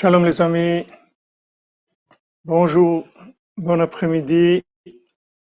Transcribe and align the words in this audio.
Shalom 0.00 0.24
les 0.24 0.40
amis, 0.40 0.86
bonjour, 2.46 3.06
bon 3.58 3.82
après-midi 3.82 4.62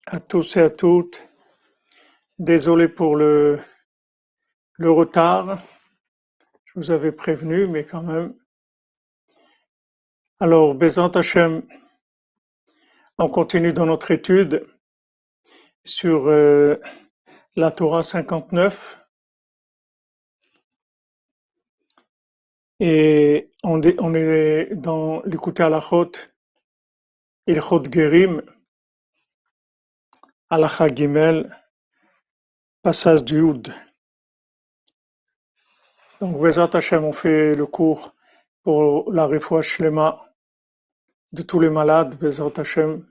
à 0.06 0.20
tous 0.20 0.58
et 0.58 0.64
à 0.64 0.70
toutes. 0.70 1.26
Désolé 2.38 2.90
pour 2.90 3.16
le, 3.16 3.62
retard, 4.78 5.62
je 6.66 6.74
vous 6.76 6.92
avais 6.92 7.14
prévenu, 7.14 7.66
mais 7.66 7.86
quand 7.86 8.02
même. 8.02 8.36
Alors, 10.42 10.76
Bezant 10.76 11.12
Hashem, 11.12 11.66
on 13.20 13.30
continue 13.30 13.72
dans 13.72 13.86
notre 13.86 14.12
étude 14.12 14.68
sur 15.86 16.28
euh, 16.28 16.76
la 17.56 17.72
Torah 17.72 18.04
59. 18.04 19.01
Et 22.84 23.52
on, 23.62 23.80
est 23.84 24.74
dans 24.74 25.22
l'écouter 25.22 25.62
à 25.62 25.70
la 25.70 25.80
chôte, 25.80 26.34
Ilchot 27.46 27.84
Gerim, 27.92 28.42
Alacha 30.50 30.88
Gimel, 30.88 31.56
passage 32.82 33.24
du 33.24 33.40
Houd. 33.40 33.72
Donc, 36.22 36.42
Bezat 36.42 36.72
Hashem, 36.74 37.04
on 37.04 37.14
fait 37.14 37.54
le 37.54 37.68
cours 37.68 38.16
pour 38.64 39.14
la 39.14 39.28
refoua 39.28 39.62
shlema 39.62 40.34
de 41.34 41.44
tous 41.44 41.60
les 41.60 41.70
malades, 41.70 42.18
Bezat 42.18 42.54
Hashem, 42.58 43.06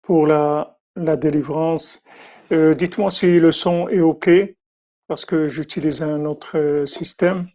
pour 0.00 0.26
la, 0.26 0.78
la 0.96 1.16
délivrance. 1.16 2.02
Euh, 2.50 2.74
Dites-moi 2.74 3.10
si 3.10 3.38
le 3.38 3.52
son 3.52 3.90
est 3.90 4.00
OK, 4.00 4.30
parce 5.06 5.26
que 5.26 5.48
j'utilise 5.48 6.00
un 6.00 6.24
autre 6.24 6.56
euh, 6.56 6.86
système. 6.86 7.46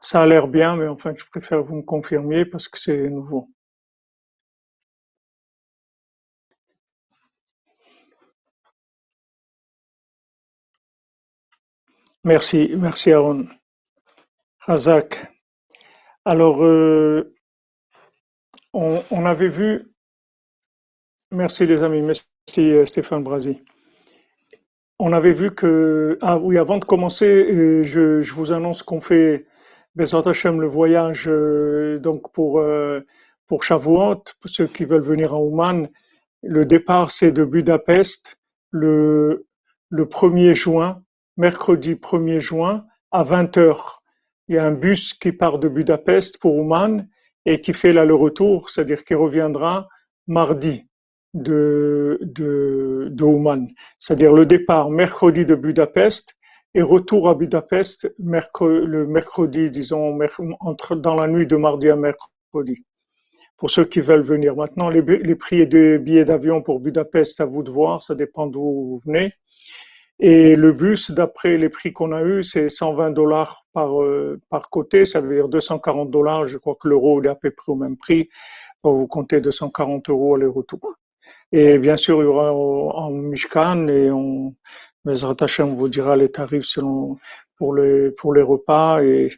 Ça 0.00 0.22
a 0.22 0.26
l'air 0.26 0.48
bien, 0.48 0.76
mais 0.76 0.86
enfin, 0.88 1.14
je 1.16 1.24
préfère 1.26 1.62
vous 1.62 1.76
me 1.76 1.82
confirmiez 1.82 2.44
parce 2.44 2.68
que 2.68 2.78
c'est 2.78 3.08
nouveau. 3.10 3.48
Merci, 12.24 12.72
merci 12.76 13.12
Aaron. 13.12 13.46
Razak. 14.60 15.32
Alors, 16.24 16.64
euh, 16.64 17.32
on, 18.72 19.26
avait 19.26 19.48
vu, 19.48 19.92
merci 21.30 21.66
les 21.66 21.82
amis, 21.84 22.02
merci 22.02 22.26
euh, 22.58 22.84
Stéphane 22.84 23.22
Brasi. 23.22 23.62
On 24.98 25.12
avait 25.12 25.32
vu 25.32 25.54
que, 25.54 26.18
ah 26.20 26.38
oui, 26.38 26.58
avant 26.58 26.78
de 26.78 26.84
commencer, 26.84 27.26
euh, 27.26 27.84
je 27.84 28.34
vous 28.34 28.52
annonce 28.52 28.82
qu'on 28.82 29.00
fait 29.00 29.46
Bezat 29.96 30.24
Hashem, 30.26 30.60
le 30.60 30.66
voyage 30.66 31.26
euh, 31.26 31.98
donc 31.98 32.30
pour, 32.32 32.60
euh, 32.60 33.00
pour 33.46 33.64
Shavuot, 33.64 34.24
pour 34.40 34.50
ceux 34.50 34.66
qui 34.66 34.84
veulent 34.84 35.00
venir 35.00 35.32
à 35.32 35.40
Ouman, 35.40 35.88
le 36.42 36.66
départ 36.66 37.10
c'est 37.10 37.32
de 37.32 37.46
Budapest 37.46 38.36
le, 38.70 39.46
le 39.88 40.04
1er 40.04 40.52
juin, 40.52 41.02
mercredi 41.38 41.94
1er 41.94 42.40
juin 42.40 42.84
à 43.10 43.24
20h. 43.24 44.00
Il 44.48 44.56
y 44.56 44.58
a 44.58 44.66
un 44.66 44.72
bus 44.72 45.14
qui 45.14 45.32
part 45.32 45.58
de 45.58 45.68
Budapest 45.68 46.38
pour 46.40 46.56
Ouman 46.56 47.08
et 47.46 47.62
qui 47.62 47.72
fait 47.72 47.94
l'aller-retour, 47.94 48.68
c'est-à-dire 48.68 49.02
qu'il 49.02 49.16
reviendra 49.16 49.88
mardi 50.26 50.86
de, 51.32 52.18
de, 52.20 53.08
de 53.10 53.24
Ouman. 53.24 53.66
C'est-à-dire 53.98 54.34
le 54.34 54.44
départ 54.44 54.90
mercredi 54.90 55.46
de 55.46 55.54
Budapest 55.54 56.36
et 56.76 56.82
retour 56.82 57.30
à 57.30 57.34
Budapest 57.34 58.14
le 58.18 59.06
mercredi, 59.06 59.70
disons, 59.70 60.18
entre, 60.60 60.94
dans 60.94 61.14
la 61.14 61.26
nuit 61.26 61.46
de 61.46 61.56
mardi 61.56 61.88
à 61.88 61.96
mercredi. 61.96 62.84
Pour 63.56 63.70
ceux 63.70 63.86
qui 63.86 64.02
veulent 64.02 64.20
venir. 64.20 64.54
Maintenant, 64.54 64.90
les, 64.90 65.34
prix 65.36 65.66
des 65.66 65.96
billets 65.96 66.26
d'avion 66.26 66.60
pour 66.60 66.80
Budapest, 66.80 67.40
à 67.40 67.46
vous 67.46 67.62
de 67.62 67.70
voir, 67.70 68.02
ça 68.02 68.14
dépend 68.14 68.46
d'où 68.46 68.60
vous 68.60 69.00
venez. 69.06 69.32
Et 70.20 70.54
le 70.54 70.72
bus, 70.74 71.10
d'après 71.10 71.56
les 71.56 71.70
prix 71.70 71.94
qu'on 71.94 72.12
a 72.12 72.22
eus, 72.22 72.42
c'est 72.42 72.68
120 72.68 73.10
dollars 73.12 73.64
par, 73.72 74.02
euh, 74.02 74.38
par 74.50 74.68
côté, 74.68 75.06
ça 75.06 75.22
veut 75.22 75.34
dire 75.34 75.48
240 75.48 76.10
dollars. 76.10 76.46
Je 76.46 76.58
crois 76.58 76.76
que 76.78 76.88
l'euro 76.88 77.22
est 77.22 77.28
à 77.28 77.34
peu 77.34 77.50
près 77.50 77.72
au 77.72 77.76
même 77.76 77.96
prix. 77.96 78.28
Donc, 78.84 78.98
vous 78.98 79.06
comptez 79.06 79.40
240 79.40 80.10
euros 80.10 80.34
aller-retour. 80.34 80.98
Et 81.52 81.78
bien 81.78 81.96
sûr, 81.96 82.20
il 82.22 82.24
y 82.24 82.28
aura 82.28 82.52
en 82.52 83.10
Mishkan 83.10 83.88
et 83.88 84.10
on, 84.10 84.54
mais 85.06 85.24
Hashem 85.24 85.76
vous 85.76 85.88
dira 85.88 86.16
les 86.16 86.30
tarifs 86.30 86.66
selon, 86.66 87.18
pour, 87.56 87.74
les, 87.74 88.10
pour 88.10 88.34
les 88.34 88.42
repas 88.42 89.02
et, 89.02 89.30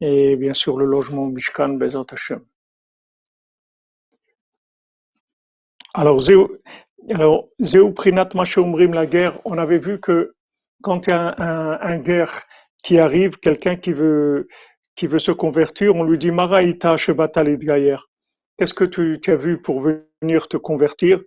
et 0.00 0.36
bien 0.36 0.54
sûr 0.54 0.76
le 0.76 0.84
logement 0.84 1.26
Mishkan 1.26 1.70
Bezat 1.70 2.04
Hashem. 2.12 2.42
Alors, 5.94 6.22
alors, 7.10 7.48
Prinat 7.94 8.28
la 8.34 9.06
guerre, 9.06 9.38
on 9.44 9.56
avait 9.56 9.78
vu 9.78 9.98
que 9.98 10.34
quand 10.82 11.06
il 11.06 11.10
y 11.10 11.12
a 11.12 11.34
un, 11.38 11.80
un, 11.80 11.98
guerre 11.98 12.42
qui 12.82 12.98
arrive, 12.98 13.38
quelqu'un 13.38 13.76
qui 13.76 13.92
veut, 13.92 14.48
qui 14.94 15.06
veut 15.06 15.18
se 15.18 15.30
convertir, 15.30 15.96
on 15.96 16.04
lui 16.04 16.18
dit 16.18 16.32
Maraïta 16.32 16.96
Shebatalid 16.98 17.60
Gayer. 17.60 17.96
Qu'est-ce 18.58 18.74
que 18.74 18.84
tu, 18.84 19.20
tu 19.22 19.30
as 19.30 19.36
vu 19.36 19.62
pour 19.62 19.80
venir 19.80 20.48
te 20.48 20.58
convertir? 20.58 21.20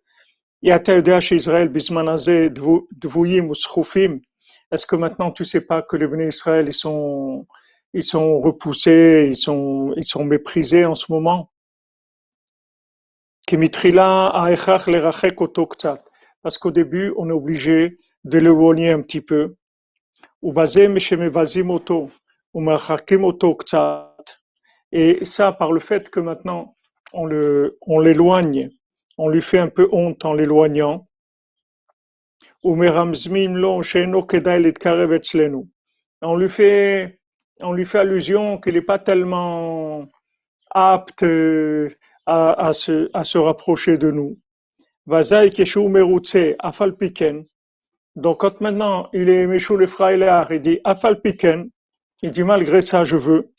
Est-ce 4.71 4.85
que 4.85 4.95
maintenant 4.95 5.31
tu 5.31 5.45
sais 5.45 5.61
pas 5.61 5.81
que 5.81 5.95
les 5.95 6.07
bénis 6.07 6.27
Israël 6.27 6.65
ils 6.67 6.73
sont 6.73 7.47
ils 7.93 8.03
sont 8.03 8.39
repoussés, 8.41 9.27
ils 9.29 9.35
sont 9.35 9.93
ils 9.95 10.03
sont 10.03 10.25
méprisés 10.25 10.85
en 10.85 10.95
ce 10.95 11.11
moment? 11.11 11.51
Parce 16.41 16.57
qu'au 16.57 16.71
début, 16.71 17.13
on 17.17 17.29
est 17.29 17.33
obligé 17.33 17.97
de 18.25 18.37
l'éloigner 18.39 18.91
un 18.91 19.01
petit 19.01 19.21
peu. 19.21 19.55
Et 24.91 25.25
ça, 25.25 25.51
par 25.53 25.71
le 25.71 25.79
fait 25.79 26.09
que 26.09 26.19
maintenant, 26.19 26.75
on 27.13 27.25
l'éloigne 27.99 28.69
on 29.17 29.29
lui 29.29 29.41
fait 29.41 29.59
un 29.59 29.69
peu 29.69 29.87
honte 29.91 30.23
en 30.25 30.33
l'éloignant. 30.33 31.07
On 32.63 32.75
lui 36.35 36.49
fait, 36.49 37.19
on 37.61 37.73
lui 37.73 37.85
fait 37.85 37.99
allusion 37.99 38.57
qu'il 38.59 38.73
n'est 38.73 38.81
pas 38.81 38.99
tellement 38.99 40.07
apte 40.71 41.23
euh, 41.23 41.89
à, 42.25 42.71
se, 42.73 43.09
à 43.13 43.23
se 43.23 43.37
rapprocher 43.37 43.97
de 43.97 44.11
nous. 44.11 44.37
Donc 48.15 48.39
quand 48.41 48.61
maintenant 48.61 49.09
il 49.13 49.29
est 49.29 49.47
Meshou 49.47 49.77
le 49.77 49.87
il 50.51 50.61
dit 50.61 50.79
il 52.23 52.31
dit 52.31 52.43
malgré 52.43 52.81
ça 52.81 53.03
je 53.05 53.15
veux. 53.15 53.51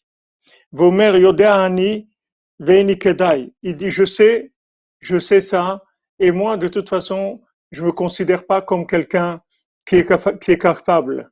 Veini 2.61 2.99
Kedai, 2.99 3.53
il 3.63 3.77
dit 3.77 3.89
je 3.89 4.05
sais 4.05 4.53
je 5.01 5.19
sais 5.19 5.41
ça, 5.41 5.83
et 6.19 6.31
moi, 6.31 6.57
de 6.57 6.69
toute 6.69 6.89
façon, 6.89 7.41
je 7.71 7.85
me 7.85 7.93
considère 7.93 8.47
pas 8.47 8.63
comme 8.63 8.87
quelqu'un 8.87 9.41
qui 9.87 9.97
est, 9.97 10.59
capable. 10.59 11.31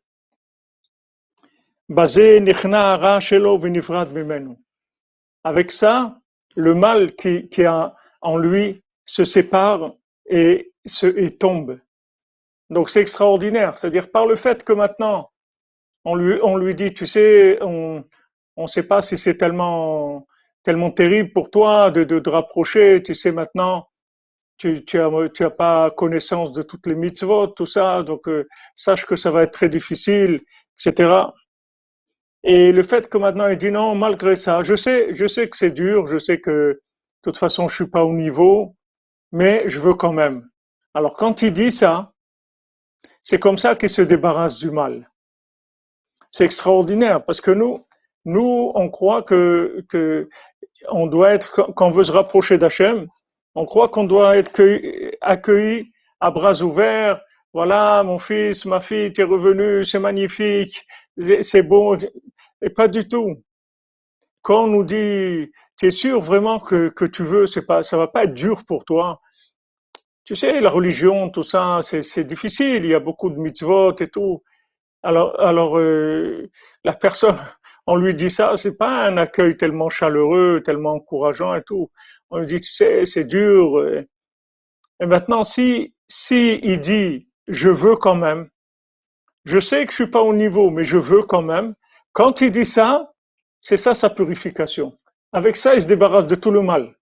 Avec 5.45 5.73
ça, 5.73 6.21
le 6.55 6.75
mal 6.75 7.15
qui, 7.17 7.49
qui 7.49 7.65
a 7.65 7.95
en 8.21 8.37
lui 8.39 8.83
se 9.05 9.25
sépare 9.25 9.93
et, 10.29 10.73
se, 10.85 11.07
et 11.07 11.31
tombe. 11.31 11.79
Donc 12.71 12.91
c'est 12.91 13.01
extraordinaire. 13.01 13.79
C'est-à-dire 13.79 14.11
par 14.11 14.27
le 14.27 14.37
fait 14.37 14.65
que 14.65 14.73
maintenant, 14.73 15.31
on 16.05 16.15
lui, 16.15 16.39
on 16.43 16.57
lui 16.57 16.75
dit, 16.75 16.95
tu 16.95 17.07
sais, 17.07 17.59
on 17.63 18.05
ne 18.57 18.67
sait 18.67 18.85
pas 18.85 19.03
si 19.03 19.19
c'est 19.19 19.37
tellement 19.37 20.27
tellement 20.67 20.91
terrible 20.91 21.33
pour 21.33 21.49
toi 21.51 21.93
de, 21.93 22.03
de, 22.03 22.29
rapprocher. 22.29 23.01
Tu 23.01 23.15
sais 23.15 23.31
maintenant, 23.31 23.89
tu, 24.59 24.85
tu, 24.85 24.99
tu 25.33 25.45
as 25.45 25.51
pas 25.51 25.93
connaissance 25.93 26.53
de 26.53 26.63
toutes 26.63 26.89
les 26.89 26.97
mitzvot, 26.97 27.47
tout 27.47 27.67
ça, 27.67 28.03
donc 28.03 28.27
euh, 28.29 28.49
sache 28.75 29.07
que 29.07 29.15
ça 29.15 29.31
va 29.31 29.45
être 29.45 29.53
très 29.53 29.69
difficile, 29.69 30.41
etc. 30.77 31.27
Et 32.43 32.73
le 32.73 32.83
fait 32.83 33.09
que 33.09 33.17
maintenant 33.17 33.47
il 33.47 33.57
dit 33.59 33.71
non, 33.71 33.95
malgré 33.95 34.35
ça, 34.35 34.63
je 34.65 34.75
sais, 34.75 35.15
je 35.15 35.29
sais 35.29 35.49
que 35.49 35.57
c'est 35.57 35.71
dur, 35.71 36.07
je 36.09 36.19
sais 36.19 36.41
que 36.41 36.51
de 36.51 36.81
toute 37.23 37.39
façon 37.39 37.69
je 37.69 37.77
suis 37.77 37.87
pas 37.87 38.05
au 38.05 38.13
niveau, 38.13 38.75
mais 39.31 39.69
je 39.69 39.79
veux 39.81 39.95
quand 39.95 40.13
même. 40.13 40.49
Alors 40.95 41.15
quand 41.15 41.43
il 41.43 41.53
dit 41.53 41.71
ça, 41.71 42.13
c'est 43.23 43.39
comme 43.39 43.59
ça 43.59 43.77
qu'il 43.77 43.91
se 43.91 44.03
débarrasse 44.03 44.59
du 44.59 44.73
mal. 44.73 45.09
C'est 46.33 46.45
extraordinaire 46.45 47.25
parce 47.25 47.41
que 47.41 47.53
nous, 47.53 47.87
nous, 48.27 48.73
on 48.75 48.91
croit 48.91 49.23
que, 49.23 49.85
que 49.89 50.29
on 50.91 51.07
doit 51.07 51.31
être, 51.31 51.73
quand 51.75 51.89
on 51.89 51.91
veut 51.91 52.05
se 52.05 52.13
rapprocher 52.13 52.59
d'Hachem, 52.59 53.07
on 53.55 53.65
croit 53.67 53.89
qu'on 53.89 54.05
doit 54.05 54.37
être 54.37 54.51
accueilli 55.21 55.93
à 56.21 56.31
bras 56.31 56.63
ouverts. 56.63 57.21
Voilà, 57.53 58.03
mon 58.05 58.19
fils, 58.19 58.67
ma 58.67 58.81
fille, 58.81 59.13
tu 59.13 59.23
es 59.23 59.25
revenu, 59.25 59.85
c'est 59.85 59.99
magnifique, 59.99 60.87
c'est 61.41 61.63
bon. 61.63 61.97
Et 62.63 62.71
pas 62.71 62.89
du 62.89 63.09
tout. 63.09 63.43
Quand 64.43 64.65
on 64.65 64.69
nous 64.69 64.85
dit 64.85 65.51
tu 65.79 65.87
es 65.87 65.91
sûr 65.91 66.21
vraiment 66.21 66.59
que, 66.59 66.89
que 66.89 67.05
tu 67.05 67.23
veux, 67.23 67.47
c'est 67.47 67.67
pas, 67.67 67.83
ça 67.83 67.97
va 67.97 68.09
pas 68.09 68.25
être 68.25 68.35
dur 68.35 68.65
pour 68.65 68.85
toi. 68.85 69.21
Tu 70.25 70.35
sais, 70.35 70.61
la 70.61 70.71
religion, 70.71 71.31
tout 71.31 71.43
ça, 71.43 71.81
c'est 71.83 72.25
difficile. 72.25 72.85
Il 72.85 72.91
y 72.91 72.95
a 72.95 73.01
beaucoup 73.01 73.31
de 73.31 73.39
mitzvot 73.39 73.95
et 74.01 74.09
tout. 74.09 74.43
Alors, 75.03 75.39
alors 75.41 75.79
euh, 75.79 76.51
la 76.85 76.95
personne, 76.95 77.39
on 77.87 77.97
lui 77.97 78.15
dit 78.15 78.31
ça, 78.31 78.57
c'est 78.57 78.77
pas 78.77 79.07
un 79.07 79.17
accueil 79.17 79.57
tellement 79.57 79.89
chaleureux, 79.89 80.63
tellement 80.65 80.95
encourageant 80.95 81.55
et 81.55 81.63
tout. 81.63 81.91
On 82.31 82.39
lui 82.39 82.47
dit, 82.47 82.61
tu 82.61 82.73
sais, 82.73 83.07
c'est 83.07 83.25
dur. 83.25 83.81
Et 85.01 85.07
maintenant, 85.07 85.45
si, 85.45 85.95
si 86.09 86.59
il 86.63 86.81
dit, 86.81 87.29
je 87.47 87.69
veux 87.69 87.97
quand 87.97 88.17
même, 88.17 88.49
je 89.45 89.61
sais 89.61 89.87
que 89.87 89.93
je 89.93 89.97
suis 89.97 90.11
pas 90.11 90.23
au 90.23 90.35
niveau, 90.35 90.71
mais 90.71 90.85
je 90.85 90.99
veux 90.99 91.23
quand 91.23 91.43
même. 91.43 91.75
Quand 92.13 92.41
il 92.41 92.51
dit 92.51 92.65
ça, 92.65 93.13
c'est 93.61 93.77
ça 93.77 93.95
sa 93.95 94.11
purification. 94.11 94.99
Avec 95.33 95.57
ça, 95.57 95.75
il 95.75 95.83
se 95.83 95.87
débarrasse 95.87 96.27
de 96.27 96.35
tout 96.35 96.51
le 96.51 96.63
mal. 96.63 96.97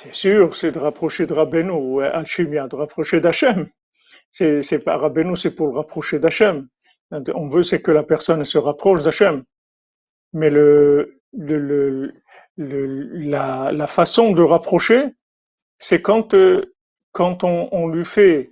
C'est 0.00 0.14
sûr, 0.14 0.54
c'est 0.54 0.70
de 0.70 0.78
rapprocher 0.78 1.26
de 1.26 1.34
Rabbeinu, 1.34 2.04
Alchimia, 2.04 2.68
de 2.68 2.76
rapprocher 2.76 3.20
d'Hachem. 3.20 3.68
C'est, 4.30 4.62
c'est 4.62 4.78
pas 4.78 4.96
Rabbeinu, 4.96 5.34
c'est 5.34 5.50
pour 5.50 5.66
le 5.66 5.72
rapprocher 5.72 6.20
d'Hachem. 6.20 6.68
On 7.10 7.48
veut, 7.48 7.64
c'est 7.64 7.82
que 7.82 7.90
la 7.90 8.04
personne 8.04 8.44
se 8.44 8.58
rapproche 8.58 9.02
d'Hachem. 9.02 9.42
Mais 10.32 10.50
le, 10.50 11.20
le, 11.36 12.12
le, 12.56 13.08
la, 13.28 13.72
la, 13.72 13.86
façon 13.88 14.30
de 14.30 14.40
rapprocher, 14.40 15.16
c'est 15.78 16.00
quand, 16.00 16.32
euh, 16.34 16.76
quand 17.10 17.42
on, 17.42 17.68
on, 17.72 17.88
lui 17.88 18.04
fait 18.04 18.50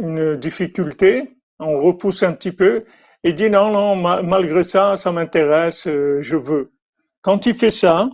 une 0.00 0.34
difficulté, 0.34 1.30
on 1.60 1.80
repousse 1.80 2.24
un 2.24 2.32
petit 2.32 2.50
peu 2.50 2.84
et 3.22 3.34
dit 3.34 3.48
non, 3.48 3.70
non, 3.70 3.94
malgré 4.24 4.64
ça, 4.64 4.96
ça 4.96 5.12
m'intéresse, 5.12 5.86
euh, 5.86 6.20
je 6.22 6.36
veux. 6.36 6.72
Quand 7.20 7.46
il 7.46 7.54
fait 7.54 7.70
ça, 7.70 8.10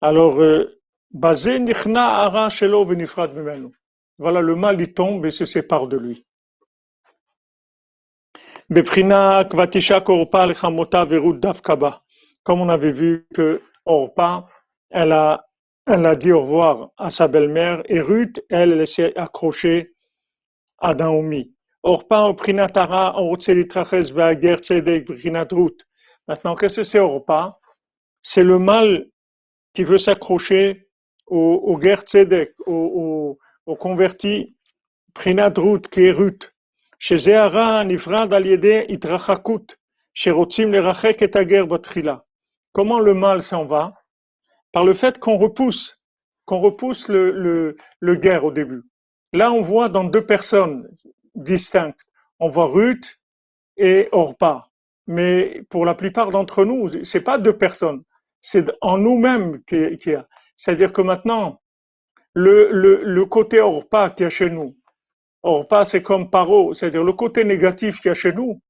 alors, 0.00 0.40
euh, 0.40 0.80
voilà, 4.18 4.40
le 4.40 4.54
mal 4.56 4.80
il 4.80 4.92
tombe 4.92 5.26
et 5.26 5.30
se 5.30 5.44
sépare 5.44 5.86
de 5.88 5.96
lui. 5.96 6.26
Comme 12.42 12.60
on 12.60 12.68
avait 12.68 12.92
vu 12.92 13.26
que 13.34 13.62
Orpa, 13.84 14.48
elle 14.90 15.12
a, 15.12 15.46
dit 16.16 16.32
au 16.32 16.42
revoir 16.42 16.90
à 16.96 17.10
sa 17.10 17.28
belle-mère 17.28 17.82
et 17.86 18.00
Ruth, 18.00 18.44
elle, 18.50 18.72
elle 18.72 18.86
s'est 18.86 19.16
accrochée 19.16 19.94
à 20.78 20.94
Naomi. 20.94 21.54
Orpa, 21.82 22.34
Prinatara, 22.36 23.14
Maintenant, 26.28 26.56
qu'est-ce 26.56 26.76
que 26.76 26.82
c'est 26.82 26.98
Orpa? 26.98 27.58
C'est 28.20 28.42
le 28.42 28.58
mal 28.58 29.06
qui 29.76 29.84
veut 29.84 29.98
s'accrocher 29.98 30.88
au, 31.26 31.60
au 31.66 31.78
Ger 31.78 32.00
Tzedek, 32.00 32.54
au, 32.66 32.72
au, 33.02 33.38
au 33.66 33.76
converti 33.76 34.56
Prinadrut, 35.12 35.82
qui 35.90 36.06
est 36.06 36.12
Ruth. 36.12 36.54
Chez 36.98 37.18
Zéhara, 37.18 37.84
Nifrad 37.84 38.32
Aliede 38.32 38.86
Itrachakut, 38.88 39.76
chez 40.14 40.30
Rotzim 40.30 40.70
Lerachek 40.70 41.20
et 41.20 41.36
Ager 41.36 41.66
Batrila. 41.66 42.24
Comment 42.72 43.00
le 43.00 43.12
mal 43.12 43.42
s'en 43.42 43.66
va? 43.66 43.92
Par 44.72 44.86
le 44.86 44.94
fait 44.94 45.18
qu'on 45.18 45.36
repousse, 45.36 46.02
qu'on 46.46 46.60
repousse 46.60 47.08
le 47.08 47.76
guerre 48.00 48.46
au 48.46 48.52
début. 48.52 48.82
Là, 49.34 49.52
on 49.52 49.60
voit 49.60 49.90
dans 49.90 50.04
deux 50.04 50.24
personnes 50.24 50.88
distinctes. 51.34 52.00
On 52.40 52.48
voit 52.48 52.68
Ruth 52.68 53.20
et 53.76 54.08
Orpa. 54.12 54.70
Mais 55.06 55.62
pour 55.68 55.84
la 55.84 55.94
plupart 55.94 56.30
d'entre 56.30 56.64
nous, 56.64 57.04
c'est 57.04 57.20
pas 57.20 57.36
deux 57.36 57.58
personnes 57.58 58.02
c'est 58.48 58.70
en 58.80 58.96
nous-mêmes 58.96 59.60
qu'il 59.64 59.98
y 60.06 60.14
a. 60.14 60.28
C'est-à-dire 60.54 60.92
que 60.92 61.02
maintenant, 61.02 61.60
le, 62.32 62.70
le, 62.70 63.02
le 63.02 63.26
côté 63.26 63.60
Orpa 63.60 64.10
qu'il 64.10 64.22
y 64.22 64.26
a 64.28 64.30
chez 64.30 64.50
nous, 64.50 64.76
Orpa 65.42 65.84
c'est 65.84 66.00
comme 66.00 66.30
paro, 66.30 66.72
c'est-à-dire 66.72 67.02
le 67.02 67.12
côté 67.12 67.42
négatif 67.42 68.00
qu'il 68.00 68.10
y 68.10 68.12
a 68.12 68.14
chez 68.14 68.32
nous, 68.32 68.62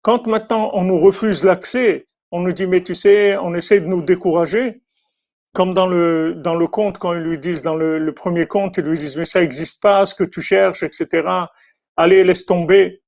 quand 0.00 0.26
maintenant 0.26 0.70
on 0.72 0.84
nous 0.84 0.98
refuse 0.98 1.44
l'accès, 1.44 2.06
on 2.30 2.40
nous 2.40 2.52
dit 2.52 2.66
mais 2.66 2.82
tu 2.82 2.94
sais, 2.94 3.36
on 3.36 3.54
essaie 3.54 3.80
de 3.82 3.86
nous 3.86 4.00
décourager, 4.00 4.80
comme 5.52 5.74
dans 5.74 5.88
le 5.88 6.32
dans 6.34 6.54
le 6.54 6.66
conte 6.66 6.96
quand 6.96 7.12
ils 7.12 7.20
lui 7.20 7.38
disent 7.38 7.60
dans 7.60 7.76
le, 7.76 7.98
le 7.98 8.14
premier 8.14 8.46
conte 8.46 8.78
ils 8.78 8.84
lui 8.84 8.96
disent 8.98 9.18
mais 9.18 9.26
ça 9.26 9.42
n'existe 9.42 9.82
pas 9.82 10.06
ce 10.06 10.14
que 10.14 10.24
tu 10.24 10.40
cherches 10.40 10.84
etc. 10.84 11.28
Allez 11.98 12.24
laisse 12.24 12.46
tomber. 12.46 13.02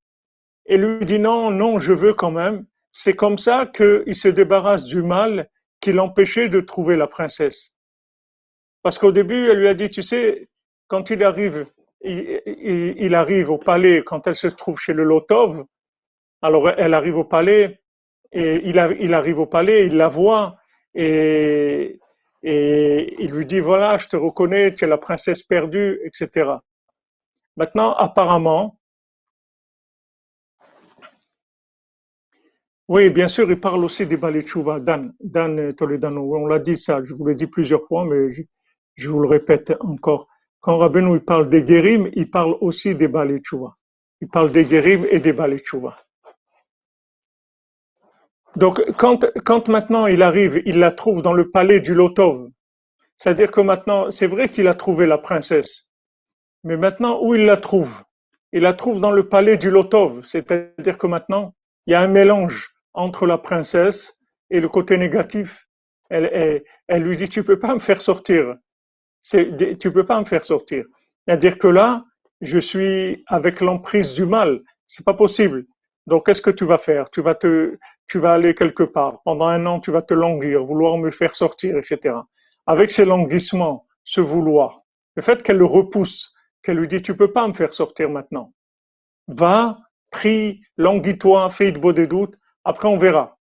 Et 0.67 0.77
lui 0.77 1.07
dit 1.07 1.19
non 1.19 1.51
non 1.51 1.79
je 1.79 1.95
veux 1.95 2.13
quand 2.13 2.31
même. 2.31 2.67
C'est 2.93 3.17
comme 3.17 3.39
ça 3.39 3.65
qu'il 3.65 4.15
se 4.15 4.29
débarrasse 4.29 4.85
du 4.85 5.03
mal 5.03 5.49
qui 5.85 5.93
l'empêchait 5.93 6.49
de 6.49 6.61
trouver 6.61 6.97
la 6.97 7.07
princesse. 7.07 7.75
Parce 8.83 8.99
qu'au 8.99 9.13
début, 9.13 9.51
elle 9.51 9.59
lui 9.59 9.69
a 9.69 9.75
dit, 9.75 9.91
tu 9.91 10.03
sais, 10.03 10.49
quand 10.89 11.11
il 11.11 11.23
arrive, 11.23 11.67
il, 12.01 13.15
arrive 13.15 13.51
au 13.51 13.59
palais, 13.59 14.03
quand 14.03 14.27
elle 14.27 14.35
se 14.35 14.47
trouve 14.47 14.81
chez 14.81 14.95
le 14.95 15.05
Lotov, 15.05 15.67
alors 16.41 16.71
elle 16.71 16.95
arrive 16.95 17.19
au 17.19 17.25
palais, 17.25 17.83
et 18.33 18.63
il, 18.65 18.79
arrive 18.79 19.39
au 19.39 19.45
palais, 19.45 19.85
il 19.85 19.99
la 19.99 20.09
voit, 20.09 20.57
et, 20.95 22.01
et 22.43 23.23
il 23.23 23.33
lui 23.33 23.45
dit, 23.45 23.61
voilà, 23.61 23.99
je 23.99 24.09
te 24.09 24.17
reconnais, 24.17 24.73
tu 24.75 24.87
es 24.87 24.89
la 24.89 24.97
princesse 24.97 25.43
perdue, 25.43 26.01
etc. 26.07 26.53
Maintenant, 27.59 27.93
apparemment, 27.93 28.79
Oui, 32.87 33.09
bien 33.09 33.29
sûr, 33.29 33.51
il 33.51 33.59
parle 33.59 33.83
aussi 33.83 34.05
des 34.07 34.19
balais 34.19 34.45
Dan, 34.81 35.15
Dan 35.19 35.73
Toledano. 35.73 36.37
On 36.37 36.47
l'a 36.47 36.59
dit 36.59 36.77
ça, 36.77 37.03
je 37.03 37.15
vous 37.15 37.27
l'ai 37.27 37.35
dit 37.35 37.47
plusieurs 37.47 37.87
fois, 37.87 38.05
mais 38.05 38.31
je, 38.97 39.09
vous 39.09 39.21
le 39.21 39.29
répète 39.29 39.73
encore. 39.81 40.29
Quand 40.61 40.77
Rabbeinu 40.77 41.15
il 41.15 41.25
parle 41.25 41.49
des 41.49 41.63
guérim, 41.63 42.11
il 42.13 42.31
parle 42.31 42.57
aussi 42.61 42.95
des 42.95 43.09
balais 43.09 43.41
Il 44.21 44.29
parle 44.29 44.53
des 44.53 44.65
guérim 44.67 45.07
et 45.11 45.19
des 45.19 45.33
balais 45.33 45.63
Donc, 48.57 48.83
quand, 48.99 49.25
quand 49.45 49.69
maintenant 49.69 50.07
il 50.07 50.23
arrive, 50.23 50.61
il 50.67 50.79
la 50.79 50.93
trouve 50.93 51.23
dans 51.23 51.33
le 51.33 51.51
palais 51.51 51.81
du 51.81 51.95
Lotov. 51.95 52.51
C'est-à-dire 53.17 53.51
que 53.51 53.63
maintenant, 53.63 54.11
c'est 54.11 54.27
vrai 54.27 54.51
qu'il 54.51 54.69
a 54.69 54.75
trouvé 54.75 55.07
la 55.07 55.17
princesse. 55.17 55.91
Mais 56.65 56.77
maintenant, 56.77 57.19
où 57.23 57.35
il 57.35 57.47
la 57.47 57.57
trouve? 57.57 58.05
Il 58.53 58.63
la 58.63 58.75
trouve 58.75 59.01
dans 59.01 59.11
le 59.11 59.27
palais 59.27 59.57
du 59.57 59.71
Lotov. 59.71 60.23
C'est-à-dire 60.27 60.99
que 60.99 61.07
maintenant, 61.07 61.55
il 61.87 61.93
y 61.93 61.95
a 61.95 62.01
un 62.01 62.09
mélange 62.09 62.74
entre 62.95 63.27
la 63.27 63.39
princesse 63.39 64.19
et 64.51 64.61
le 64.61 64.69
côté 64.69 64.97
négatif. 64.97 65.67
Elle, 66.11 66.63
lui 66.91 67.17
dit, 67.17 67.29
tu 67.29 67.43
peux 67.43 67.59
pas 67.59 67.75
me 67.75 67.81
faire 67.81 68.01
sortir. 68.01 68.57
C'est, 69.21 69.79
tu 69.79 69.93
peux 69.93 70.07
pas 70.07 70.21
me 70.21 70.25
faire 70.25 70.45
sortir. 70.45 70.85
C'est-à-dire 71.27 71.59
que 71.59 71.67
là, 71.67 72.05
je 72.41 72.59
suis 72.59 73.25
avec 73.27 73.61
l'emprise 73.61 74.15
du 74.15 74.27
mal. 74.27 74.61
C'est 74.87 75.05
pas 75.05 75.15
possible. 75.15 75.67
Donc, 76.07 76.27
qu'est-ce 76.27 76.43
que 76.43 76.51
tu 76.51 76.67
vas 76.67 76.79
faire? 76.79 77.11
Tu 77.11 77.23
vas 77.23 77.35
te, 77.35 77.79
tu 78.09 78.19
vas 78.19 78.35
aller 78.35 78.55
quelque 78.55 78.83
part. 78.83 79.23
Pendant 79.25 79.49
un 79.49 79.65
an, 79.67 79.81
tu 79.81 79.91
vas 79.91 80.03
te 80.03 80.15
languir, 80.15 80.63
vouloir 80.65 80.99
me 80.99 81.11
faire 81.11 81.35
sortir, 81.35 81.77
etc. 81.79 82.17
Avec 82.67 82.91
ces 82.91 83.07
languissements, 83.07 83.87
ce 84.05 84.21
vouloir, 84.21 84.83
le 85.17 85.23
fait 85.23 85.43
qu'elle 85.43 85.57
le 85.57 85.65
repousse, 85.65 86.35
qu'elle 86.63 86.77
lui 86.77 86.89
dit, 86.89 87.03
tu 87.03 87.17
peux 87.17 87.33
pas 87.33 87.49
me 87.49 87.55
faire 87.55 87.73
sortir 87.73 88.11
maintenant. 88.11 88.53
Va, 89.29 89.79
prie, 90.11 90.63
languis-toi, 90.77 91.49
fais 91.51 91.73
de 91.73 91.79
beau 91.79 91.93
des 91.93 92.07
doutes, 92.07 92.37
après, 92.65 92.89
on 92.89 92.97
verra. 92.99 93.39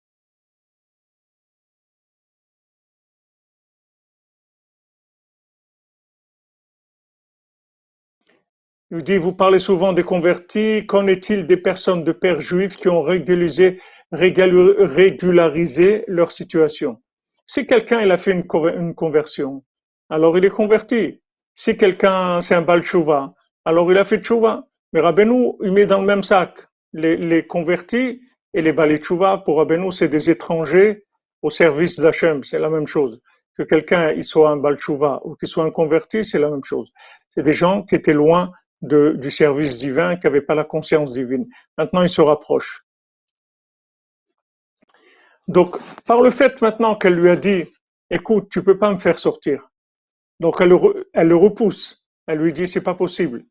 Il 8.92 9.04
dit, 9.04 9.18
vous 9.18 9.32
parlez 9.32 9.58
souvent 9.60 9.92
des 9.92 10.02
convertis. 10.02 10.86
Qu'en 10.86 11.06
est-il 11.06 11.46
des 11.46 11.56
personnes 11.56 12.02
de 12.02 12.12
pères 12.12 12.40
juifs 12.40 12.76
qui 12.76 12.88
ont 12.88 13.02
régularisé, 13.02 13.80
leur 16.08 16.32
situation? 16.32 17.00
Si 17.46 17.66
quelqu'un 17.66 18.08
a 18.10 18.18
fait 18.18 18.32
une, 18.32 18.94
conversion, 18.94 19.64
alors 20.08 20.38
il 20.38 20.44
est 20.44 20.50
converti. 20.50 21.20
Si 21.54 21.76
quelqu'un 21.76 22.40
c'est 22.40 22.54
un 22.54 22.62
balchouva, 22.62 23.34
alors 23.64 23.90
il 23.92 23.98
a 23.98 24.04
fait 24.04 24.18
tchouva. 24.18 24.66
Mais 24.92 25.00
Rabbeinu, 25.00 25.52
il 25.62 25.72
met 25.72 25.86
dans 25.86 26.00
le 26.00 26.06
même 26.06 26.22
sac 26.24 26.66
les 26.92 27.46
convertis 27.46 28.20
et 28.54 28.62
les 28.62 28.72
Balitchouva, 28.72 29.38
pour 29.38 29.58
Rabbeinu, 29.58 29.92
c'est 29.92 30.08
des 30.08 30.30
étrangers 30.30 31.04
au 31.42 31.50
service 31.50 31.98
d'Hachem. 31.98 32.44
C'est 32.44 32.58
la 32.58 32.70
même 32.70 32.86
chose. 32.86 33.20
Que 33.56 33.62
quelqu'un 33.62 34.20
soit 34.22 34.50
un 34.50 34.56
Balchouva 34.56 35.20
ou 35.24 35.34
qu'il 35.36 35.48
soit 35.48 35.64
un 35.64 35.70
converti, 35.70 36.24
c'est 36.24 36.38
la 36.38 36.50
même 36.50 36.64
chose. 36.64 36.92
C'est 37.30 37.42
des 37.42 37.52
gens 37.52 37.82
qui 37.82 37.94
étaient 37.94 38.14
loin 38.14 38.52
de, 38.82 39.14
du 39.18 39.30
service 39.30 39.76
divin, 39.76 40.16
qui 40.16 40.26
n'avaient 40.26 40.40
pas 40.40 40.54
la 40.54 40.64
conscience 40.64 41.12
divine. 41.12 41.46
Maintenant, 41.76 42.02
ils 42.02 42.08
se 42.08 42.20
rapprochent. 42.20 42.84
Donc, 45.48 45.76
par 46.04 46.22
le 46.22 46.30
fait 46.30 46.60
maintenant 46.62 46.94
qu'elle 46.94 47.14
lui 47.14 47.28
a 47.28 47.36
dit, 47.36 47.64
écoute, 48.10 48.48
tu 48.50 48.62
peux 48.62 48.78
pas 48.78 48.92
me 48.92 48.98
faire 48.98 49.18
sortir. 49.18 49.70
Donc 50.40 50.56
elle 50.60 50.70
le, 50.70 51.10
elle 51.12 51.28
le 51.28 51.36
repousse. 51.36 52.08
Elle 52.26 52.38
lui 52.38 52.52
dit 52.52 52.66
c'est 52.66 52.82
pas 52.82 52.94
possible. 52.94 53.44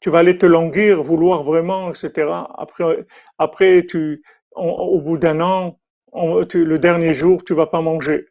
Tu 0.00 0.10
vas 0.10 0.18
aller 0.18 0.36
te 0.36 0.46
languir, 0.46 1.02
vouloir 1.02 1.42
vraiment, 1.42 1.90
etc. 1.90 2.30
Après, 2.58 3.06
après 3.38 3.86
tu, 3.86 4.22
au 4.56 5.00
bout 5.00 5.18
d'un 5.18 5.40
an, 5.40 5.78
le 6.14 6.76
dernier 6.76 7.14
jour, 7.14 7.44
tu 7.44 7.54
vas 7.54 7.66
pas 7.66 7.80
manger. 7.80 8.26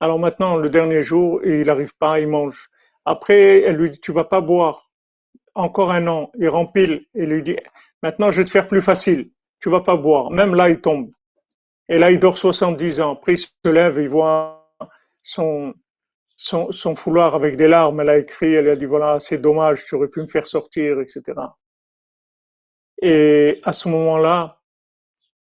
Alors 0.00 0.18
maintenant, 0.18 0.56
le 0.56 0.70
dernier 0.70 1.02
jour, 1.02 1.40
il 1.44 1.66
n'arrive 1.66 1.94
pas, 1.96 2.20
il 2.20 2.28
mange. 2.28 2.70
Après, 3.04 3.62
elle 3.62 3.76
lui 3.76 3.90
dit, 3.90 4.00
tu 4.00 4.12
vas 4.12 4.24
pas 4.24 4.40
boire. 4.40 4.90
Encore 5.54 5.92
un 5.92 6.06
an, 6.06 6.30
il 6.38 6.48
rempile 6.48 7.06
et 7.14 7.26
lui 7.26 7.42
dit, 7.42 7.56
maintenant 8.02 8.30
je 8.30 8.38
vais 8.38 8.44
te 8.44 8.50
faire 8.50 8.68
plus 8.68 8.82
facile. 8.82 9.30
Tu 9.60 9.68
vas 9.68 9.80
pas 9.80 9.96
boire. 9.96 10.30
Même 10.30 10.54
là, 10.54 10.70
il 10.70 10.80
tombe. 10.80 11.10
Et 11.88 11.98
là, 11.98 12.10
il 12.10 12.18
dort 12.18 12.38
70 12.38 13.00
ans. 13.00 13.12
Après, 13.12 13.34
il 13.34 13.38
se 13.38 13.48
lève, 13.64 13.98
il 14.00 14.08
voit 14.08 14.72
son, 15.22 15.74
son, 16.36 16.70
son 16.72 16.94
foulard 16.94 17.34
avec 17.34 17.56
des 17.56 17.68
larmes. 17.68 18.00
Elle 18.00 18.08
a 18.08 18.18
écrit, 18.18 18.54
elle 18.54 18.70
a 18.70 18.76
dit, 18.76 18.86
voilà, 18.86 19.20
c'est 19.20 19.38
dommage, 19.38 19.84
tu 19.84 19.96
aurais 19.96 20.08
pu 20.08 20.22
me 20.22 20.28
faire 20.28 20.46
sortir, 20.46 21.00
etc. 21.00 21.22
Et 23.02 23.60
à 23.64 23.72
ce 23.72 23.88
moment-là, 23.88 24.59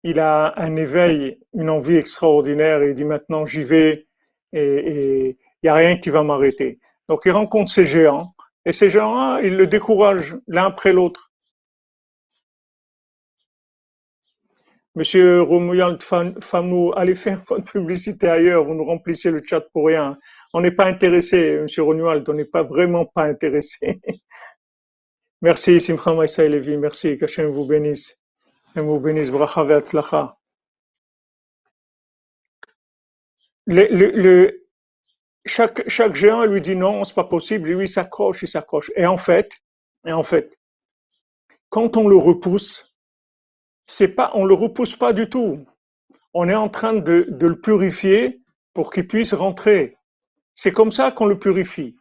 il 0.04 0.20
a 0.20 0.54
un 0.58 0.76
éveil, 0.76 1.40
une 1.54 1.70
envie 1.70 1.96
extraordinaire 1.96 2.84
il 2.84 2.94
dit 2.94 3.06
maintenant 3.06 3.46
j'y 3.46 3.64
vais 3.64 4.08
et 4.52 5.30
il 5.30 5.36
n'y 5.64 5.70
a 5.70 5.76
rien 5.76 5.98
qui 5.98 6.10
va 6.10 6.24
m'arrêter. 6.24 6.80
Donc 7.10 7.22
il 7.26 7.32
rencontre 7.32 7.72
ces 7.72 7.86
géants 7.86 8.34
et 8.66 8.72
ces 8.72 8.90
géants-là, 8.90 9.42
ils 9.44 9.56
le 9.56 9.68
découragent 9.68 10.36
l'un 10.48 10.66
après 10.66 10.94
l'autre. 10.94 11.32
Monsieur 14.96 15.42
Romuald 15.42 16.04
Famou, 16.04 16.94
allez 16.96 17.16
faire 17.16 17.42
votre 17.48 17.64
publicité 17.64 18.28
ailleurs, 18.28 18.64
vous 18.64 18.76
nous 18.76 18.86
remplissez 18.86 19.32
le 19.32 19.42
chat 19.44 19.62
pour 19.74 19.88
rien. 19.88 20.20
On 20.54 20.62
n'est 20.62 20.72
pas 20.72 20.86
intéressé, 20.86 21.58
Monsieur 21.62 21.82
Romuald, 21.82 22.30
on 22.30 22.34
n'est 22.34 22.46
pas 22.46 22.62
vraiment 22.62 23.06
pas 23.06 23.24
intéressé. 23.24 24.00
merci, 25.42 25.82
Simcha 25.82 26.14
Maïsa 26.14 26.48
Levi, 26.48 26.78
merci, 26.78 27.18
qu'Hachem 27.18 27.48
vous 27.48 27.66
bénisse. 27.66 28.20
Et 33.68 34.50
chaque, 35.46 35.88
chaque 35.88 36.16
géant 36.16 36.46
lui 36.46 36.62
dit 36.62 36.76
non, 36.76 37.04
c'est 37.04 37.14
pas 37.14 37.24
possible, 37.24 37.70
lui 37.70 37.86
il 37.86 37.88
s'accroche, 37.88 38.42
il 38.42 38.48
s'accroche. 38.48 38.92
Et 38.96 39.06
en 39.06 39.18
fait, 39.18 39.52
et 40.06 40.12
en 40.12 40.24
fait, 40.24 40.58
quand 41.70 41.98
on 41.98 42.08
le 42.08 42.18
repousse, 42.18 42.98
c'est 43.88 44.10
pas, 44.10 44.32
on 44.36 44.46
le 44.46 44.54
repousse 44.54 44.96
pas 44.96 45.14
du 45.14 45.30
tout. 45.30 45.66
On 46.34 46.50
est 46.50 46.56
en 46.56 46.70
train 46.70 46.94
de, 46.94 47.28
de 47.30 47.48
le 47.48 47.60
purifier 47.60 48.42
pour 48.74 48.92
qu'il 48.92 49.08
puisse 49.08 49.34
rentrer. 49.34 49.96
C'est 50.56 50.72
comme 50.72 50.92
ça 50.92 51.12
qu'on 51.12 51.26
le 51.26 51.38
purifie. 51.38 51.96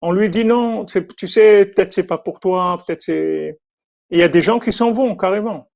On 0.00 0.12
lui 0.12 0.30
dit 0.30 0.44
non, 0.44 0.84
tu 0.84 1.26
sais, 1.26 1.66
peut-être 1.66 1.92
c'est 1.92 2.06
pas 2.06 2.18
pour 2.18 2.40
toi, 2.40 2.82
peut-être 2.86 3.02
c'est. 3.02 3.58
Il 4.10 4.18
y 4.18 4.22
a 4.22 4.28
des 4.28 4.42
gens 4.42 4.60
qui 4.60 4.72
s'en 4.72 4.92
vont 4.92 5.16
carrément. 5.16 5.70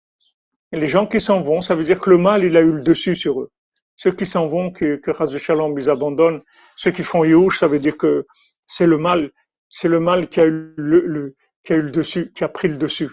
Les 0.72 0.86
gens 0.86 1.06
qui 1.06 1.20
s'en 1.20 1.40
vont, 1.40 1.62
ça 1.62 1.74
veut 1.74 1.84
dire 1.84 1.98
que 2.00 2.10
le 2.10 2.18
mal, 2.18 2.44
il 2.44 2.56
a 2.56 2.60
eu 2.60 2.72
le 2.72 2.82
dessus 2.82 3.14
sur 3.14 3.40
eux. 3.40 3.50
Ceux 3.96 4.12
qui 4.12 4.26
s'en 4.26 4.48
vont, 4.48 4.70
que, 4.70 4.96
que 4.96 5.38
Shalom, 5.38 5.78
ils 5.78 5.90
abandonnent. 5.90 6.42
Ceux 6.76 6.90
qui 6.90 7.02
font 7.02 7.24
Youch, 7.24 7.58
ça 7.58 7.66
veut 7.66 7.80
dire 7.80 7.96
que 7.96 8.26
c'est 8.66 8.86
le 8.86 8.98
mal, 8.98 9.32
c'est 9.68 9.88
le 9.88 9.98
mal 9.98 10.28
qui 10.28 10.40
a 10.40 10.46
eu 10.46 10.74
le, 10.76 11.34
qui 11.64 11.72
a 11.72 11.76
eu 11.76 11.82
le 11.82 11.90
dessus, 11.90 12.30
qui 12.32 12.44
a 12.44 12.48
pris 12.48 12.68
le 12.68 12.76
dessus. 12.76 13.10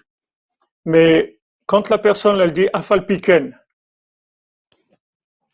Mais 0.86 1.40
quand 1.66 1.90
la 1.90 1.98
personne, 1.98 2.40
elle 2.40 2.54
dit 2.54 2.68
Afalpiken, 2.74 3.58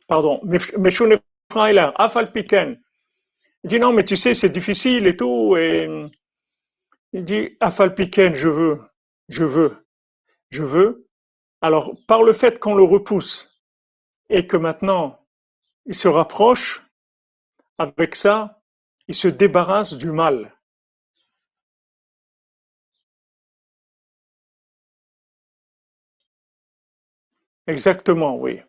pardon, 0.07 0.41
Meshune 0.77 1.19
Afal 1.49 1.93
Afalpiken, 1.95 2.81
il 3.63 3.67
dit 3.69 3.79
non, 3.79 3.93
mais 3.93 4.03
tu 4.03 4.17
sais, 4.17 4.33
c'est 4.33 4.49
difficile 4.49 5.07
et 5.07 5.15
tout, 5.15 5.55
et 5.55 5.87
il 7.13 7.23
dit 7.23 7.55
Afalpiken, 7.59 8.35
je 8.35 8.49
veux, 8.49 8.81
je 9.29 9.45
veux, 9.45 9.85
je 10.49 10.63
veux. 10.63 11.07
Alors, 11.61 11.93
par 12.07 12.21
le 12.21 12.33
fait 12.33 12.59
qu'on 12.59 12.75
le 12.75 12.83
repousse 12.83 13.59
et 14.29 14.47
que 14.47 14.57
maintenant 14.57 15.19
il 15.85 15.95
se 15.95 16.07
rapproche, 16.07 16.85
avec 17.77 18.15
ça, 18.15 18.61
il 19.07 19.15
se 19.15 19.27
débarrasse 19.29 19.93
du 19.93 20.11
mal. 20.11 20.53
Exactement, 27.65 28.35
oui. 28.37 28.61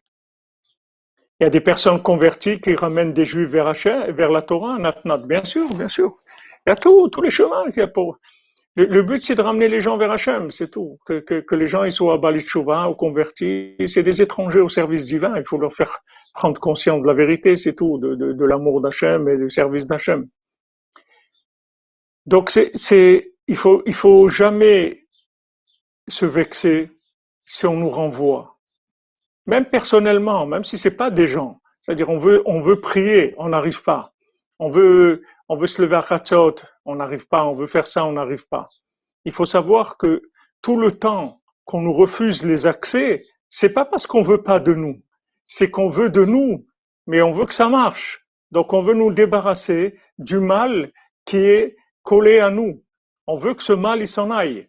Il 1.40 1.44
y 1.44 1.46
a 1.46 1.50
des 1.50 1.60
personnes 1.60 2.00
converties 2.02 2.58
qui 2.58 2.74
ramènent 2.74 3.12
des 3.12 3.26
juifs 3.26 3.50
vers, 3.50 3.70
vers 4.14 4.30
la 4.30 4.40
Torah, 4.40 4.78
Natnat, 4.78 5.18
bien 5.18 5.44
sûr, 5.44 5.68
bien 5.74 5.86
sûr. 5.88 6.14
Il 6.66 6.70
y 6.70 6.72
a 6.72 6.76
tous 6.76 7.20
les 7.20 7.28
chemins 7.28 7.64
qu'il 7.70 7.80
y 7.80 7.82
a 7.82 7.86
pour. 7.86 8.18
Le, 8.74 9.02
but, 9.02 9.22
c'est 9.22 9.34
de 9.34 9.42
ramener 9.42 9.68
les 9.68 9.80
gens 9.80 9.98
vers 9.98 10.10
Hachem, 10.10 10.50
c'est 10.50 10.70
tout. 10.70 10.98
Que, 11.04 11.54
les 11.54 11.66
gens 11.66 11.84
ils 11.84 11.92
soient 11.92 12.14
à 12.14 12.88
ou 12.88 12.94
convertis. 12.94 13.76
C'est 13.86 14.02
des 14.02 14.22
étrangers 14.22 14.60
au 14.60 14.70
service 14.70 15.04
divin. 15.04 15.36
Il 15.36 15.44
faut 15.46 15.58
leur 15.58 15.74
faire 15.74 15.98
prendre 16.32 16.58
conscience 16.58 17.02
de 17.02 17.06
la 17.06 17.12
vérité, 17.12 17.56
c'est 17.56 17.74
tout, 17.74 17.98
de 17.98 18.44
l'amour 18.44 18.80
d'Hachem 18.80 19.28
et 19.28 19.36
du 19.36 19.50
service 19.50 19.86
d'Hachem. 19.86 20.26
Donc, 22.24 22.50
c'est, 22.50 23.34
il 23.48 23.56
faut, 23.56 23.82
il 23.86 23.94
faut 23.94 24.28
jamais 24.28 25.06
se 26.08 26.24
vexer 26.24 26.90
si 27.44 27.66
on 27.66 27.76
nous 27.76 27.90
renvoie. 27.90 28.58
Même 29.46 29.66
personnellement, 29.66 30.46
même 30.46 30.64
si 30.64 30.78
c'est 30.78 30.96
pas 30.96 31.10
des 31.10 31.26
gens. 31.26 31.60
C'est-à-dire, 31.80 32.08
on 32.10 32.18
veut, 32.18 32.42
on 32.46 32.62
veut 32.62 32.80
prier, 32.80 33.34
on 33.38 33.48
n'arrive 33.48 33.82
pas. 33.82 34.14
On 34.58 34.70
veut, 34.70 35.22
on 35.48 35.56
veut 35.56 35.66
se 35.66 35.82
lever 35.82 35.96
à 35.96 36.02
Khatzot, 36.02 36.56
on 36.84 36.96
n'arrive 36.96 37.26
pas, 37.28 37.44
on 37.44 37.54
veut 37.54 37.66
faire 37.66 37.86
ça, 37.86 38.04
on 38.04 38.12
n'arrive 38.12 38.46
pas. 38.48 38.68
Il 39.24 39.32
faut 39.32 39.44
savoir 39.44 39.96
que 39.96 40.22
tout 40.62 40.76
le 40.76 40.92
temps 40.92 41.40
qu'on 41.64 41.80
nous 41.80 41.92
refuse 41.92 42.44
les 42.44 42.66
accès, 42.66 43.24
c'est 43.48 43.72
pas 43.72 43.84
parce 43.84 44.06
qu'on 44.06 44.22
veut 44.22 44.42
pas 44.42 44.60
de 44.60 44.74
nous, 44.74 45.02
c'est 45.46 45.70
qu'on 45.70 45.88
veut 45.88 46.10
de 46.10 46.24
nous, 46.24 46.66
mais 47.06 47.22
on 47.22 47.32
veut 47.32 47.46
que 47.46 47.54
ça 47.54 47.68
marche. 47.68 48.26
Donc 48.50 48.72
on 48.72 48.82
veut 48.82 48.94
nous 48.94 49.12
débarrasser 49.12 49.98
du 50.18 50.38
mal 50.38 50.92
qui 51.24 51.38
est 51.38 51.76
collé 52.02 52.38
à 52.38 52.50
nous. 52.50 52.82
On 53.26 53.36
veut 53.36 53.54
que 53.54 53.62
ce 53.62 53.72
mal 53.72 54.00
il 54.00 54.08
s'en 54.08 54.30
aille. 54.30 54.68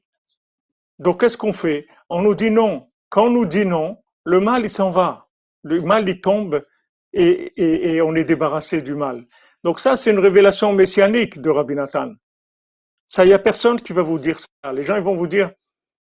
Donc 1.00 1.20
qu'est-ce 1.20 1.38
qu'on 1.38 1.54
fait? 1.54 1.88
On 2.10 2.22
nous 2.22 2.36
dit 2.36 2.52
non. 2.52 2.90
Quand 3.10 3.26
on 3.26 3.32
nous 3.32 3.46
dit 3.46 3.66
non, 3.66 3.98
le 4.24 4.40
mal 4.40 4.64
il 4.64 4.70
s'en 4.70 4.92
va. 4.92 5.28
Le 5.64 5.82
mal 5.82 6.08
il 6.08 6.22
tombe 6.22 6.66
et, 7.14 7.52
et 7.96 8.02
on 8.02 8.16
est 8.16 8.24
débarrassé 8.24 8.82
du 8.82 8.96
mal. 8.96 9.26
Donc 9.64 9.80
ça, 9.80 9.96
c'est 9.96 10.12
une 10.12 10.20
révélation 10.20 10.74
messianique 10.74 11.42
de 11.42 11.50
Rabbi 11.50 11.76
Nathan. 11.76 12.14
Ça, 13.08 13.26
il 13.26 13.30
n'y 13.30 13.34
a 13.34 13.40
personne 13.40 13.82
qui 13.82 13.94
va 13.94 14.02
vous 14.04 14.20
dire 14.20 14.40
ça. 14.40 14.74
Les 14.74 14.84
gens 14.84 14.96
ils 14.98 15.04
vont 15.04 15.16
vous 15.16 15.28
dire, 15.28 15.52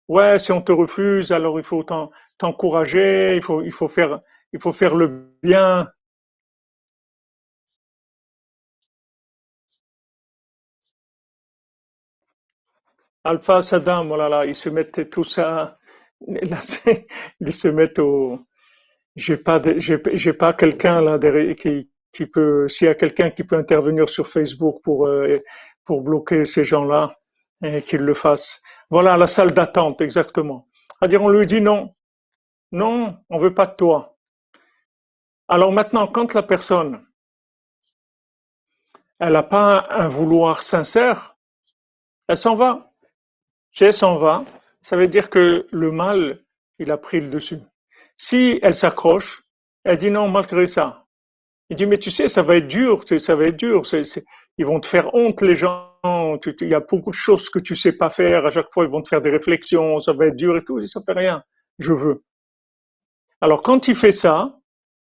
ouais, 0.08 0.38
si 0.38 0.52
on 0.52 0.62
te 0.62 0.72
refuse, 0.72 1.32
alors 1.32 1.58
il 1.60 1.64
faut 1.64 1.84
t'encourager, 2.38 3.36
il 3.36 3.42
faut, 3.42 3.62
il 3.62 3.72
faut 3.72 3.88
faire, 3.88 4.20
il 4.52 4.60
faut 4.60 4.72
faire 4.72 4.94
le 4.96 5.08
bien. 5.42 5.88
Alpha 13.24 13.62
Saddam, 13.62 14.12
oh 14.12 14.16
là 14.16 14.28
là, 14.28 14.46
ils 14.46 14.54
se 14.54 14.68
mettent 14.68 15.10
tout 15.10 15.24
ça, 15.24 15.78
là, 16.28 16.60
ils 17.40 17.52
se 17.54 17.68
mettent 17.68 17.98
au, 18.00 18.38
j'ai 19.16 19.38
pas, 19.38 19.62
j'ai 19.78 20.32
pas 20.34 20.54
quelqu'un 20.54 21.02
là 21.02 21.18
qui, 21.54 21.91
qui 22.12 22.26
peut, 22.26 22.68
s'il 22.68 22.86
y 22.86 22.90
a 22.90 22.94
quelqu'un 22.94 23.30
qui 23.30 23.44
peut 23.44 23.56
intervenir 23.56 24.08
sur 24.08 24.28
Facebook 24.28 24.82
pour, 24.82 25.06
euh, 25.06 25.38
pour 25.84 26.02
bloquer 26.02 26.44
ces 26.44 26.64
gens-là, 26.64 27.16
qu'il 27.86 28.00
le 28.00 28.14
fasse. 28.14 28.60
Voilà 28.90 29.16
la 29.16 29.28
salle 29.28 29.54
d'attente, 29.54 30.00
exactement. 30.00 30.66
On 31.00 31.28
lui 31.28 31.46
dit 31.46 31.60
non, 31.60 31.94
non, 32.72 33.18
on 33.30 33.38
veut 33.38 33.54
pas 33.54 33.66
de 33.66 33.76
toi. 33.76 34.16
Alors 35.48 35.72
maintenant, 35.72 36.06
quand 36.06 36.34
la 36.34 36.42
personne, 36.42 37.04
elle 39.18 39.34
n'a 39.34 39.42
pas 39.42 39.86
un 39.90 40.08
vouloir 40.08 40.62
sincère, 40.62 41.36
elle 42.28 42.36
s'en 42.36 42.56
va. 42.56 42.92
Si 43.72 43.84
elle 43.84 43.94
s'en 43.94 44.16
va, 44.16 44.44
ça 44.80 44.96
veut 44.96 45.08
dire 45.08 45.30
que 45.30 45.66
le 45.70 45.92
mal, 45.92 46.42
il 46.78 46.90
a 46.90 46.96
pris 46.96 47.20
le 47.20 47.28
dessus. 47.28 47.60
Si 48.16 48.58
elle 48.62 48.74
s'accroche, 48.74 49.42
elle 49.84 49.98
dit 49.98 50.10
non 50.10 50.28
malgré 50.28 50.66
ça, 50.66 51.01
il 51.72 51.74
dit, 51.74 51.86
mais 51.86 51.96
tu 51.96 52.10
sais, 52.10 52.28
ça 52.28 52.42
va 52.42 52.56
être 52.56 52.68
dur, 52.68 53.02
ça 53.18 53.34
va 53.34 53.46
être 53.46 53.56
dur. 53.56 53.82
ils 54.58 54.66
vont 54.66 54.78
te 54.78 54.86
faire 54.86 55.14
honte, 55.14 55.40
les 55.40 55.56
gens. 55.56 55.88
il 56.04 56.68
y 56.68 56.74
a 56.74 56.80
beaucoup 56.80 57.08
de 57.08 57.14
choses 57.14 57.48
que 57.48 57.58
tu 57.58 57.74
sais 57.74 57.92
pas 57.92 58.10
faire. 58.10 58.44
À 58.44 58.50
chaque 58.50 58.70
fois, 58.70 58.84
ils 58.84 58.90
vont 58.90 59.00
te 59.00 59.08
faire 59.08 59.22
des 59.22 59.30
réflexions. 59.30 59.98
Ça 59.98 60.12
va 60.12 60.26
être 60.26 60.36
dur 60.36 60.54
et 60.58 60.64
tout. 60.64 60.78
Dit, 60.80 60.86
ça 60.86 61.00
fait 61.00 61.14
rien. 61.14 61.42
Je 61.78 61.94
veux. 61.94 62.24
Alors, 63.40 63.62
quand 63.62 63.88
il 63.88 63.96
fait 63.96 64.12
ça, 64.12 64.58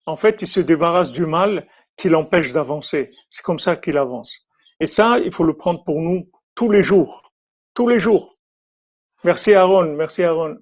en 0.06 0.16
fait, 0.16 0.42
il 0.42 0.48
se 0.48 0.62
débarrasse 0.62 1.12
du 1.12 1.26
mal 1.26 1.68
qui 1.98 2.08
l'empêche 2.08 2.54
d'avancer. 2.54 3.10
C'est 3.30 3.44
comme 3.44 3.60
ça 3.60 3.76
qu'il 3.76 3.98
avance. 3.98 4.34
Et 4.80 4.86
ça, 4.86 5.20
il 5.20 5.34
faut 5.34 5.44
le 5.44 5.58
prendre 5.58 5.84
pour 5.84 6.00
nous 6.00 6.30
tous 6.56 6.72
les 6.72 6.82
jours. 6.82 7.34
Tous 7.74 7.90
les 7.90 7.98
jours. 7.98 8.38
Merci 9.26 9.54
Aaron. 9.54 9.96
Merci 9.96 10.24
Aaron. 10.24 10.60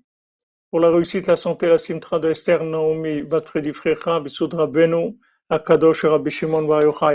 Pour 0.72 0.79
la 0.79 0.89
réussite, 0.89 1.27
la 1.27 1.36
santé, 1.36 1.67
la 1.67 1.77
simtra 1.77 2.17
de 2.17 2.31
Esther 2.31 2.63
Naomi, 2.63 3.22
Bat 3.22 3.41
Fredi 3.41 3.72
Frecha, 3.72 4.20
Bisudra 4.20 4.65
Beno, 4.65 5.15
Rabbi 5.51 6.29
Shimon 6.29 6.70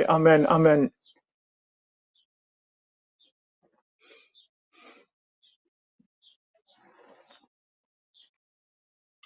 Amen, 0.09 0.47
Amen. 0.49 0.91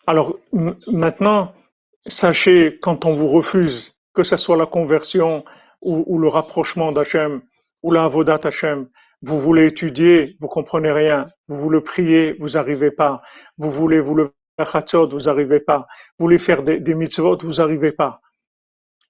Alors 0.06 0.36
maintenant, 0.86 1.52
sachez 2.06 2.78
quand 2.80 3.04
on 3.04 3.14
vous 3.14 3.28
refuse, 3.28 3.94
que 4.14 4.22
ce 4.22 4.36
soit 4.36 4.56
la 4.56 4.66
conversion 4.66 5.44
ou, 5.82 6.18
le 6.18 6.28
rapprochement 6.28 6.92
d'Hachem 6.92 7.42
ou 7.82 7.92
la 7.92 8.04
avodat 8.04 8.40
Hachem, 8.44 8.88
vous 9.22 9.40
voulez 9.40 9.66
étudier, 9.66 10.36
vous 10.40 10.48
comprenez 10.48 10.90
rien, 10.92 11.26
vous 11.48 11.60
voulez 11.60 11.80
prier, 11.80 12.36
vous 12.38 12.50
n'arrivez 12.50 12.90
pas, 12.90 13.22
vous 13.58 13.70
voulez 13.70 14.00
vous 14.00 14.14
lever 14.14 14.30
vous 14.58 15.20
n'arrivez 15.20 15.60
pas, 15.60 15.86
vous 16.18 16.26
voulez 16.26 16.38
faire 16.38 16.62
des, 16.62 16.78
des 16.80 16.94
mitzvot, 16.94 17.38
vous 17.38 17.54
n'arrivez 17.54 17.92
pas. 17.92 18.20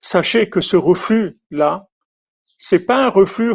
Sachez 0.01 0.49
que 0.49 0.61
ce 0.61 0.77
refus-là, 0.77 1.87
c'est 2.57 2.81
pas 2.81 3.07
un 3.07 3.09
refus, 3.11 3.53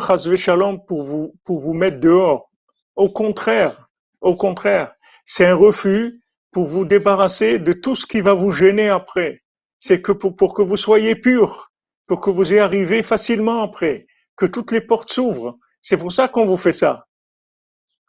pour 0.87 1.03
vous, 1.03 1.33
pour 1.43 1.59
vous 1.59 1.73
mettre 1.73 1.99
dehors. 1.99 2.49
Au 2.95 3.09
contraire, 3.09 3.89
au 4.21 4.35
contraire, 4.35 4.93
c'est 5.25 5.45
un 5.45 5.55
refus 5.55 6.21
pour 6.51 6.67
vous 6.67 6.85
débarrasser 6.85 7.59
de 7.59 7.73
tout 7.73 7.95
ce 7.95 8.05
qui 8.05 8.21
va 8.21 8.33
vous 8.33 8.51
gêner 8.51 8.89
après. 8.89 9.43
C'est 9.79 10.01
que 10.01 10.11
pour, 10.11 10.53
que 10.53 10.61
vous 10.61 10.77
soyez 10.77 11.15
pur, 11.15 11.71
pour 12.07 12.21
que 12.21 12.29
vous 12.29 12.53
y 12.53 12.59
arrivez 12.59 13.03
facilement 13.03 13.61
après, 13.61 14.07
que 14.35 14.45
toutes 14.45 14.71
les 14.71 14.81
portes 14.81 15.11
s'ouvrent. 15.11 15.57
C'est 15.81 15.97
pour 15.97 16.11
ça 16.11 16.27
qu'on 16.27 16.45
vous 16.45 16.57
fait 16.57 16.71
ça. 16.71 17.07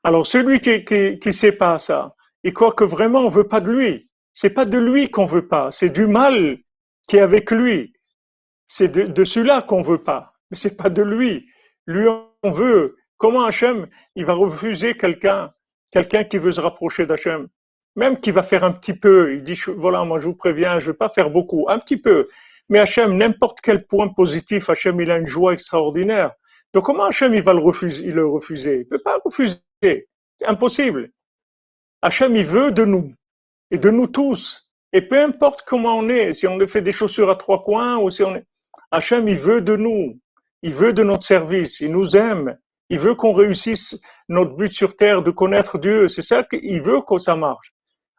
Alors 0.05 0.26
celui 0.26 0.61
qui, 0.61 0.85
qui, 0.85 1.19
qui 1.19 1.33
sait 1.33 1.52
pas 1.52 1.78
ça, 1.78 2.14
il 2.45 2.52
croit 2.52 2.73
que 2.73 2.85
vraiment 2.85 3.21
on 3.21 3.31
veut 3.31 3.49
pas 3.49 3.61
de 3.61 3.73
lui. 3.73 4.09
C'est 4.33 4.50
pas 4.50 4.66
de 4.66 4.78
lui 4.78 5.11
qu'on 5.11 5.26
veut 5.26 5.49
pas, 5.49 5.71
c'est 5.73 5.90
du 5.90 6.07
mal 6.07 6.59
qui 7.09 7.16
est 7.16 7.23
avec 7.23 7.50
lui. 7.50 7.96
C'est 8.68 8.88
de, 8.88 9.02
de 9.02 9.25
celui-là 9.25 9.62
qu'on 9.62 9.82
veut 9.82 10.02
pas, 10.02 10.35
mais 10.50 10.56
c'est 10.56 10.76
pas 10.76 10.90
de 10.90 11.02
lui. 11.02 11.46
Lui, 11.87 12.08
on 12.42 12.50
veut. 12.50 12.96
Comment 13.18 13.44
Hachem, 13.44 13.87
il 14.14 14.26
va 14.26 14.35
refuser 14.35 14.96
quelqu'un, 14.96 15.52
quelqu'un 15.90 16.25
qui 16.25 16.38
veut 16.38 16.50
se 16.50 16.61
rapprocher 16.61 17.06
d'Hachem, 17.06 17.49
même 17.94 18.20
qui 18.20 18.30
va 18.30 18.42
faire 18.42 18.64
un 18.64 18.73
petit 18.73 18.92
peu. 18.92 19.35
Il 19.35 19.44
dit, 19.44 19.58
voilà, 19.76 20.04
moi 20.04 20.18
je 20.18 20.26
vous 20.26 20.35
préviens, 20.35 20.78
je 20.78 20.90
vais 20.90 20.96
pas 20.96 21.08
faire 21.08 21.30
beaucoup, 21.30 21.66
un 21.68 21.78
petit 21.78 21.96
peu. 21.96 22.28
Mais 22.68 22.78
Hachem, 22.78 23.16
n'importe 23.16 23.61
quel 23.62 23.87
point 23.87 24.08
positif, 24.08 24.68
Hachem, 24.68 25.00
il 25.00 25.11
a 25.11 25.16
une 25.16 25.26
joie 25.26 25.52
extraordinaire. 25.52 26.32
Donc 26.75 26.85
comment 26.85 27.04
Hachem, 27.04 27.32
il 27.35 27.42
va 27.42 27.54
le 27.54 27.61
refuser, 27.61 28.04
il 28.04 28.14
le 28.14 28.26
refuser? 28.26 28.80
Il 28.80 28.88
peut 28.88 28.99
pas 28.99 29.18
refuser. 29.25 29.56
C'est 29.82 30.08
impossible. 30.44 31.11
Hachem, 32.02 32.37
il 32.37 32.44
veut 32.44 32.73
de 32.73 32.85
nous 32.85 33.14
et 33.70 33.78
de 33.78 33.90
nous 33.90 34.08
tous. 34.08 34.70
Et 34.92 35.00
peu 35.00 35.20
importe 35.20 35.62
comment 35.66 35.96
on 35.96 36.08
est, 36.08 36.32
si 36.32 36.46
on 36.46 36.58
fait 36.66 36.82
des 36.82 36.92
chaussures 36.92 37.30
à 37.30 37.37
trois 37.37 37.62
coins 37.62 37.96
ou 37.99 38.11
si 38.11 38.23
on 38.23 38.37
est, 38.37 38.44
Hachem, 38.90 39.28
il 39.28 39.38
veut 39.38 39.61
de 39.61 39.76
nous. 39.76 40.21
Il 40.62 40.75
veut 40.75 40.93
de 40.93 41.02
notre 41.02 41.25
service. 41.25 41.81
Il 41.81 41.93
nous 41.93 42.16
aime. 42.16 42.59
Il 42.88 42.99
veut 42.99 43.14
qu'on 43.14 43.33
réussisse 43.33 43.97
notre 44.28 44.57
but 44.57 44.73
sur 44.73 44.97
terre 44.97 45.23
de 45.23 45.31
connaître 45.31 45.78
Dieu. 45.78 46.09
C'est 46.09 46.23
ça 46.23 46.45
qu'il 46.45 46.83
veut 46.83 47.02
que 47.02 47.19
ça 47.19 47.37
marche. 47.37 47.73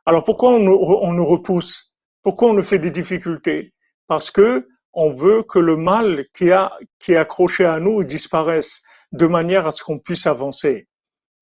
Alors 0.06 0.24
pourquoi 0.24 0.52
on 0.52 0.60
nous, 0.60 1.26
repousse? 1.26 1.94
Pourquoi 2.24 2.50
on 2.50 2.54
nous 2.54 2.64
fait 2.64 2.80
des 2.80 2.92
difficultés? 2.92 3.74
Parce 4.08 4.32
que 4.32 4.68
on 4.94 5.14
veut 5.14 5.44
que 5.44 5.60
le 5.60 5.76
mal 5.76 6.26
qui, 6.34 6.52
a, 6.52 6.74
qui 7.00 7.12
est 7.12 7.18
accroché 7.18 7.66
à 7.66 7.80
nous 7.80 8.04
disparaisse 8.04 8.82
de 9.12 9.28
manière 9.28 9.68
à 9.68 9.72
ce 9.72 9.84
qu'on 9.84 10.00
puisse 10.00 10.26
avancer. 10.26 10.88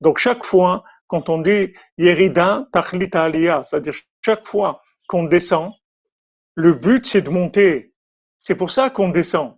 Donc 0.01 0.17
chaque 0.17 0.43
fois, 0.43 0.83
quand 1.07 1.29
on 1.29 1.39
dit 1.39 1.73
Yerida 1.97 2.67
Tachlit 2.73 3.09
Aliyah, 3.13 3.63
c'est-à-dire 3.63 3.93
chaque 4.23 4.45
fois 4.45 4.81
qu'on 5.07 5.23
descend, 5.23 5.71
le 6.55 6.73
but 6.73 7.05
c'est 7.05 7.21
de 7.21 7.29
monter. 7.29 7.93
C'est 8.45 8.53
pour 8.53 8.69
ça 8.69 8.91
qu'on 8.91 9.09
descend. 9.09 9.57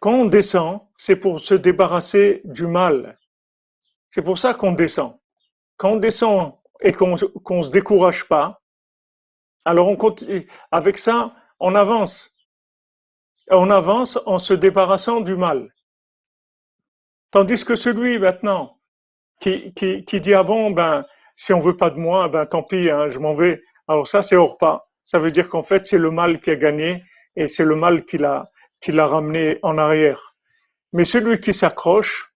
Quand 0.00 0.12
on 0.12 0.24
descend, 0.24 0.80
c'est 0.98 1.14
pour 1.14 1.38
se 1.38 1.54
débarrasser 1.54 2.40
du 2.42 2.66
mal. 2.66 3.16
C'est 4.10 4.22
pour 4.22 4.38
ça 4.38 4.54
qu'on 4.54 4.72
descend. 4.72 5.16
Quand 5.76 5.92
on 5.92 5.96
descend 5.96 6.54
et 6.80 6.92
qu'on 6.92 7.14
qu'on 7.44 7.62
se 7.62 7.70
décourage 7.70 8.26
pas, 8.26 8.60
alors 9.64 9.86
on 9.86 9.94
continue. 9.94 10.50
Avec 10.72 10.98
ça, 10.98 11.32
on 11.60 11.76
avance. 11.76 12.36
On 13.50 13.70
avance 13.70 14.18
en 14.26 14.40
se 14.40 14.54
débarrassant 14.54 15.20
du 15.20 15.36
mal. 15.36 15.72
Tandis 17.30 17.64
que 17.64 17.76
celui 17.76 18.18
maintenant 18.18 18.80
qui, 19.38 19.72
dit 19.76 20.34
ah 20.34 20.42
bon 20.42 20.72
ben 20.72 21.06
si 21.36 21.52
on 21.52 21.60
veut 21.60 21.76
pas 21.76 21.90
de 21.90 22.00
moi 22.00 22.26
ben 22.26 22.46
tant 22.46 22.64
pis 22.64 22.90
hein, 22.90 23.08
je 23.08 23.20
m'en 23.20 23.34
vais. 23.34 23.62
Alors 23.86 24.08
ça 24.08 24.22
c'est 24.22 24.34
hors 24.34 24.58
pas. 24.58 24.85
Ça 25.06 25.18
veut 25.18 25.30
dire 25.30 25.48
qu'en 25.48 25.62
fait 25.62 25.86
c'est 25.86 25.98
le 25.98 26.10
mal 26.10 26.40
qui 26.40 26.50
a 26.50 26.56
gagné 26.56 27.02
et 27.36 27.46
c'est 27.46 27.64
le 27.64 27.76
mal 27.76 28.04
qui 28.04 28.18
l'a 28.18 28.50
qui 28.80 28.92
l'a 28.92 29.06
ramené 29.06 29.58
en 29.62 29.78
arrière. 29.78 30.36
Mais 30.92 31.04
celui 31.06 31.40
qui 31.40 31.54
s'accroche. 31.54 32.32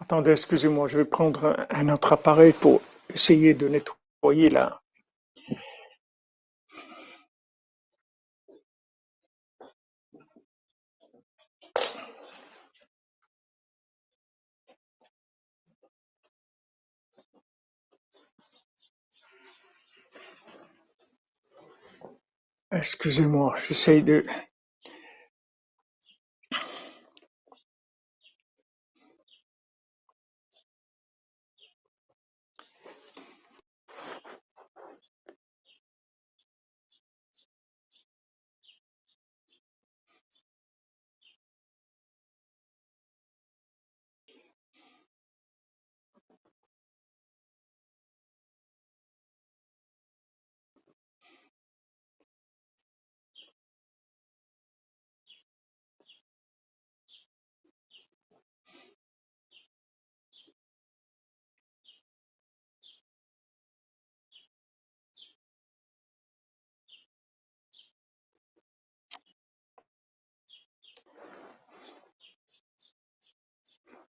Attendez, 0.00 0.32
excusez-moi, 0.32 0.86
je 0.88 0.98
vais 0.98 1.04
prendre 1.04 1.66
un, 1.70 1.88
autre 1.88 2.12
appareil 2.12 2.52
pour 2.52 2.82
essayer 3.08 3.54
de 3.54 3.68
nettoyer 3.68 4.50
là. 4.50 4.83
Excusez-moi, 22.74 23.54
j'essaye 23.66 24.02
de. 24.02 24.26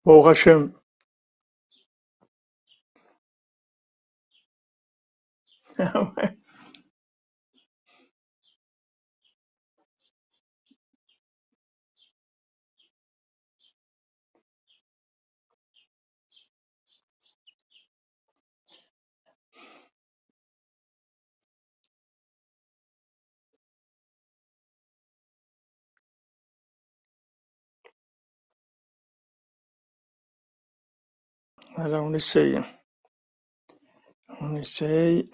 Bon, 0.04 0.22
Hachem, 0.22 0.74
voilà, 31.76 32.00
on 32.02 32.12
essaye, 32.14 32.60
on 34.40 34.56
essaye. 34.56 35.30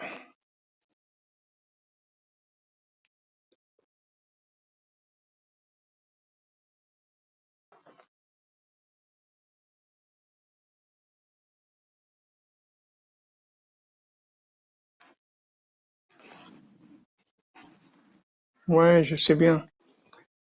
Ouais, 18.68 19.02
je 19.02 19.16
sais 19.16 19.34
bien, 19.34 19.66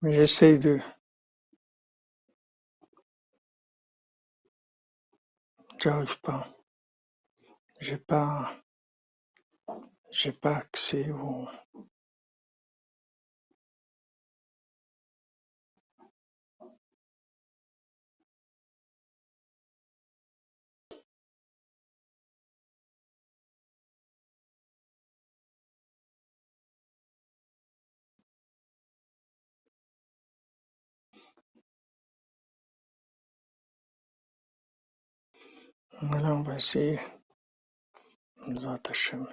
mais 0.01 0.13
j'essaye 0.13 0.59
de. 0.59 0.79
J'arrive 5.81 6.19
pas. 6.21 6.47
J'ai 7.79 7.97
pas, 7.97 8.61
j'ai 10.11 10.33
pas 10.33 10.57
accès 10.57 11.11
au. 11.11 11.47
Along 36.01 36.43
by 36.45 36.57
sea 36.59 36.97
затишьем. 38.55 39.27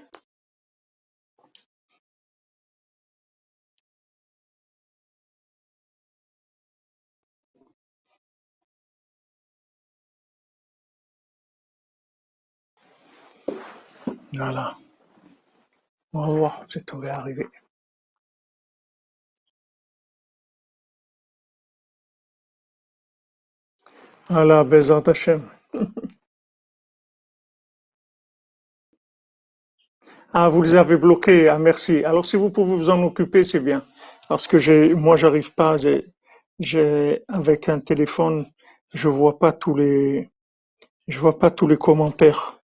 Voilà. 14.33 14.77
On 16.13 16.21
va 16.21 16.35
voir, 16.39 16.67
peut-être 16.67 16.95
on 16.95 16.99
va 16.99 17.17
arriver. 17.17 17.49
Voilà, 24.29 24.65
Bezant 24.65 25.03
Hachem. 25.09 25.49
Ah, 30.39 30.51
vous 30.51 30.61
les 30.61 30.75
avez 30.75 30.99
bloqués. 30.99 31.49
Ah, 31.49 31.59
merci. 31.59 32.05
Alors, 32.05 32.27
si 32.27 32.37
vous 32.37 32.51
pouvez 32.51 32.77
vous 32.77 32.91
en 32.91 33.03
occuper, 33.03 33.43
c'est 33.43 33.59
bien. 33.59 33.83
Parce 34.29 34.47
que 34.47 34.59
j'ai, 34.59 34.93
moi, 34.95 35.17
j'arrive 35.17 35.55
pas. 35.55 35.77
Avec 37.29 37.69
un 37.71 37.81
téléphone, 37.81 38.47
je 38.93 39.09
vois 39.09 39.39
pas 39.39 39.53
tous 39.53 39.75
les, 39.75 40.29
vois 41.09 41.39
pas 41.39 41.51
tous 41.51 41.67
les 41.67 41.79
commentaires. 41.79 42.61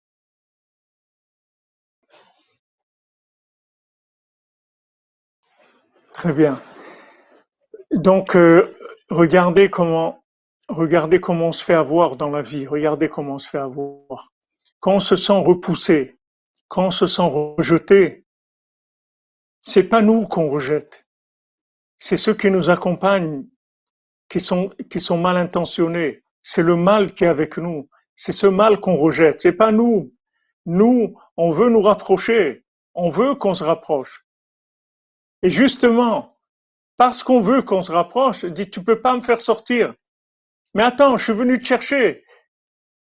Très 6.13 6.33
bien. 6.33 6.59
Donc, 7.91 8.35
euh, 8.35 8.75
regardez 9.11 9.69
comment, 9.69 10.23
regardez 10.69 11.19
comment 11.21 11.49
on 11.49 11.51
se 11.53 11.63
fait 11.63 11.75
avoir 11.75 12.15
dans 12.15 12.31
la 12.31 12.41
vie. 12.41 12.65
Regardez 12.65 13.09
comment 13.09 13.35
on 13.35 13.39
se 13.39 13.49
fait 13.49 13.59
avoir. 13.59 14.31
Quand 14.79 14.95
on 14.95 14.99
se 14.99 15.15
sent 15.15 15.33
repoussé, 15.45 16.18
quand 16.69 16.87
on 16.87 16.91
se 16.91 17.07
sent 17.07 17.23
rejeté, 17.23 18.25
c'est 19.59 19.83
pas 19.83 20.01
nous 20.01 20.25
qu'on 20.27 20.49
rejette. 20.49 21.05
C'est 21.97 22.15
ceux 22.15 22.33
qui 22.33 22.49
nous 22.49 22.69
accompagnent 22.69 23.45
qui 24.29 24.39
sont, 24.39 24.69
qui 24.89 25.01
sont 25.01 25.17
mal 25.17 25.35
intentionnés. 25.35 26.23
C'est 26.43 26.63
le 26.63 26.75
mal 26.75 27.11
qui 27.11 27.25
est 27.25 27.27
avec 27.27 27.57
nous. 27.57 27.89
C'est 28.15 28.31
ce 28.31 28.47
mal 28.47 28.79
qu'on 28.79 28.95
rejette. 28.95 29.41
C'est 29.41 29.51
pas 29.51 29.71
nous. 29.71 30.13
Nous, 30.65 31.17
on 31.35 31.51
veut 31.51 31.69
nous 31.69 31.81
rapprocher. 31.81 32.63
On 32.93 33.09
veut 33.09 33.35
qu'on 33.35 33.53
se 33.53 33.63
rapproche. 33.63 34.25
Et 35.41 35.49
justement, 35.49 36.37
parce 36.97 37.23
qu'on 37.23 37.41
veut 37.41 37.61
qu'on 37.61 37.81
se 37.81 37.91
rapproche, 37.91 38.45
dit 38.45 38.69
tu 38.69 38.83
peux 38.83 39.01
pas 39.01 39.15
me 39.15 39.21
faire 39.21 39.41
sortir. 39.41 39.93
Mais 40.75 40.83
attends, 40.83 41.17
je 41.17 41.23
suis 41.23 41.33
venu 41.33 41.59
te 41.59 41.65
chercher. 41.65 42.23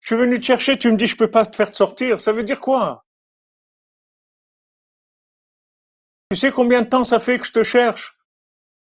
Je 0.01 0.07
suis 0.15 0.17
venu 0.17 0.39
te 0.39 0.45
chercher, 0.45 0.79
tu 0.79 0.91
me 0.91 0.97
dis 0.97 1.07
je 1.07 1.17
peux 1.17 1.31
pas 1.31 1.45
te 1.47 1.57
faire 1.57 1.75
sortir. 1.75 2.21
Ça 2.21 2.33
veut 2.33 2.45
dire 2.45 2.61
quoi? 2.61 3.05
Tu 6.31 6.37
sais 6.37 6.53
combien 6.53 6.83
de 6.83 6.89
temps 6.89 7.03
ça 7.03 7.19
fait 7.19 7.41
que 7.41 7.47
je 7.47 7.53
te 7.53 7.65
cherche? 7.65 8.17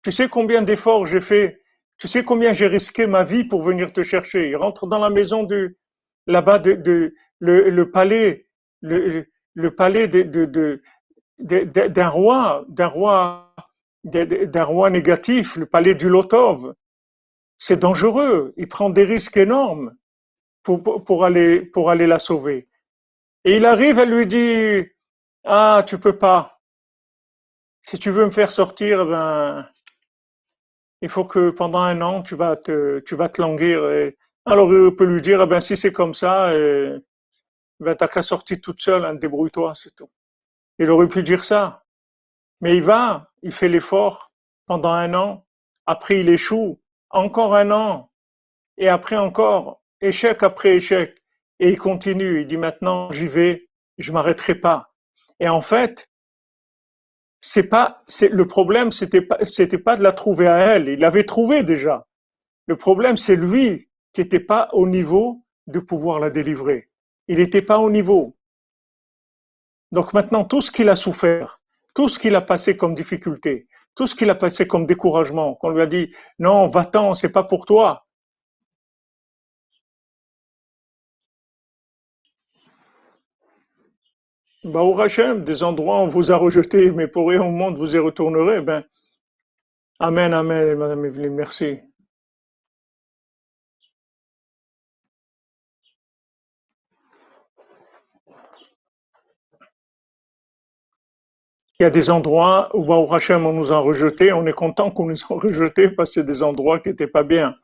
Tu 0.01 0.13
sais 0.13 0.29
combien 0.29 0.61
d'efforts 0.61 1.05
j'ai 1.05 1.19
fait? 1.19 1.61
Tu 1.97 2.07
sais 2.07 2.23
combien 2.23 2.53
j'ai 2.53 2.67
risqué 2.67 3.05
ma 3.05 3.25
vie 3.25 3.43
pour 3.43 3.63
venir 3.63 3.91
te 3.91 4.01
chercher? 4.01 4.49
Il 4.49 4.55
rentre 4.55 4.87
dans 4.87 4.99
la 4.99 5.09
maison 5.09 5.43
de, 5.43 5.77
là-bas 6.25 6.59
de, 6.59 7.13
le, 7.39 7.91
palais, 7.91 8.47
le, 8.81 9.25
palais 9.75 10.07
d'un 10.07 12.09
roi, 12.09 12.65
d'un 12.69 12.87
roi, 12.87 13.53
d'un 14.05 14.63
roi 14.63 14.89
négatif, 14.89 15.57
le 15.57 15.65
palais 15.65 15.95
du 15.95 16.07
Lotov. 16.07 16.73
C'est 17.57 17.77
dangereux. 17.77 18.53
Il 18.55 18.69
prend 18.69 18.89
des 18.89 19.03
risques 19.03 19.35
énormes 19.35 19.93
pour, 20.63 20.81
pour, 20.81 21.03
pour 21.03 21.25
aller, 21.25 21.59
pour 21.59 21.89
aller 21.89 22.07
la 22.07 22.19
sauver. 22.19 22.63
Et 23.43 23.57
il 23.57 23.65
arrive, 23.65 23.99
elle 23.99 24.11
lui 24.11 24.27
dit, 24.27 24.85
ah, 25.43 25.83
tu 25.85 25.97
peux 25.97 26.17
pas. 26.17 26.52
Si 27.83 27.99
tu 27.99 28.11
veux 28.11 28.25
me 28.25 28.31
faire 28.31 28.51
sortir, 28.51 29.05
ben, 29.05 29.67
il 31.01 31.09
faut 31.09 31.25
que 31.25 31.49
pendant 31.49 31.81
un 31.81 32.01
an, 32.01 32.23
tu 32.23 32.35
vas 32.35 32.55
te, 32.55 32.99
tu 32.99 33.15
vas 33.15 33.29
te 33.29 33.41
languir. 33.41 33.89
Et... 33.91 34.17
Alors, 34.45 34.73
il 34.73 34.95
peut 34.95 35.05
lui 35.05 35.21
dire, 35.21 35.41
eh 35.41 35.45
ben, 35.45 35.59
si 35.59 35.75
c'est 35.77 35.91
comme 35.91 36.13
ça, 36.13 36.53
ben, 37.79 37.95
t'as 37.95 38.07
qu'à 38.07 38.21
sortir 38.21 38.59
toute 38.61 38.81
seule, 38.81 39.05
hein, 39.05 39.15
débrouille-toi, 39.15 39.73
c'est 39.75 39.95
tout. 39.95 40.09
Il 40.79 40.89
aurait 40.89 41.07
pu 41.09 41.23
dire 41.23 41.43
ça. 41.43 41.83
Mais 42.61 42.77
il 42.77 42.83
va, 42.83 43.31
il 43.41 43.51
fait 43.51 43.67
l'effort 43.67 44.31
pendant 44.65 44.91
un 44.91 45.13
an. 45.13 45.45
Après, 45.85 46.19
il 46.21 46.29
échoue. 46.29 46.79
Encore 47.09 47.55
un 47.55 47.71
an. 47.71 48.11
Et 48.77 48.87
après 48.89 49.17
encore, 49.17 49.81
échec 50.01 50.41
après 50.41 50.75
échec. 50.75 51.21
Et 51.59 51.69
il 51.69 51.77
continue. 51.77 52.41
Il 52.41 52.47
dit 52.47 52.57
maintenant, 52.57 53.11
j'y 53.11 53.27
vais, 53.27 53.69
je 53.97 54.11
m'arrêterai 54.11 54.55
pas. 54.55 54.93
Et 55.39 55.49
en 55.49 55.61
fait, 55.61 56.09
c'est 57.45 57.63
pas, 57.63 58.01
c'est, 58.07 58.29
le 58.29 58.47
problème, 58.47 58.93
c'était 58.93 59.21
pas, 59.21 59.37
c'était 59.43 59.77
pas 59.77 59.97
de 59.97 60.01
la 60.01 60.13
trouver 60.13 60.47
à 60.47 60.59
elle. 60.59 60.87
Il 60.87 61.01
l'avait 61.01 61.25
trouvée 61.25 61.61
déjà. 61.61 62.07
Le 62.67 62.77
problème, 62.77 63.17
c'est 63.17 63.35
lui 63.35 63.89
qui 64.13 64.21
n'était 64.21 64.39
pas 64.39 64.69
au 64.71 64.87
niveau 64.87 65.43
de 65.67 65.79
pouvoir 65.79 66.21
la 66.21 66.29
délivrer. 66.29 66.89
Il 67.27 67.39
n'était 67.39 67.61
pas 67.61 67.79
au 67.79 67.89
niveau. 67.89 68.37
Donc 69.91 70.13
maintenant, 70.13 70.45
tout 70.45 70.61
ce 70.61 70.71
qu'il 70.71 70.87
a 70.87 70.95
souffert, 70.95 71.59
tout 71.93 72.07
ce 72.07 72.17
qu'il 72.17 72.33
a 72.35 72.41
passé 72.41 72.77
comme 72.77 72.95
difficulté, 72.95 73.67
tout 73.93 74.07
ce 74.07 74.15
qu'il 74.15 74.29
a 74.29 74.35
passé 74.35 74.65
comme 74.65 74.85
découragement, 74.85 75.55
qu'on 75.55 75.71
lui 75.71 75.81
a 75.81 75.87
dit, 75.87 76.15
non, 76.39 76.69
va-t'en, 76.69 77.13
c'est 77.13 77.33
pas 77.33 77.43
pour 77.43 77.65
toi. 77.65 78.02
Hachem, 84.65 85.43
des 85.43 85.61
endroits 85.63 85.99
où 85.99 86.03
on 86.03 86.07
vous 86.07 86.31
a 86.31 86.37
rejeté, 86.37 86.89
mais 86.91 87.07
pour 87.07 87.27
rien 87.29 87.41
au 87.41 87.51
monde 87.51 87.77
vous 87.77 87.95
y 87.95 87.99
retournerez, 87.99 88.61
ben, 88.61 88.83
amen, 89.99 90.33
amen, 90.33 90.75
madame 90.75 91.05
Evelyne, 91.05 91.33
merci. 91.33 91.79
Il 101.79 101.83
y 101.83 101.85
a 101.85 101.89
des 101.89 102.09
endroits 102.09 102.69
où, 102.73 103.13
Hachem, 103.13 103.45
on 103.45 103.51
nous 103.51 103.73
a 103.73 103.79
rejetés, 103.79 104.31
on 104.31 104.45
est 104.45 104.53
content 104.53 104.89
qu'on 104.91 105.07
nous 105.07 105.23
a 105.29 105.33
rejetés 105.35 105.89
parce 105.89 106.11
que 106.11 106.13
c'est 106.21 106.25
des 106.25 106.41
endroits 106.41 106.79
qui 106.79 106.87
n'étaient 106.87 107.07
pas 107.07 107.23
bien. 107.23 107.55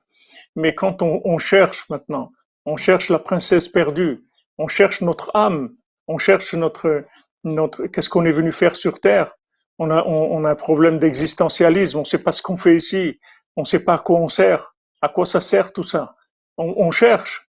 Mais 0.57 0.75
quand 0.75 1.01
on 1.01 1.37
cherche 1.37 1.87
maintenant, 1.89 2.31
on 2.65 2.75
cherche 2.75 3.09
la 3.09 3.19
princesse 3.19 3.69
perdue, 3.69 4.19
on 4.57 4.67
cherche 4.67 4.99
notre 5.01 5.31
âme, 5.33 5.73
on 6.09 6.17
cherche 6.17 6.53
notre, 6.55 7.05
notre, 7.43 7.87
qu'est-ce 7.87 8.09
qu'on 8.09 8.25
est 8.25 8.33
venu 8.33 8.51
faire 8.51 8.75
sur 8.75 8.99
Terre? 8.99 9.35
On 9.77 9.89
a, 9.91 10.03
on, 10.03 10.43
a 10.43 10.51
un 10.51 10.55
problème 10.55 10.99
d'existentialisme, 10.99 11.99
on 11.99 12.01
ne 12.01 12.05
sait 12.05 12.19
pas 12.19 12.33
ce 12.33 12.41
qu'on 12.41 12.57
fait 12.57 12.75
ici, 12.75 13.17
on 13.55 13.61
ne 13.61 13.65
sait 13.65 13.79
pas 13.79 13.93
à 13.93 13.99
quoi 13.99 14.19
on 14.19 14.27
sert, 14.27 14.75
à 15.01 15.07
quoi 15.07 15.25
ça 15.25 15.39
sert 15.39 15.71
tout 15.71 15.85
ça? 15.85 16.15
On, 16.57 16.73
on 16.75 16.91
cherche. 16.91 17.49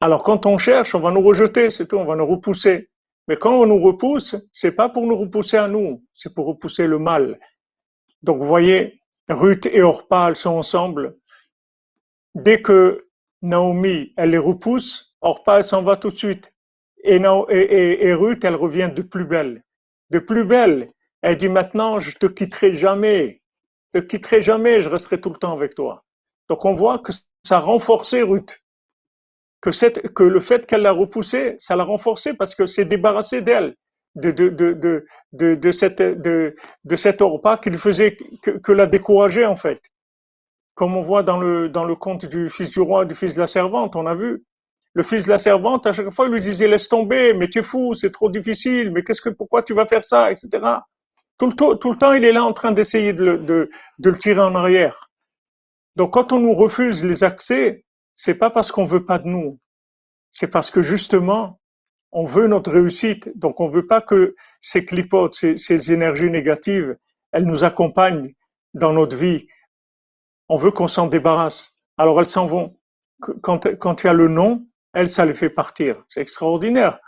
Alors 0.00 0.22
quand 0.22 0.46
on 0.46 0.56
cherche, 0.56 0.94
on 0.94 1.00
va 1.00 1.10
nous 1.10 1.20
rejeter, 1.20 1.68
c'est 1.68 1.86
tout, 1.86 1.96
on 1.96 2.06
va 2.06 2.16
nous 2.16 2.26
repousser. 2.26 2.88
Mais 3.28 3.36
quand 3.36 3.52
on 3.52 3.66
nous 3.66 3.78
repousse, 3.78 4.36
c'est 4.52 4.72
pas 4.72 4.88
pour 4.88 5.06
nous 5.06 5.16
repousser 5.16 5.58
à 5.58 5.68
nous, 5.68 6.02
c'est 6.14 6.32
pour 6.32 6.46
repousser 6.46 6.86
le 6.86 6.98
mal. 6.98 7.38
Donc 8.22 8.38
vous 8.38 8.46
voyez, 8.46 9.02
Ruth 9.28 9.66
et 9.66 9.82
Orpa, 9.82 10.28
elles 10.28 10.36
sont 10.36 10.50
ensemble, 10.56 11.18
Dès 12.34 12.62
que 12.62 13.08
Naomi, 13.42 14.12
elle 14.16 14.30
les 14.30 14.38
repousse, 14.38 15.16
Orpa, 15.20 15.58
elle 15.58 15.64
s'en 15.64 15.82
va 15.82 15.96
tout 15.96 16.10
de 16.10 16.16
suite. 16.16 16.52
Et, 17.04 17.18
Nao- 17.18 17.46
et, 17.50 17.58
et- 17.60 18.06
et 18.06 18.14
Ruth, 18.14 18.44
elle 18.44 18.54
revient 18.56 18.90
de 18.94 19.02
plus 19.02 19.24
belle. 19.24 19.62
De 20.10 20.18
plus 20.18 20.44
belle. 20.44 20.92
Elle 21.22 21.36
dit 21.36 21.48
maintenant, 21.48 21.98
je 22.00 22.16
te 22.16 22.26
quitterai 22.26 22.74
jamais. 22.74 23.42
Je 23.94 24.00
te 24.00 24.06
quitterai 24.06 24.42
jamais, 24.42 24.80
je 24.80 24.88
resterai 24.88 25.20
tout 25.20 25.30
le 25.30 25.36
temps 25.36 25.52
avec 25.52 25.74
toi. 25.74 26.04
Donc 26.48 26.64
on 26.64 26.72
voit 26.72 26.98
que 26.98 27.12
ça 27.42 27.56
a 27.58 27.60
renforcé 27.60 28.22
Ruth. 28.22 28.58
Que, 29.60 29.70
cette, 29.72 30.12
que 30.14 30.22
le 30.22 30.40
fait 30.40 30.66
qu'elle 30.66 30.82
l'a 30.82 30.92
repoussée, 30.92 31.56
ça 31.58 31.76
l'a 31.76 31.84
renforcé 31.84 32.32
parce 32.34 32.54
que 32.54 32.64
c'est 32.66 32.84
débarrassé 32.86 33.42
d'elle. 33.42 33.74
De, 34.16 34.30
de, 34.32 34.48
de, 34.48 34.72
de, 35.32 35.54
de, 35.54 35.70
cette, 35.70 36.02
de, 36.02 36.56
de 36.84 36.96
cet 36.96 37.22
Orpa 37.22 37.58
qui 37.58 37.70
lui 37.70 37.78
faisait, 37.78 38.16
que, 38.42 38.50
que 38.52 38.72
la 38.72 38.86
décourager 38.86 39.46
en 39.46 39.56
fait 39.56 39.80
comme 40.74 40.96
on 40.96 41.02
voit 41.02 41.22
dans 41.22 41.38
le, 41.38 41.68
dans 41.68 41.84
le 41.84 41.94
conte 41.94 42.26
du 42.26 42.48
fils 42.48 42.70
du 42.70 42.80
roi, 42.80 43.04
du 43.04 43.14
fils 43.14 43.34
de 43.34 43.40
la 43.40 43.46
servante, 43.46 43.96
on 43.96 44.06
a 44.06 44.14
vu. 44.14 44.42
Le 44.94 45.02
fils 45.02 45.24
de 45.24 45.30
la 45.30 45.38
servante, 45.38 45.86
à 45.86 45.92
chaque 45.92 46.10
fois, 46.10 46.26
il 46.26 46.32
lui 46.32 46.40
disait, 46.40 46.68
laisse 46.68 46.88
tomber, 46.88 47.34
mais 47.34 47.48
tu 47.48 47.60
es 47.60 47.62
fou, 47.62 47.94
c'est 47.94 48.10
trop 48.10 48.30
difficile, 48.30 48.90
mais 48.90 49.02
qu'est-ce 49.04 49.22
que, 49.22 49.28
pourquoi 49.30 49.62
tu 49.62 49.74
vas 49.74 49.86
faire 49.86 50.04
ça, 50.04 50.32
etc. 50.32 50.84
Tout 51.38 51.46
le, 51.46 51.54
temps, 51.54 51.76
tout 51.76 51.92
le 51.92 51.98
temps, 51.98 52.12
il 52.12 52.24
est 52.24 52.32
là 52.32 52.44
en 52.44 52.52
train 52.52 52.72
d'essayer 52.72 53.12
de, 53.12 53.24
le- 53.24 53.38
de, 53.38 53.70
de 53.98 54.10
le 54.10 54.18
tirer 54.18 54.40
en 54.40 54.54
arrière. 54.54 55.10
Donc, 55.96 56.12
quand 56.14 56.32
on 56.32 56.40
nous 56.40 56.54
refuse 56.54 57.04
les 57.04 57.24
accès, 57.24 57.84
c'est 58.16 58.34
pas 58.34 58.50
parce 58.50 58.72
qu'on 58.72 58.84
veut 58.86 59.04
pas 59.04 59.18
de 59.18 59.28
nous, 59.28 59.58
c'est 60.32 60.48
parce 60.48 60.70
que 60.70 60.82
justement, 60.82 61.60
on 62.12 62.26
veut 62.26 62.48
notre 62.48 62.72
réussite. 62.72 63.30
Donc, 63.38 63.60
on 63.60 63.68
veut 63.68 63.86
pas 63.86 64.00
que 64.02 64.34
ces 64.60 64.84
clipotes, 64.86 65.34
ces, 65.36 65.56
ces 65.58 65.92
énergies 65.92 66.30
négatives, 66.30 66.96
elles 67.32 67.46
nous 67.46 67.64
accompagnent 67.64 68.34
dans 68.74 68.92
notre 68.92 69.16
vie 69.16 69.46
on 70.48 70.56
veut 70.56 70.70
qu'on 70.70 70.88
s'en 70.88 71.06
débarrasse. 71.06 71.76
Alors 71.96 72.18
elles 72.20 72.26
s'en 72.26 72.46
vont. 72.46 72.76
Quand, 73.42 73.66
quand 73.78 74.02
il 74.02 74.06
y 74.06 74.10
a 74.10 74.12
le 74.14 74.28
non, 74.28 74.66
elle, 74.92 75.08
ça 75.08 75.24
les 75.24 75.34
fait 75.34 75.50
partir. 75.50 76.04
C'est 76.08 76.20
extraordinaire. 76.20 76.98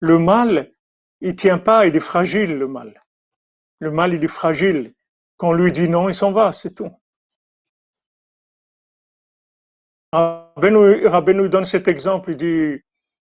Le 0.00 0.18
mal, 0.18 0.72
il 1.20 1.36
tient 1.36 1.58
pas, 1.58 1.86
il 1.86 1.96
est 1.96 2.00
fragile, 2.00 2.58
le 2.58 2.66
mal. 2.66 3.02
Le 3.78 3.90
mal, 3.90 4.14
il 4.14 4.24
est 4.24 4.28
fragile. 4.28 4.94
Quand 5.36 5.50
on 5.50 5.52
lui 5.52 5.72
dit 5.72 5.88
non, 5.88 6.08
il 6.08 6.14
s'en 6.14 6.32
va, 6.32 6.52
c'est 6.52 6.74
tout. 6.74 6.90
Rabbeinu, 10.12 11.48
donne 11.48 11.64
cet 11.64 11.88
exemple, 11.88 12.32
il 12.32 12.36
dit, 12.36 12.82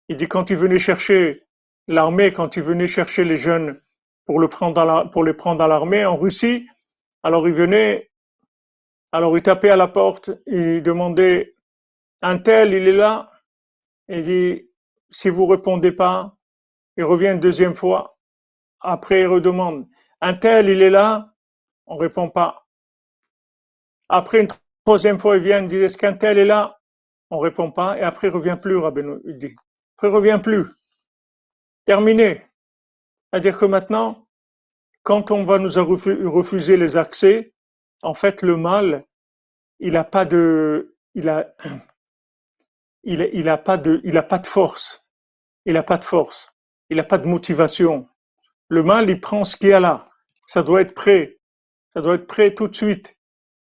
il 0.08 0.16
dit 0.16 0.28
quand 0.28 0.50
il 0.50 0.56
venait 0.56 0.78
chercher 0.78 1.44
l'armée, 1.88 2.32
quand 2.32 2.56
il 2.56 2.62
venait 2.62 2.86
chercher 2.86 3.24
les 3.24 3.36
jeunes 3.36 3.80
pour, 4.24 4.38
le 4.38 4.48
prendre 4.48 5.10
pour 5.10 5.24
les 5.24 5.34
prendre 5.34 5.58
dans 5.58 5.66
l'armée 5.66 6.04
en 6.04 6.16
Russie, 6.16 6.68
alors 7.24 7.48
il 7.48 7.54
venait, 7.54 8.10
alors 9.10 9.36
il 9.36 9.42
tapait 9.42 9.70
à 9.70 9.76
la 9.76 9.88
porte, 9.88 10.30
il 10.46 10.82
demandait, 10.82 11.56
un 12.22 12.38
tel, 12.38 12.72
il 12.72 12.86
est 12.86 12.92
là, 12.92 13.32
il 14.08 14.22
dit, 14.22 14.70
si 15.10 15.28
vous 15.28 15.46
répondez 15.46 15.92
pas, 15.92 16.36
il 16.96 17.04
revient 17.04 17.32
une 17.32 17.40
deuxième 17.40 17.74
fois, 17.74 18.18
après 18.80 19.22
il 19.22 19.26
redemande, 19.26 19.86
un 20.20 20.34
tel, 20.34 20.68
il 20.68 20.82
est 20.82 20.90
là, 20.90 21.34
on 21.86 21.96
répond 21.96 22.30
pas. 22.30 22.66
Après 24.08 24.40
une 24.40 24.48
troisième 24.84 25.18
fois, 25.18 25.36
il 25.36 25.42
vient, 25.42 25.62
il 25.62 25.68
dit, 25.68 25.76
est-ce 25.76 25.98
qu'un 25.98 26.14
tel 26.14 26.38
est 26.38 26.44
là? 26.44 26.80
On 27.30 27.38
répond 27.38 27.70
pas, 27.72 27.98
et 27.98 28.02
après 28.02 28.28
il 28.28 28.30
revient 28.30 28.58
plus, 28.60 28.76
Rabbeinu, 28.76 29.18
il 29.24 29.38
dit. 29.38 29.54
Après 29.96 30.08
il 30.08 30.14
revient 30.14 30.40
plus. 30.42 30.66
Terminé. 31.84 32.42
C'est-à-dire 33.30 33.58
que 33.58 33.66
maintenant, 33.66 34.26
quand 35.02 35.30
on 35.30 35.44
va 35.44 35.58
nous 35.58 35.70
refuser 36.30 36.76
les 36.76 36.96
accès, 36.96 37.52
en 38.02 38.14
fait, 38.14 38.42
le 38.42 38.56
mal, 38.56 39.04
il 39.78 39.92
n'a 39.92 40.04
pas 40.04 40.24
de, 40.24 40.96
il 41.14 41.28
a, 41.28 41.54
il, 43.06 43.30
il 43.32 43.48
a 43.48 43.56
pas 43.56 43.78
de, 43.78 44.00
il 44.04 44.18
a 44.18 44.22
pas 44.22 44.38
de 44.38 44.46
force. 44.46 45.06
Il 45.64 45.74
n'a 45.74 45.82
pas 45.82 45.96
de 45.96 46.04
force. 46.04 46.52
Il 46.90 46.98
n'a 46.98 47.04
pas 47.04 47.18
de 47.18 47.26
motivation. 47.26 48.08
Le 48.68 48.82
mal, 48.82 49.08
il 49.08 49.20
prend 49.20 49.44
ce 49.44 49.56
qu'il 49.56 49.68
y 49.68 49.72
a 49.72 49.80
là. 49.80 50.10
Ça 50.46 50.62
doit 50.62 50.82
être 50.82 50.94
prêt. 50.94 51.38
Ça 51.94 52.02
doit 52.02 52.16
être 52.16 52.26
prêt 52.26 52.52
tout 52.52 52.68
de 52.68 52.76
suite. 52.76 53.16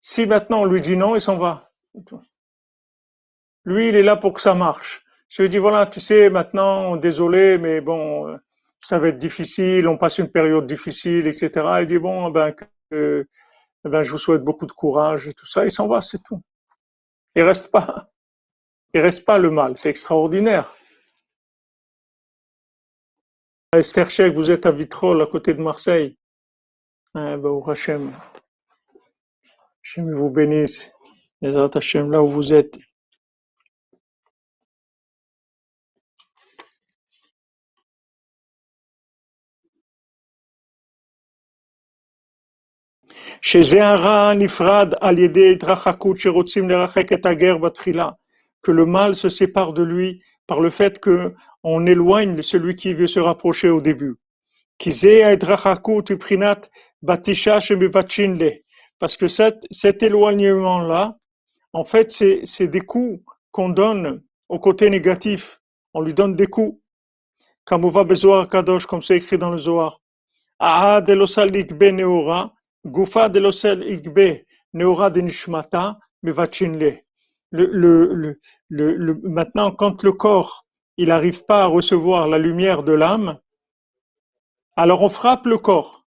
Si 0.02 0.26
maintenant 0.26 0.62
on 0.62 0.66
lui 0.66 0.82
dit 0.82 0.98
non, 0.98 1.16
il 1.16 1.22
s'en 1.22 1.38
va. 1.38 1.72
Lui, 3.66 3.90
il 3.90 3.96
est 3.96 4.04
là 4.04 4.16
pour 4.16 4.34
que 4.34 4.42
ça 4.42 4.54
marche. 4.54 5.04
Je 5.30 5.44
lui 5.44 5.50
dis 5.50 5.58
voilà, 5.60 5.86
tu 5.86 6.00
sais, 6.00 6.30
maintenant, 6.30 6.98
désolé, 6.98 7.58
mais 7.58 7.82
bon, 7.82 8.38
ça 8.82 9.00
va 9.00 9.10
être 9.10 9.18
difficile, 9.18 9.88
on 9.88 9.98
passe 9.98 10.18
une 10.18 10.32
période 10.32 10.68
difficile, 10.68 11.28
etc. 11.28 11.52
Il 11.82 11.86
dit 11.86 12.00
bon, 12.00 12.30
ben, 12.32 12.54
ben, 12.92 14.04
je 14.04 14.12
vous 14.12 14.18
souhaite 14.18 14.44
beaucoup 14.44 14.66
de 14.66 14.72
courage 14.72 15.28
et 15.28 15.34
tout 15.34 15.46
ça. 15.46 15.64
Il 15.64 15.72
s'en 15.72 15.88
va, 15.88 16.02
c'est 16.02 16.22
tout. 16.24 16.42
Il 17.36 17.44
reste 17.44 17.72
pas, 17.72 18.10
il 18.94 19.02
reste 19.02 19.26
pas 19.26 19.38
le 19.38 19.50
mal. 19.52 19.78
C'est 19.78 19.90
extraordinaire. 19.90 20.74
Esther 23.74 24.34
vous 24.34 24.52
êtes 24.52 24.66
à 24.66 24.72
Vitrolles, 24.72 25.22
à 25.22 25.26
côté 25.28 25.54
de 25.54 25.62
Marseille. 25.62 26.18
Ah, 27.14 27.38
ben, 27.38 27.62
Hachem. 27.66 28.12
Hachem 29.84 30.14
vous 30.14 30.30
bénisse. 30.30 30.92
Les 31.42 31.56
Hachem, 31.58 32.12
là 32.12 32.22
où 32.22 32.30
vous 32.30 32.54
êtes. 32.54 32.78
Que 48.62 48.72
le 48.72 48.86
mal 48.86 49.16
se 49.16 49.30
sépare 49.30 49.74
de 49.74 49.84
lui 49.84 50.22
par 50.48 50.60
le 50.60 50.70
fait 50.70 51.00
que 51.00 51.34
on 51.64 51.86
éloigne 51.86 52.42
celui 52.42 52.76
qui 52.76 52.94
veut 52.94 53.08
se 53.08 53.20
rapprocher 53.20 53.70
au 53.70 53.82
début. 53.82 54.16
Parce 59.00 59.18
que 59.18 59.28
cet, 59.28 60.04
éloignement-là, 60.04 61.18
en 61.74 61.84
fait, 61.84 62.12
c'est 62.12 62.68
des 62.68 62.82
coups 62.82 63.24
qu'on 63.52 63.70
donne 63.70 64.24
au 64.50 64.60
côté 64.60 64.90
négatif. 64.90 65.60
On 65.94 66.02
lui 66.02 66.14
donne 66.14 66.36
des 66.36 66.48
coups. 66.48 66.80
Besoin 67.70 68.48
Kadosh, 68.48 68.86
comme 68.86 69.02
c'est 69.02 69.18
écrit 69.18 69.38
dans 69.38 69.52
le 69.52 69.58
Zohar. 69.58 70.02
Gufa 72.84 73.28
l'osel 73.28 73.84
igbe 73.84 74.44
neura 74.74 75.10
de 75.12 75.22
nishmata 75.22 76.00
mevachinle. 76.24 77.04
Le, 77.52 77.66
le, 77.66 78.40
le, 78.70 78.96
le, 78.96 79.20
maintenant, 79.24 79.72
quand 79.72 80.04
le 80.04 80.14
corps 80.14 80.66
il 80.98 81.08
n'arrive 81.10 81.46
pas 81.46 81.64
à 81.64 81.66
recevoir 81.68 82.28
la 82.28 82.38
lumière 82.38 82.84
de 82.84 82.94
l'âme, 82.94 83.40
alors 84.76 85.02
on 85.02 85.10
frappe 85.10 85.46
le 85.46 85.58
corps. 85.58 86.06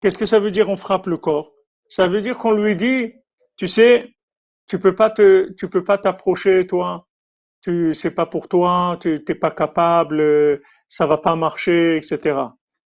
Qu'est-ce 0.00 0.18
que 0.18 0.26
ça 0.26 0.40
veut 0.40 0.50
dire 0.50 0.68
on 0.68 0.76
frappe 0.76 1.06
le 1.06 1.16
corps? 1.16 1.52
Ça 1.88 2.08
veut 2.08 2.20
dire 2.22 2.36
qu'on 2.38 2.52
lui 2.52 2.76
dit, 2.76 3.12
tu 3.56 3.68
sais, 3.68 4.14
tu 4.68 4.78
peux 4.78 4.94
pas 4.94 5.10
te, 5.10 5.52
tu 5.54 5.68
peux 5.68 5.84
pas 5.84 5.98
t'approcher 5.98 6.66
toi, 6.66 7.06
tu 7.62 7.94
c'est 7.94 8.10
pas 8.12 8.26
pour 8.26 8.48
toi, 8.48 8.98
tu 9.00 9.24
t'es 9.24 9.34
pas 9.34 9.50
capable, 9.50 10.60
ça 10.88 11.06
va 11.06 11.18
pas 11.18 11.36
marcher, 11.36 11.98
etc. 11.98 12.38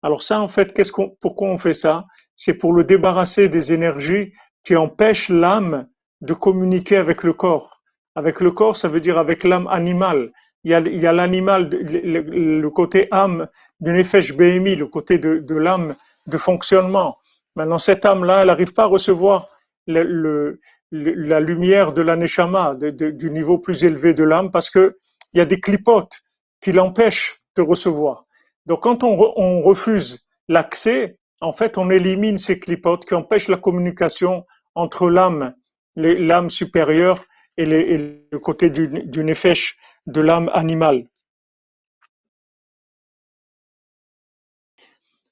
Alors 0.02 0.24
ça, 0.24 0.42
en 0.42 0.48
fait, 0.48 0.74
qu'est-ce 0.74 0.92
qu'on, 0.92 1.16
pourquoi 1.22 1.50
on 1.50 1.58
fait 1.58 1.74
ça? 1.74 2.06
C'est 2.36 2.56
pour 2.56 2.74
le 2.74 2.84
débarrasser 2.84 3.50
des 3.50 3.74
énergies 3.74 4.34
qui 4.64 4.76
empêchent 4.76 5.30
l'âme 5.30 5.88
de 6.24 6.34
communiquer 6.34 6.98
avec 6.98 7.24
le 7.24 7.34
corps. 7.34 7.82
Avec 8.16 8.40
le 8.40 8.52
corps, 8.52 8.78
ça 8.78 8.88
veut 8.88 9.02
dire 9.02 9.18
avec 9.18 9.44
l'âme 9.44 9.68
animale. 9.68 10.32
Il 10.64 10.72
y 10.72 10.76
a, 11.06 11.12
l'animal, 11.12 11.70
le, 11.70 12.70
côté 12.70 13.10
âme 13.12 13.50
de 13.82 13.92
Nefesh 13.92 14.34
Behemi, 14.34 14.76
le 14.76 14.88
côté 14.88 15.20
de, 15.20 15.56
l'âme 15.56 15.96
de 16.28 16.38
fonctionnement. 16.38 17.18
Maintenant, 17.58 17.78
cette 17.78 18.06
âme-là, 18.06 18.42
elle 18.42 18.48
n'arrive 18.48 18.74
pas 18.74 18.84
à 18.84 18.88
recevoir 18.88 19.50
le, 19.88 20.62
la 20.92 21.42
lumière 21.42 21.92
de 21.92 22.02
la 22.02 22.16
Neshama, 22.16 22.76
du 22.76 23.30
niveau 23.30 23.58
plus 23.58 23.84
élevé 23.84 24.14
de 24.14 24.24
l'âme, 24.24 24.52
parce 24.52 24.70
que 24.70 24.98
il 25.34 25.40
y 25.40 25.42
a 25.42 25.46
des 25.46 25.60
clipotes 25.60 26.22
qui 26.62 26.72
l'empêchent 26.72 27.42
de 27.58 27.62
recevoir. 27.62 28.24
Donc, 28.66 28.84
quand 28.84 29.04
on 29.04 29.62
refuse 29.62 30.26
l'accès, 30.48 31.18
en 31.42 31.52
fait, 31.52 31.78
on 31.78 31.90
élimine 31.90 32.38
ces 32.38 32.58
clipotes 32.58 33.04
qui 33.04 33.16
empêchent 33.16 33.50
la 33.50 33.58
communication 33.58 34.46
entre 34.76 35.10
l'âme, 35.10 35.54
l'âme 35.96 36.50
supérieure 36.50 37.26
et, 37.58 37.66
le 37.66 38.40
côté 38.40 38.70
du, 38.70 38.88
du 38.88 39.24
nefesh 39.24 39.78
de 40.08 40.22
l'âme 40.22 40.50
animale. 40.54 41.06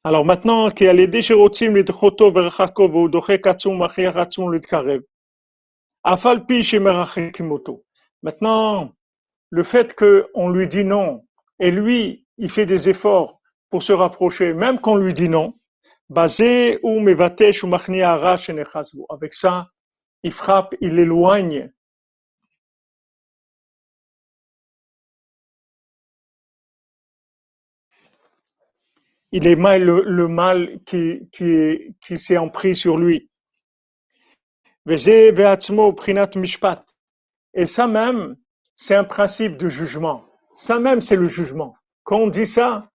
Alors 0.03 0.25
maintenant, 0.25 0.67
Maintenant, 8.23 8.93
le 9.51 9.63
fait 9.63 9.95
qu'on 9.95 10.49
lui 10.49 10.67
dit 10.67 10.83
non, 10.83 11.23
et 11.59 11.69
lui, 11.69 12.25
il 12.39 12.49
fait 12.49 12.65
des 12.65 12.89
efforts 12.89 13.39
pour 13.69 13.83
se 13.83 13.93
rapprocher, 13.93 14.53
même 14.53 14.79
qu'on 14.79 14.95
lui 14.95 15.13
dit 15.13 15.29
non, 15.29 15.53
avec 19.09 19.35
ça, 19.35 19.69
il 20.23 20.31
frappe, 20.31 20.75
il 20.81 20.99
éloigne. 20.99 21.71
Il 29.31 29.47
est 29.47 29.55
mal 29.55 29.83
le, 29.83 30.27
mal 30.27 30.79
qui 30.85 32.17
s'est 32.17 32.37
empris 32.37 32.75
sur 32.75 32.97
lui. 32.97 33.29
Et 37.53 37.65
ça 37.65 37.87
même, 37.87 38.35
c'est 38.75 38.95
un 38.95 39.03
principe 39.03 39.57
de 39.57 39.69
jugement. 39.69 40.25
Ça 40.55 40.79
même, 40.79 41.01
c'est 41.01 41.15
le 41.15 41.27
jugement. 41.27 41.75
Quand 42.03 42.17
on 42.17 42.27
dit 42.27 42.45
ça, 42.45 42.89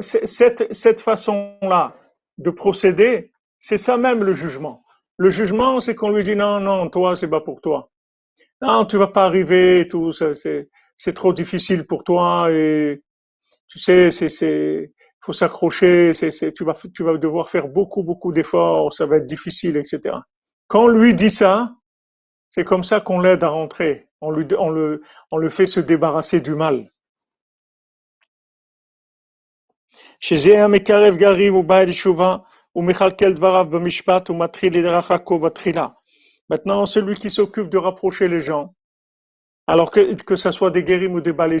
cette, 0.00 0.72
cette 0.72 1.00
façon-là, 1.00 1.94
de 2.38 2.50
procéder, 2.50 3.32
c'est 3.60 3.78
ça 3.78 3.96
même 3.96 4.22
le 4.22 4.32
jugement. 4.32 4.84
Le 5.18 5.30
jugement, 5.30 5.80
c'est 5.80 5.94
qu'on 5.94 6.10
lui 6.10 6.24
dit 6.24 6.36
non, 6.36 6.60
non, 6.60 6.88
toi, 6.90 7.16
c'est 7.16 7.28
pas 7.28 7.40
pour 7.40 7.60
toi. 7.60 7.90
Non, 8.62 8.84
tu 8.86 8.96
vas 8.96 9.08
pas 9.08 9.26
arriver, 9.26 9.86
tout, 9.88 10.12
c'est, 10.12 11.12
trop 11.14 11.32
difficile 11.32 11.86
pour 11.86 12.04
toi 12.04 12.48
et 12.50 13.02
tu 13.68 13.78
sais, 13.78 14.10
c'est, 14.10 14.92
faut 15.20 15.32
s'accrocher, 15.32 16.12
tu 16.54 16.64
vas, 16.64 17.18
devoir 17.18 17.48
faire 17.50 17.68
beaucoup, 17.68 18.02
beaucoup 18.02 18.32
d'efforts, 18.32 18.92
ça 18.92 19.06
va 19.06 19.16
être 19.16 19.26
difficile, 19.26 19.76
etc. 19.76 20.16
Quand 20.68 20.84
on 20.84 20.88
lui 20.88 21.14
dit 21.14 21.30
ça, 21.30 21.74
c'est 22.50 22.64
comme 22.64 22.84
ça 22.84 23.00
qu'on 23.00 23.20
l'aide 23.20 23.44
à 23.44 23.48
rentrer. 23.48 24.08
On 24.20 24.34
on 24.50 25.36
le 25.36 25.48
fait 25.48 25.66
se 25.66 25.80
débarrasser 25.80 26.40
du 26.40 26.54
mal. 26.54 26.90
Maintenant, 36.50 36.86
celui 36.86 37.14
qui 37.14 37.30
s'occupe 37.30 37.68
de 37.68 37.78
rapprocher 37.78 38.28
les 38.28 38.40
gens, 38.40 38.74
Alors 39.66 39.90
que, 39.90 40.14
que 40.22 40.36
ce 40.36 40.50
soit 40.50 40.70
des 40.70 40.82
guérim 40.82 41.14
ou 41.14 41.20
des 41.20 41.32
balais 41.32 41.60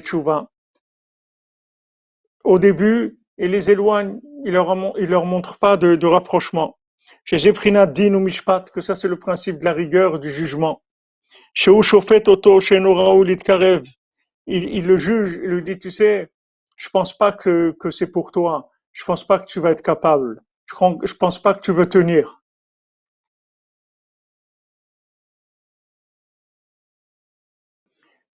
au 2.44 2.58
début, 2.58 3.18
il 3.36 3.50
les 3.50 3.70
éloigne, 3.70 4.20
il 4.44 4.52
leur, 4.52 4.74
leur 4.74 5.24
montre 5.26 5.58
pas 5.58 5.76
de, 5.76 6.06
rapprochement. 6.06 6.78
Chez 7.24 7.38
Zeprina 7.38 7.86
Din 7.86 8.14
ou 8.14 8.20
Mishpat, 8.20 8.70
que 8.72 8.80
ça 8.80 8.94
c'est 8.94 9.08
le 9.08 9.18
principe 9.18 9.58
de 9.58 9.64
la 9.64 9.74
rigueur 9.74 10.18
du 10.18 10.30
jugement. 10.30 10.82
Chez 11.52 11.70
Ushofet 11.70 12.26
Oto, 12.28 12.60
chez 12.60 12.80
Noraoul 12.80 13.36
Karev, 13.36 13.84
il, 14.46 14.64
il 14.70 14.86
le 14.86 14.96
juge, 14.96 15.38
il 15.42 15.50
lui 15.50 15.62
dit, 15.62 15.78
tu 15.78 15.90
sais, 15.90 16.30
je 16.76 16.88
pense 16.88 17.16
pas 17.16 17.32
que, 17.32 17.76
que 17.78 17.90
c'est 17.90 18.10
pour 18.10 18.32
toi. 18.32 18.70
Je 18.92 19.04
pense 19.04 19.26
pas 19.26 19.38
que 19.38 19.46
tu 19.46 19.60
vas 19.60 19.72
être 19.72 19.82
capable. 19.82 20.40
Je, 20.70 21.14
pense 21.14 21.40
pas 21.42 21.54
que 21.54 21.60
tu 21.60 21.72
veux 21.72 21.88
tenir. 21.88 22.42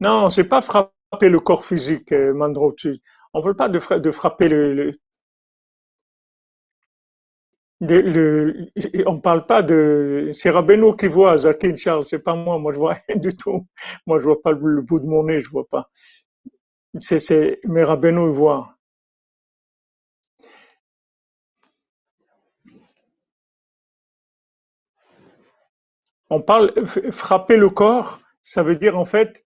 Non, 0.01 0.31
c'est 0.31 0.49
pas 0.49 0.61
frapper 0.63 1.29
le 1.29 1.41
corps 1.41 1.65
physique, 1.65 2.13
euh, 2.13 2.33
Mandro. 2.35 2.75
On 3.33 3.41
ne 3.41 3.47
veut 3.47 3.55
pas 3.55 3.69
de, 3.69 3.79
frapper 4.11 4.49
le, 4.49 4.93
on 9.07 9.21
parle 9.21 9.47
pas 9.47 9.63
de, 9.63 10.31
c'est 10.33 10.51
Rabbeinu 10.51 10.97
qui 10.97 11.07
voit, 11.09 11.37
Zakin 11.39 11.77
Charles, 11.77 12.05
c'est 12.05 12.19
pas 12.23 12.35
moi, 12.35 12.59
moi 12.59 12.73
je 12.73 12.79
vois 12.79 12.95
rien 13.09 13.17
du 13.17 13.37
tout. 13.37 13.67
Moi 14.07 14.19
je 14.21 14.25
vois 14.25 14.41
pas 14.43 14.53
le, 14.53 14.83
bout 14.83 15.01
de 15.01 15.07
mon 15.07 15.25
nez, 15.25 15.41
je 15.41 15.51
vois 15.51 15.67
pas. 15.69 15.91
C'est, 16.99 17.61
mais 17.65 17.85
Rabbeinu 17.85 18.25
il 18.27 18.31
voit. 18.33 18.74
On 26.31 26.41
parle, 26.43 26.73
frapper 27.13 27.57
le 27.57 27.71
corps, 27.71 28.21
ça 28.43 28.63
veut 28.63 28.77
dire 28.77 28.99
en 28.99 29.05
fait, 29.05 29.45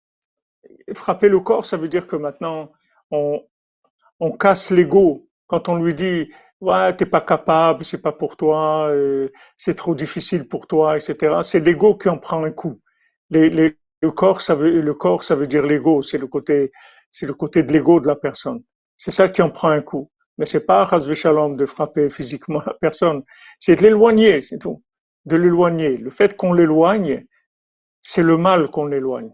frapper 0.94 1.30
le 1.30 1.40
corps, 1.40 1.66
ça 1.66 1.78
veut 1.78 1.88
dire 1.90 2.08
que 2.08 2.16
maintenant, 2.16 2.72
on, 3.12 3.42
on 4.20 4.32
casse 4.32 4.72
l'ego. 4.72 5.28
Quand 5.48 5.70
on 5.70 5.78
lui 5.78 5.94
dit, 5.96 6.32
ouais, 6.62 6.96
t'es 6.96 7.06
pas 7.06 7.22
capable, 7.22 7.86
c'est 7.86 8.02
pas 8.02 8.12
pour 8.12 8.38
toi, 8.38 8.90
euh, 8.90 9.30
c'est 9.58 9.76
trop 9.76 9.96
difficile 9.96 10.48
pour 10.48 10.68
toi, 10.68 10.98
etc. 10.98 11.44
C'est 11.44 11.60
l'ego 11.60 11.96
qui 11.98 12.10
en 12.10 12.18
prend 12.18 12.44
un 12.44 12.52
coup. 12.52 12.82
Les, 13.30 13.50
les, 13.50 13.78
le 14.02 14.12
corps, 14.12 14.42
ça 14.42 14.56
veut, 14.56 14.82
le 14.82 14.94
corps, 14.94 15.24
ça 15.24 15.36
veut 15.36 15.48
dire 15.48 15.66
l'ego. 15.66 16.02
C'est 16.04 16.18
le 16.18 16.28
côté, 16.28 16.72
c'est 17.12 17.26
le 17.26 17.34
côté 17.34 17.64
de 17.64 17.72
l'ego 17.74 18.00
de 18.00 18.08
la 18.08 18.16
personne. 18.16 18.64
C'est 18.98 19.12
ça 19.12 19.30
qui 19.30 19.42
en 19.42 19.50
prend 19.52 19.70
un 19.70 19.82
coup. 19.82 20.12
Mais 20.38 20.46
c'est 20.46 20.66
pas 20.66 20.88
Shalom 21.14 21.56
de 21.58 21.66
frapper 21.66 22.10
physiquement 22.10 22.62
la 22.66 22.74
personne. 22.80 23.24
C'est 23.60 23.76
de 23.78 23.84
l'éloigner, 23.84 24.42
c'est 24.42 24.60
tout 24.60 24.84
De 25.27 25.37
l'éloigner. 25.37 25.97
Le 25.97 26.11
fait 26.11 26.37
qu'on 26.37 26.53
l'éloigne, 26.53 27.27
c'est 28.03 28.23
le 28.23 28.37
mal 28.37 28.71
qu'on 28.71 28.87
l'éloigne. 28.87 29.33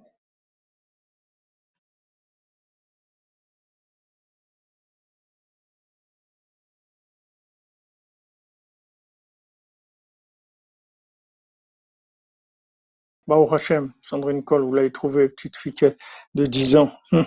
Baruch 13.26 13.52
Hashem, 13.52 13.92
Sandrine 14.02 14.42
Cole, 14.42 14.62
vous 14.62 14.72
l'avez 14.72 14.90
trouvé, 14.90 15.28
petite 15.28 15.57
fille 15.57 15.74
de 16.35 16.46
10 16.46 16.76
ans. 16.76 16.92
Hum. 17.12 17.26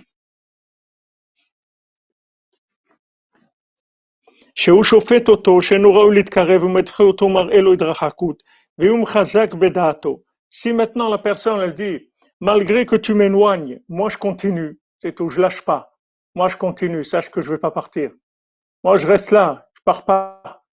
שהוא 4.56 4.84
שופט 4.84 5.30
אותו, 5.30 5.62
שאינו 5.62 5.94
ראוי 5.94 6.16
להתקרב 6.16 6.64
ומדחה 6.64 7.04
אותו, 7.04 7.30
מראה 7.30 7.62
לו 7.62 7.74
התרחקות, 7.74 8.44
והוא 8.44 8.44
מחזק 8.44 8.44
בדעתו. 8.44 8.55
Si 8.79 10.73
maintenant 10.73 11.09
la 11.09 11.19
personne, 11.19 11.61
elle 11.61 11.75
dit, 11.75 12.11
malgré 12.41 12.85
que 12.85 12.97
tu 12.97 13.15
m'éloignes, 13.15 13.81
moi 13.89 14.11
je 14.11 14.19
continue, 14.19 14.79
c'est 14.99 15.15
tout, 15.15 15.29
je 15.31 15.41
lâche 15.41 15.63
pas. 15.63 15.99
Moi 16.35 16.49
je 16.49 16.59
continue, 16.59 17.03
sache 17.03 17.31
que 17.31 17.41
je 17.41 17.51
vais 17.51 17.59
pas 17.59 17.71
partir. 17.71 18.11
Moi 18.85 18.99
je 18.99 19.07
reste 19.07 19.31
là, 19.31 19.69
je 19.75 19.81
pars 19.83 20.05
pas. 20.05 20.65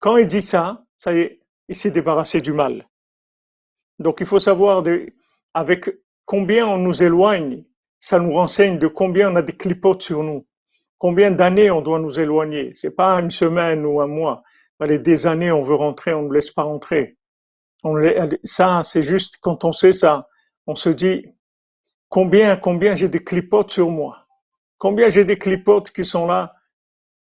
Quand 0.00 0.16
il 0.16 0.26
dit 0.26 0.42
ça, 0.42 0.84
ça 0.98 1.14
y 1.14 1.20
est, 1.20 1.40
il 1.68 1.76
s'est 1.76 1.92
débarrassé 1.92 2.40
du 2.40 2.52
mal. 2.52 2.88
Donc 4.00 4.18
il 4.20 4.26
faut 4.26 4.40
savoir 4.40 4.82
de, 4.82 5.12
avec 5.54 5.88
combien 6.24 6.66
on 6.66 6.78
nous 6.78 7.02
éloigne, 7.02 7.64
ça 8.00 8.18
nous 8.18 8.32
renseigne 8.32 8.78
de 8.78 8.88
combien 8.88 9.30
on 9.30 9.36
a 9.36 9.42
des 9.42 9.56
clipotes 9.56 10.02
sur 10.02 10.24
nous, 10.24 10.46
combien 10.98 11.30
d'années 11.30 11.70
on 11.70 11.80
doit 11.80 12.00
nous 12.00 12.18
éloigner? 12.18 12.72
C'est 12.74 12.94
pas 12.94 13.20
une 13.20 13.30
semaine 13.30 13.86
ou 13.86 14.00
un 14.00 14.08
mois, 14.08 14.42
mais 14.80 14.98
des 14.98 15.26
années 15.28 15.52
on 15.52 15.62
veut 15.62 15.76
rentrer, 15.76 16.12
on 16.12 16.22
ne 16.22 16.34
laisse 16.34 16.50
pas 16.50 16.64
rentrer. 16.64 17.16
Ça, 18.44 18.82
c'est 18.82 19.02
juste 19.02 19.38
quand 19.40 19.64
on 19.64 19.72
sait 19.72 19.92
ça, 19.92 20.28
on 20.66 20.74
se 20.74 20.88
dit 20.88 21.26
combien, 22.08 22.56
combien 22.56 22.94
j'ai 22.94 23.08
des 23.08 23.22
clipotes 23.22 23.70
sur 23.70 23.90
moi, 23.90 24.26
combien 24.78 25.08
j'ai 25.08 25.24
des 25.24 25.38
clipotes 25.38 25.90
qui 25.90 26.04
sont 26.04 26.26
là, 26.26 26.54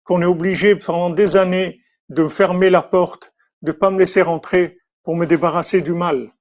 qu'on 0.04 0.22
est 0.22 0.26
obligé 0.26 0.76
pendant 0.76 1.10
des 1.10 1.36
années 1.36 1.80
de 2.08 2.28
fermer 2.28 2.70
la 2.70 2.82
porte, 2.82 3.34
de 3.62 3.72
pas 3.72 3.90
me 3.90 3.98
laisser 3.98 4.22
rentrer 4.22 4.78
pour 5.02 5.16
me 5.16 5.26
débarrasser 5.26 5.82
du 5.82 5.92
mal. 5.92 6.32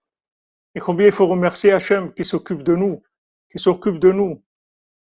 Et 0.76 0.80
combien 0.80 1.08
il 1.08 1.12
faut 1.12 1.28
remercier 1.28 1.72
Hachem 1.72 2.14
qui 2.14 2.24
s'occupe 2.24 2.64
de 2.64 2.76
nous, 2.76 3.04
qui 3.52 3.60
s'occupe 3.60 4.00
de 4.00 4.12
nous. 4.12 4.44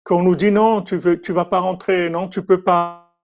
Qu'on 0.05 0.23
nous 0.23 0.37
dit 0.37 0.51
non, 0.51 0.83
tu 0.83 0.97
veux, 0.97 1.21
tu 1.21 1.33
vas 1.33 1.47
pas 1.47 1.61
rentrer, 1.61 2.11
non, 2.11 2.29
tu 2.29 2.45
peux 2.45 2.63
pas. 2.63 3.17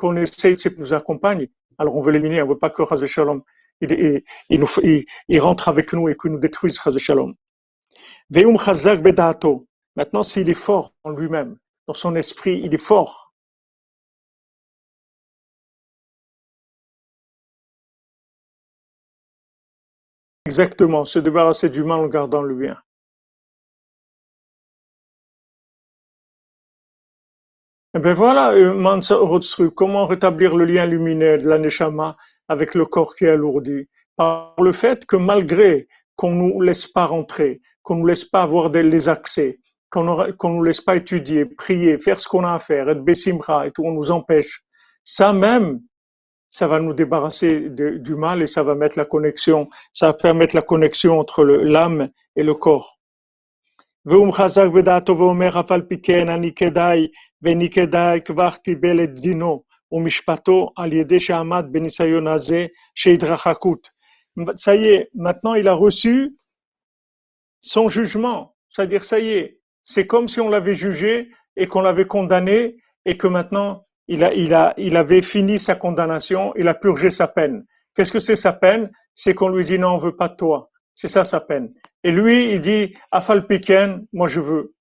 Qu'on 0.00 0.16
essaye 0.16 0.56
de 0.56 0.76
nous 0.78 0.94
accompagner. 0.94 1.50
Alors 1.76 1.94
on 1.94 2.00
veut 2.00 2.10
l'éliminer, 2.10 2.40
on 2.40 2.48
veut 2.48 2.58
pas 2.58 2.70
que 2.70 2.82
Shalom, 3.06 3.42
il, 3.82 4.22
il, 4.48 5.04
il, 5.28 5.40
rentre 5.40 5.68
avec 5.68 5.92
nous 5.92 6.08
et 6.08 6.16
qu'il 6.16 6.30
nous 6.32 6.38
détruise 6.38 6.80
Shalom. 6.96 7.34
Veum 8.30 8.58
Chazak 8.58 9.02
Bedato. 9.02 9.66
Maintenant, 9.96 10.22
s'il 10.22 10.48
est 10.48 10.54
fort 10.54 10.94
en 11.04 11.10
lui-même, 11.10 11.58
dans 11.86 11.92
son 11.92 12.16
esprit, 12.16 12.62
il 12.64 12.72
est 12.74 12.78
fort. 12.78 13.34
Exactement, 20.46 21.04
se 21.04 21.18
débarrasser 21.18 21.68
du 21.68 21.84
mal 21.84 22.00
en 22.00 22.08
gardant 22.08 22.40
le 22.42 22.54
bien. 22.54 22.80
Eh 27.92 27.98
bien 27.98 28.14
voilà, 28.14 28.52
euh, 28.52 28.72
Mansa 28.72 29.18
comment 29.74 30.06
rétablir 30.06 30.54
le 30.54 30.64
lien 30.64 30.86
lumineux 30.86 31.38
de 31.38 31.48
la 31.48 31.58
Neshama 31.58 32.16
avec 32.46 32.76
le 32.76 32.86
corps 32.86 33.16
qui 33.16 33.24
est 33.24 33.30
alourdi 33.30 33.88
Par 34.14 34.54
le 34.58 34.72
fait 34.72 35.04
que 35.06 35.16
malgré 35.16 35.88
qu'on 36.14 36.30
ne 36.30 36.52
nous 36.52 36.60
laisse 36.60 36.86
pas 36.86 37.06
rentrer, 37.06 37.60
qu'on 37.82 37.96
ne 37.96 38.00
nous 38.00 38.06
laisse 38.06 38.24
pas 38.24 38.42
avoir 38.42 38.68
les 38.68 39.08
accès, 39.08 39.58
qu'on 39.90 40.04
ne 40.04 40.54
nous 40.54 40.62
laisse 40.62 40.80
pas 40.80 40.94
étudier, 40.94 41.46
prier, 41.46 41.98
faire 41.98 42.20
ce 42.20 42.28
qu'on 42.28 42.44
a 42.44 42.54
à 42.54 42.60
faire, 42.60 42.88
être 42.90 43.02
bessimra 43.02 43.66
et 43.66 43.72
tout, 43.72 43.82
on 43.82 43.90
nous 43.90 44.12
empêche. 44.12 44.62
Ça 45.02 45.32
même, 45.32 45.80
ça 46.48 46.68
va 46.68 46.78
nous 46.78 46.92
débarrasser 46.92 47.70
du 47.70 48.14
mal 48.14 48.40
et 48.40 48.46
ça 48.46 48.62
va 48.62 48.76
mettre 48.76 48.98
la 48.98 49.04
connexion, 49.04 49.68
ça 49.92 50.06
va 50.06 50.12
permettre 50.12 50.54
la 50.54 50.62
connexion 50.62 51.18
entre 51.18 51.42
l'âme 51.42 52.08
et 52.36 52.44
le 52.44 52.54
corps. 52.54 52.99
Ça 64.56 64.76
y 64.76 64.86
est, 64.86 65.10
maintenant 65.14 65.54
il 65.54 65.68
a 65.68 65.74
reçu 65.74 66.36
son 67.60 67.88
jugement. 67.88 68.54
C'est-à-dire, 68.70 69.04
ça 69.04 69.18
y 69.18 69.28
est, 69.30 69.60
c'est 69.82 70.06
comme 70.06 70.28
si 70.28 70.40
on 70.40 70.48
l'avait 70.48 70.74
jugé 70.74 71.30
et 71.56 71.66
qu'on 71.66 71.82
l'avait 71.82 72.06
condamné 72.06 72.76
et 73.04 73.16
que 73.18 73.26
maintenant 73.26 73.86
il, 74.08 74.24
a, 74.24 74.32
il, 74.32 74.54
a, 74.54 74.72
il 74.78 74.96
avait 74.96 75.22
fini 75.22 75.58
sa 75.58 75.74
condamnation, 75.74 76.54
il 76.56 76.68
a 76.68 76.74
purgé 76.74 77.10
sa 77.10 77.28
peine. 77.28 77.66
Qu'est-ce 77.94 78.12
que 78.12 78.18
c'est 78.18 78.36
sa 78.36 78.52
peine? 78.52 78.90
C'est 79.14 79.34
qu'on 79.34 79.48
lui 79.48 79.64
dit 79.64 79.78
non, 79.78 79.90
on 79.90 79.98
veut 79.98 80.16
pas 80.16 80.28
de 80.28 80.36
toi. 80.36 80.70
C'est 80.94 81.08
ça 81.08 81.24
sa 81.24 81.40
peine. 81.40 81.74
Et 82.04 82.12
lui, 82.12 82.52
il 82.52 82.60
dit 82.60 82.96
Afal 83.10 83.46
Piken, 83.46 84.06
moi 84.12 84.28
je 84.28 84.40
veux. 84.40 84.74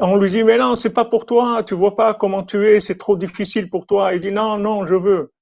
On 0.00 0.16
lui 0.16 0.30
dit 0.30 0.42
mais 0.42 0.58
non, 0.58 0.74
c'est 0.74 0.92
pas 0.92 1.04
pour 1.04 1.26
toi, 1.26 1.62
tu 1.62 1.74
vois 1.74 1.94
pas 1.94 2.14
comment 2.14 2.42
tu 2.42 2.66
es, 2.66 2.80
c'est 2.80 2.98
trop 2.98 3.16
difficile 3.16 3.70
pour 3.70 3.86
toi. 3.86 4.14
Il 4.14 4.20
dit 4.20 4.32
non, 4.32 4.58
non, 4.58 4.86
je 4.86 4.96
veux. 4.96 5.32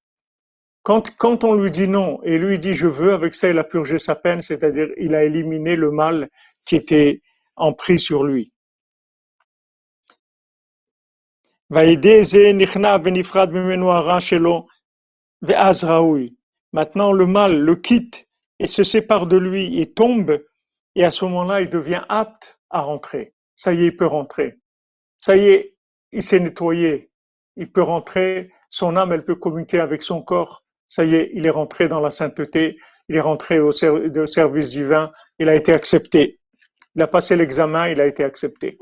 Quand, 0.83 1.45
on 1.45 1.55
lui 1.55 1.71
dit 1.71 1.89
non 1.89 2.23
et 2.23 2.39
lui 2.39 2.59
dit 2.59 2.75
je 2.75 2.87
veux, 2.87 3.13
avec 3.13 3.35
ça 3.35 3.51
il 3.51 3.59
a 3.59 3.65
purgé 3.65 3.99
sa 3.99 4.15
peine, 4.15 4.41
c'est-à-dire 4.41 4.89
il 4.97 5.15
a 5.15 5.25
éliminé 5.25 5.77
le 5.77 5.91
mal 5.91 6.31
qui 6.65 6.77
était 6.77 7.23
en 7.57 7.73
pris 7.75 7.99
sur 7.99 8.25
lui. 8.25 8.53
Maintenant, 16.73 17.13
le 17.13 17.27
mal 17.27 17.61
le 17.61 17.77
quitte 17.77 18.27
et 18.61 18.69
se 18.69 18.85
sépare 18.85 19.27
de 19.27 19.37
lui 19.37 19.81
et 19.81 19.93
tombe, 19.93 20.41
et 20.95 21.05
à 21.05 21.11
ce 21.11 21.25
moment-là, 21.25 21.61
il 21.63 21.69
devient 21.69 22.05
apte 22.09 22.61
à 22.71 22.81
rentrer. 22.81 23.35
Ça 23.57 23.73
y 23.73 23.83
est, 23.83 23.89
il 23.89 23.97
peut 23.97 24.07
rentrer. 24.07 24.61
Ça 25.19 25.37
y 25.37 25.49
est, 25.49 25.75
il 26.13 26.23
s'est 26.23 26.39
nettoyé. 26.39 27.11
Il 27.57 27.73
peut 27.73 27.83
rentrer. 27.83 28.53
Son 28.69 28.97
âme, 28.97 29.13
elle 29.13 29.25
peut 29.25 29.35
communiquer 29.35 29.81
avec 29.81 30.05
son 30.05 30.23
corps 30.23 30.65
ça 30.91 31.05
y 31.05 31.15
est, 31.15 31.31
il 31.35 31.47
est 31.47 31.51
rentré 31.51 31.89
dans 31.89 32.01
la 32.01 32.11
sainteté, 32.11 32.77
il 33.09 33.15
est 33.15 33.21
rentré 33.21 33.61
au, 33.61 33.71
service 33.71 34.69
divin, 34.71 35.13
il 35.39 35.49
a 35.49 35.55
été 35.55 35.73
accepté. 35.73 36.41
Il 36.97 37.03
a 37.03 37.07
passé 37.07 37.37
l'examen, 37.37 37.89
il 37.89 38.01
a 38.01 38.07
été 38.07 38.25
accepté. 38.25 38.77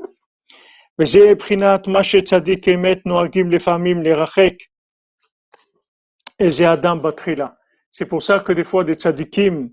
C'est 7.91 8.05
pour 8.05 8.23
ça 8.23 8.39
que 8.39 8.51
des 8.53 8.63
fois 8.63 8.83
des 8.83 8.93
tzadikim, 8.93 9.69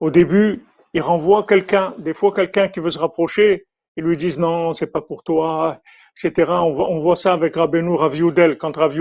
au 0.00 0.10
début, 0.10 0.64
ils 0.94 1.00
renvoient 1.00 1.44
quelqu'un, 1.44 1.94
des 1.98 2.14
fois 2.14 2.32
quelqu'un 2.32 2.68
qui 2.68 2.80
veut 2.80 2.90
se 2.90 2.98
rapprocher, 2.98 3.66
ils 3.96 4.04
lui 4.04 4.16
disent 4.16 4.38
non, 4.38 4.74
c'est 4.74 4.92
pas 4.92 5.00
pour 5.00 5.22
toi, 5.22 5.80
etc. 6.22 6.50
On 6.50 7.00
voit, 7.00 7.16
ça 7.16 7.32
avec 7.32 7.56
Rabbeinu 7.56 7.94
Rav 7.94 8.14
Quand 8.58 8.76
Rav 8.76 8.94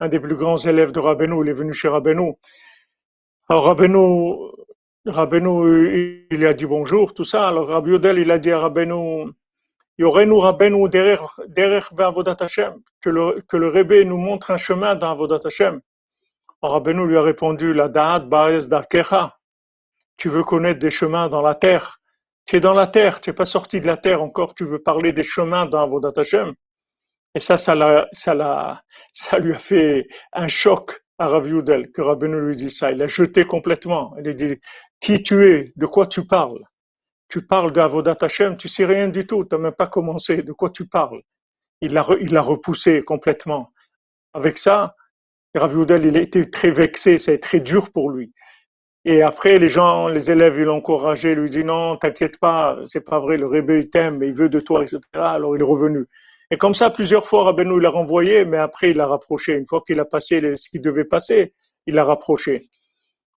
un 0.00 0.08
des 0.08 0.20
plus 0.20 0.34
grands 0.34 0.56
élèves 0.56 0.92
de 0.92 1.00
Rabbeinu, 1.00 1.44
il 1.44 1.50
est 1.50 1.52
venu 1.52 1.72
chez 1.72 1.88
Rabbeinu. 1.88 2.32
Alors 3.48 3.64
Rabbeinu, 3.64 4.34
Rabbeinu, 5.04 6.26
il 6.30 6.46
a 6.46 6.54
dit 6.54 6.66
bonjour, 6.66 7.14
tout 7.14 7.24
ça. 7.24 7.46
Alors 7.48 7.68
Rav 7.68 7.86
il 7.88 8.30
a 8.30 8.38
dit 8.38 8.50
à 8.50 8.58
Rabbeinu, 8.58 9.32
y 9.98 10.04
aurait 10.04 10.26
nous 10.26 10.38
Rabbeinu 10.38 10.88
derrière, 10.88 11.40
derrière 11.48 11.90
Avodat 11.98 12.36
Hashem, 12.40 12.74
que 13.00 13.10
le, 13.10 13.42
que 13.48 13.56
le 13.56 13.68
Rebbe 13.68 14.06
nous 14.06 14.18
montre 14.18 14.50
un 14.50 14.56
chemin 14.56 14.94
dans 14.94 15.10
Avodat 15.10 15.40
Hashem. 15.44 15.80
Rabbeinu 16.68 17.06
lui 17.06 17.16
a 17.16 17.22
répondu, 17.22 17.72
la 17.72 17.88
Da'at 17.88 18.20
Ba'ez 18.20 18.66
Darkecha. 18.66 19.36
Tu 20.16 20.28
veux 20.28 20.44
connaître 20.44 20.80
des 20.80 20.90
chemins 20.90 21.28
dans 21.28 21.42
la 21.42 21.54
terre 21.54 22.00
tu 22.46 22.56
es 22.56 22.60
dans 22.60 22.72
la 22.74 22.86
terre, 22.86 23.20
tu 23.20 23.30
n'es 23.30 23.34
pas 23.34 23.44
sorti 23.44 23.80
de 23.80 23.86
la 23.86 23.96
terre 23.96 24.22
encore, 24.22 24.54
tu 24.54 24.64
veux 24.64 24.80
parler 24.80 25.12
des 25.12 25.24
chemins 25.24 25.66
dans 25.66 25.82
Avodat 25.82 26.12
Hashem. 26.16 26.54
Et 27.34 27.40
ça, 27.40 27.58
ça, 27.58 28.06
ça, 28.12 28.82
ça 29.12 29.38
lui 29.38 29.52
a 29.52 29.58
fait 29.58 30.06
un 30.32 30.48
choc 30.48 31.02
à 31.18 31.28
Rav 31.28 31.48
Yudel, 31.48 31.90
que 31.90 32.02
Rabbeinu 32.02 32.40
lui 32.40 32.56
dit 32.56 32.70
ça. 32.70 32.92
Il 32.92 33.02
a 33.02 33.06
jeté 33.06 33.44
complètement. 33.44 34.14
Il 34.18 34.28
a 34.28 34.32
dit, 34.32 34.58
qui 35.00 35.22
tu 35.22 35.44
es? 35.44 35.72
De 35.76 35.86
quoi 35.86 36.06
tu 36.06 36.24
parles? 36.24 36.62
Tu 37.28 37.44
parles 37.44 37.72
d'Avodat 37.72 38.16
Hashem, 38.20 38.56
tu 38.56 38.68
sais 38.68 38.86
rien 38.86 39.08
du 39.08 39.26
tout, 39.26 39.44
tu 39.44 39.56
n'as 39.56 39.62
même 39.62 39.72
pas 39.72 39.88
commencé. 39.88 40.42
De 40.42 40.52
quoi 40.52 40.70
tu 40.70 40.86
parles? 40.86 41.20
Il 41.80 41.92
l'a 41.94 42.06
il 42.20 42.36
a 42.36 42.42
repoussé 42.42 43.02
complètement. 43.02 43.72
Avec 44.34 44.56
ça, 44.56 44.94
Rav 45.56 45.72
Yudel, 45.72 46.06
il 46.06 46.16
a 46.16 46.20
été 46.20 46.50
très 46.50 46.70
vexé, 46.70 47.18
c'est 47.18 47.38
très 47.38 47.60
dur 47.60 47.90
pour 47.90 48.10
lui. 48.10 48.32
Et 49.04 49.22
après, 49.22 49.58
les 49.58 49.68
gens, 49.68 50.08
les 50.08 50.30
élèves, 50.30 50.58
ils 50.58 50.64
l'ont 50.64 50.76
encouragé, 50.76 51.34
lui 51.34 51.48
dit 51.48 51.64
non, 51.64 51.96
t'inquiète 51.96 52.38
pas, 52.38 52.76
c'est 52.88 53.04
pas 53.04 53.20
vrai, 53.20 53.36
le 53.36 53.46
Rebbe, 53.46 53.70
il 53.70 53.88
t'aime, 53.88 54.22
il 54.22 54.34
veut 54.34 54.48
de 54.48 54.60
toi, 54.60 54.82
etc. 54.82 55.00
Alors 55.14 55.56
il 55.56 55.60
est 55.60 55.64
revenu. 55.64 56.06
Et 56.50 56.58
comme 56.58 56.74
ça, 56.74 56.90
plusieurs 56.90 57.26
fois, 57.26 57.44
Rabbeinu 57.44 57.80
l'a 57.80 57.90
renvoyé, 57.90 58.44
mais 58.44 58.58
après, 58.58 58.90
il 58.90 58.96
l'a 58.96 59.06
rapproché. 59.06 59.54
Une 59.54 59.66
fois 59.66 59.82
qu'il 59.84 59.98
a 59.98 60.04
passé 60.04 60.54
ce 60.54 60.68
qu'il 60.68 60.80
devait 60.80 61.04
passer, 61.04 61.54
il 61.86 61.94
l'a 61.94 62.04
rapproché. 62.04 62.68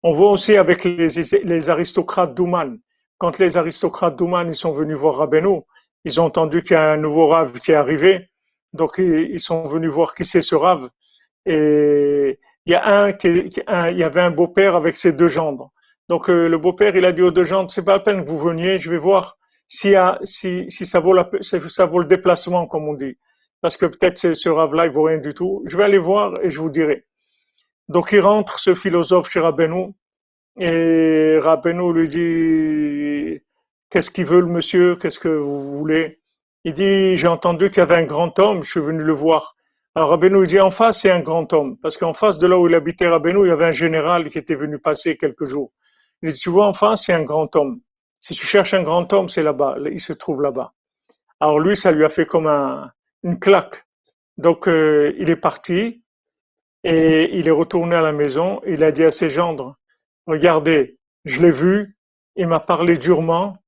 On 0.03 0.13
voit 0.13 0.31
aussi 0.31 0.57
avec 0.57 0.85
les, 0.85 1.71
aristocrates 1.71 2.35
d'Ouman. 2.35 2.79
Quand 3.17 3.39
les 3.39 3.57
aristocrates 3.57 4.17
d'Ouman, 4.17 4.49
ils 4.49 4.55
sont 4.55 4.73
venus 4.73 4.97
voir 4.97 5.17
Rabbeinu, 5.17 5.61
ils 6.05 6.21
ont 6.21 6.25
entendu 6.25 6.63
qu'il 6.63 6.73
y 6.73 6.77
a 6.77 6.93
un 6.93 6.97
nouveau 6.99 7.29
rave 7.29 7.59
qui 7.61 7.73
est 7.73 7.75
arrivé. 7.75 8.29
Donc, 8.75 8.99
ils 8.99 9.41
sont 9.41 9.67
venus 9.69 9.91
voir 9.91 10.15
qui 10.15 10.25
c'est 10.25 10.43
ce 10.43 10.55
rave. 10.55 10.89
Et 11.49 12.39
il 12.67 12.73
y 12.73 12.75
avait 14.05 14.21
un 14.21 14.31
beau-père 14.31 14.77
avec 14.77 14.97
ses 14.97 15.13
deux 15.13 15.29
gendres. 15.29 15.73
Donc 16.09 16.29
euh, 16.31 16.49
le 16.49 16.59
beau-père, 16.59 16.95
il 16.97 17.05
a 17.05 17.13
dit 17.13 17.23
aux 17.23 17.31
deux 17.31 17.45
gendres, 17.45 17.71
c'est 17.71 17.85
pas 17.85 17.95
la 17.95 18.01
peine 18.01 18.25
que 18.25 18.31
vous 18.31 18.39
veniez, 18.39 18.79
je 18.79 18.91
vais 18.91 18.99
voir 18.99 19.39
si, 19.67 19.93
ça, 19.93 21.01
vaut 21.01 21.13
le 21.13 22.05
déplacement, 22.07 22.67
comme 22.67 22.89
on 22.89 22.95
dit. 22.95 23.17
Parce 23.61 23.77
que 23.77 23.87
peut-être 23.87 24.35
ce 24.35 24.49
rave-là, 24.49 24.87
il 24.87 24.93
vaut 24.93 25.05
rien 25.05 25.19
du 25.19 25.35
tout. 25.35 25.63
Je 25.67 25.77
vais 25.77 25.85
aller 25.85 25.99
voir 25.99 26.35
et 26.43 26.51
je 26.51 26.61
vous 26.61 26.71
dirai. 26.71 27.05
Donc 27.89 28.11
il 28.13 28.21
rentre, 28.21 28.59
ce 28.59 28.75
philosophe, 28.75 29.31
chez 29.31 29.41
Rabbeinu, 29.41 29.95
et 30.59 31.39
Rabbeinu 31.41 31.93
lui 31.93 32.09
dit, 32.09 33.41
qu'est-ce 33.91 34.11
qu'il 34.11 34.27
veut 34.27 34.43
monsieur, 34.43 34.97
qu'est-ce 34.97 35.19
que 35.19 35.29
vous 35.29 35.79
voulez? 35.79 36.21
Il 36.65 36.75
dit, 36.75 37.17
j'ai 37.17 37.29
entendu 37.29 37.71
qu'il 37.71 37.79
y 37.79 37.81
avait 37.81 37.95
un 37.95 38.05
grand 38.05 38.39
homme, 38.39 38.63
je 38.63 38.71
suis 38.71 38.81
venu 38.81 39.03
le 39.03 39.13
voir. 39.13 39.57
Alors 39.99 40.11
Rabbeinu 40.11 40.47
dit 40.47 40.61
en 40.61 40.71
face, 40.71 41.01
c'est 41.01 41.11
un 41.11 41.19
grand 41.19 41.53
homme, 41.53 41.77
parce 41.77 41.99
qu'en 41.99 42.13
face 42.13 42.39
de 42.39 42.47
là 42.47 42.57
où 42.57 42.69
il 42.69 42.75
habitait 42.77 43.09
Rabbeinu, 43.09 43.45
il 43.45 43.49
y 43.49 43.51
avait 43.51 43.65
un 43.65 43.73
général 43.73 44.31
qui 44.31 44.39
était 44.39 44.55
venu 44.55 44.79
passer 44.79 45.17
quelques 45.17 45.47
jours. 45.47 45.73
Il 46.23 46.31
dit, 46.31 46.39
tu 46.39 46.51
vois, 46.51 46.69
en 46.69 46.73
face, 46.73 47.07
c'est 47.07 47.13
un 47.13 47.25
grand 47.25 47.57
homme. 47.57 47.81
Si 48.21 48.33
tu 48.33 48.47
cherches 48.47 48.75
un 48.75 48.85
grand 48.85 49.13
homme, 49.13 49.29
c'est 49.29 49.43
là-bas, 49.43 49.75
il 49.91 50.01
se 50.01 50.13
trouve 50.13 50.41
là-bas. 50.41 50.73
Alors 51.41 51.59
lui, 51.59 51.75
ça 51.77 51.91
lui 51.91 52.05
a 52.05 52.09
fait 52.09 52.27
comme 52.27 52.47
un, 52.47 52.93
une 53.25 53.41
claque. 53.41 53.87
Donc 54.37 54.69
euh, 54.69 55.13
il 55.19 55.31
est 55.31 55.37
parti 55.37 56.05
et 56.85 57.37
il 57.37 57.49
est 57.49 57.51
retourné 57.51 57.97
à 57.97 58.01
la 58.01 58.13
maison. 58.13 58.61
Il 58.69 58.85
a 58.85 58.93
dit 58.93 59.03
à 59.03 59.11
ses 59.11 59.31
gendres, 59.31 59.79
regardez, 60.29 60.97
je 61.25 61.43
l'ai 61.43 61.51
vu, 61.51 61.99
il 62.37 62.47
m'a 62.47 62.61
parlé 62.61 62.99
durement, 62.99 63.59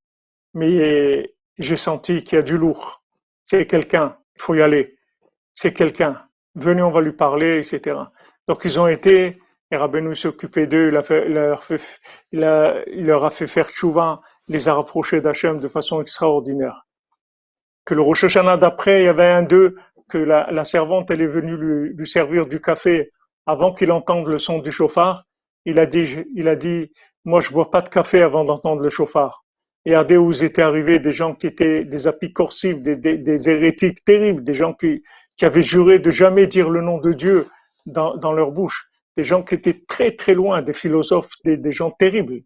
mais 0.54 1.34
j'ai 1.58 1.76
senti 1.76 2.22
qu'il 2.22 2.36
y 2.36 2.38
a 2.38 2.42
du 2.42 2.56
lourd. 2.56 3.02
C'est 3.46 3.66
quelqu'un, 3.66 4.16
il 4.36 4.42
faut 4.42 4.54
y 4.54 4.62
aller 4.62 4.96
c'est 5.60 5.74
quelqu'un. 5.74 6.22
Venez, 6.54 6.80
on 6.80 6.90
va 6.90 7.02
lui 7.02 7.12
parler, 7.12 7.58
etc. 7.58 7.98
Donc 8.48 8.62
ils 8.64 8.80
ont 8.80 8.86
été, 8.86 9.38
et 9.70 9.76
Rabbeinu 9.76 10.16
s'est 10.16 10.28
occupé 10.28 10.66
d'eux, 10.66 10.88
il, 10.88 10.94
leur 12.32 13.24
a, 13.24 13.30
fait 13.30 13.46
faire 13.46 13.68
tchouva, 13.68 14.22
les 14.48 14.70
a 14.70 14.74
rapprochés 14.74 15.20
d'Hachem 15.20 15.60
de 15.60 15.68
façon 15.68 16.00
extraordinaire. 16.00 16.86
Que 17.84 17.94
le 17.94 18.00
Rosh 18.00 18.24
Hashanah 18.24 18.56
d'après, 18.56 19.02
il 19.02 19.04
y 19.04 19.08
avait 19.08 19.26
un 19.26 19.42
d'eux, 19.42 19.76
que 20.08 20.16
la, 20.16 20.64
servante, 20.64 21.10
elle 21.10 21.20
est 21.20 21.26
venue 21.26 21.58
lui, 21.58 22.06
servir 22.06 22.46
du 22.46 22.62
café 22.62 23.10
avant 23.44 23.74
qu'il 23.74 23.92
entende 23.92 24.28
le 24.28 24.38
son 24.38 24.60
du 24.60 24.72
chauffard. 24.72 25.26
Il 25.66 25.78
a 25.78 25.84
dit, 25.84 26.24
il 26.34 26.48
a 26.48 26.56
dit, 26.56 26.90
moi 27.26 27.40
je 27.40 27.50
bois 27.50 27.70
pas 27.70 27.82
de 27.82 27.90
café 27.90 28.22
avant 28.22 28.44
d'entendre 28.44 28.82
le 28.82 28.88
chauffard. 28.88 29.44
Et 29.84 29.94
à 29.94 30.04
où 30.04 30.32
étaient 30.32 30.62
arrivés 30.62 31.00
des 31.00 31.12
gens 31.12 31.34
qui 31.34 31.46
étaient 31.46 31.84
des 31.84 32.06
apicorsifs, 32.06 32.80
des, 32.80 32.96
des 32.96 33.50
hérétiques 33.50 34.04
terribles, 34.04 34.42
des 34.42 34.54
gens 34.54 34.72
qui, 34.72 35.02
qui 35.40 35.46
avaient 35.46 35.62
juré 35.62 35.98
de 35.98 36.10
jamais 36.10 36.46
dire 36.46 36.68
le 36.68 36.82
nom 36.82 36.98
de 36.98 37.14
Dieu 37.14 37.46
dans, 37.86 38.14
dans 38.14 38.34
leur 38.34 38.50
bouche, 38.50 38.90
des 39.16 39.22
gens 39.22 39.42
qui 39.42 39.54
étaient 39.54 39.82
très 39.88 40.14
très 40.14 40.34
loin, 40.34 40.60
des 40.60 40.74
philosophes, 40.74 41.30
des, 41.46 41.72
gens 41.72 41.90
terribles. 41.90 42.42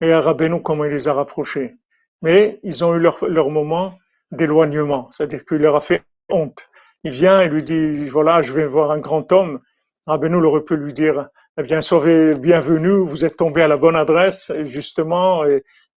Et 0.00 0.12
Rabbeinu, 0.12 0.60
comment 0.60 0.84
il 0.84 0.90
les 0.90 1.06
a 1.06 1.12
rapprochés. 1.12 1.76
Mais 2.20 2.58
ils 2.64 2.84
ont 2.84 2.92
eu 2.96 2.98
leur, 2.98 3.24
leur 3.24 3.50
moment 3.50 3.94
d'éloignement, 4.32 5.10
c'est-à-dire 5.12 5.44
qu'il 5.44 5.58
leur 5.58 5.76
a 5.76 5.80
fait 5.80 6.02
honte. 6.28 6.68
Il 7.04 7.12
vient 7.12 7.40
et 7.40 7.48
lui 7.48 7.62
dit, 7.62 8.08
voilà, 8.08 8.42
je 8.42 8.52
vais 8.52 8.66
voir 8.66 8.90
un 8.90 8.98
grand 8.98 9.30
homme. 9.30 9.60
Rabbeinu 10.08 10.44
aurait 10.44 10.64
pu 10.64 10.76
lui 10.76 10.94
dire, 10.94 11.28
eh 11.56 11.62
bien, 11.62 11.80
sauvez, 11.80 12.34
bienvenue, 12.34 12.98
vous 13.06 13.24
êtes 13.24 13.36
tombé 13.36 13.62
à 13.62 13.68
la 13.68 13.76
bonne 13.76 13.94
adresse, 13.94 14.50
justement. 14.64 15.44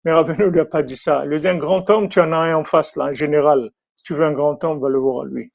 Mais 0.04 0.12
Rabbeinu 0.12 0.44
ne 0.44 0.50
lui 0.50 0.60
a 0.60 0.66
pas 0.66 0.82
dit 0.82 0.98
ça. 0.98 1.22
Il 1.24 1.30
lui 1.30 1.40
dit, 1.40 1.48
un 1.48 1.56
grand 1.56 1.88
homme, 1.88 2.10
tu 2.10 2.20
en 2.20 2.30
as 2.32 2.36
un 2.36 2.56
en 2.56 2.64
face, 2.64 2.94
là, 2.96 3.04
un 3.04 3.12
général. 3.12 3.70
Si 3.96 4.02
tu 4.02 4.12
veux 4.12 4.26
un 4.26 4.32
grand 4.32 4.62
homme, 4.64 4.80
va 4.80 4.90
le 4.90 4.98
voir 4.98 5.22
à 5.22 5.24
lui. 5.24 5.50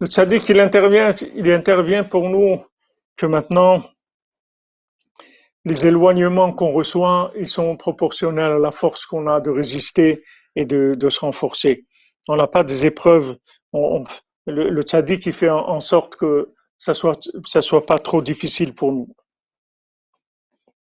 Le 0.00 0.06
tzaddik, 0.06 0.48
il 0.48 0.60
intervient, 0.60 1.10
il 1.34 1.50
intervient 1.50 2.04
pour 2.04 2.28
nous 2.28 2.64
que 3.16 3.26
maintenant, 3.26 3.82
les 5.64 5.86
éloignements 5.86 6.52
qu'on 6.52 6.72
reçoit, 6.72 7.32
ils 7.36 7.48
sont 7.48 7.76
proportionnels 7.76 8.52
à 8.52 8.58
la 8.58 8.70
force 8.70 9.06
qu'on 9.06 9.26
a 9.26 9.40
de 9.40 9.50
résister 9.50 10.24
et 10.54 10.64
de, 10.64 11.08
se 11.08 11.20
renforcer. 11.20 11.84
On 12.28 12.36
n'a 12.36 12.46
pas 12.46 12.62
des 12.62 12.86
épreuves. 12.86 13.36
Le, 13.72 14.70
le 14.70 14.82
il 15.26 15.32
fait 15.32 15.50
en, 15.50 15.80
sorte 15.80 16.14
que 16.16 16.54
ça 16.78 16.94
soit, 16.94 17.18
ça 17.44 17.60
soit 17.60 17.84
pas 17.84 17.98
trop 17.98 18.22
difficile 18.22 18.74
pour 18.74 18.92
nous. 18.92 19.08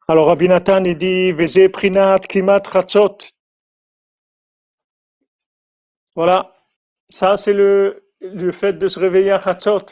Alors, 0.08 0.28
Rabbi 0.28 0.48
Nathan, 0.50 0.84
il 0.84 0.98
dit, 0.98 1.32
Veze 1.32 1.70
prinat 1.72 2.20
kimat 2.20 2.62
ratzot. 2.68 3.18
Voilà. 6.16 6.54
Ça, 7.10 7.38
c'est 7.38 7.54
le, 7.54 8.05
le 8.34 8.52
fait 8.52 8.74
de 8.74 8.88
se 8.88 9.00
réveiller 9.00 9.32
à 9.32 9.40
Chatzot. 9.40 9.86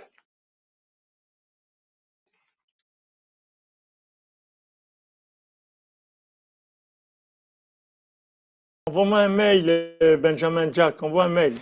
Envoie-moi 8.88 9.20
un 9.20 9.30
mail, 9.30 9.70
euh, 10.04 10.18
Benjamin 10.18 10.72
Jack, 10.72 11.02
envoie 11.02 11.26
un 11.26 11.30
mail. 11.30 11.58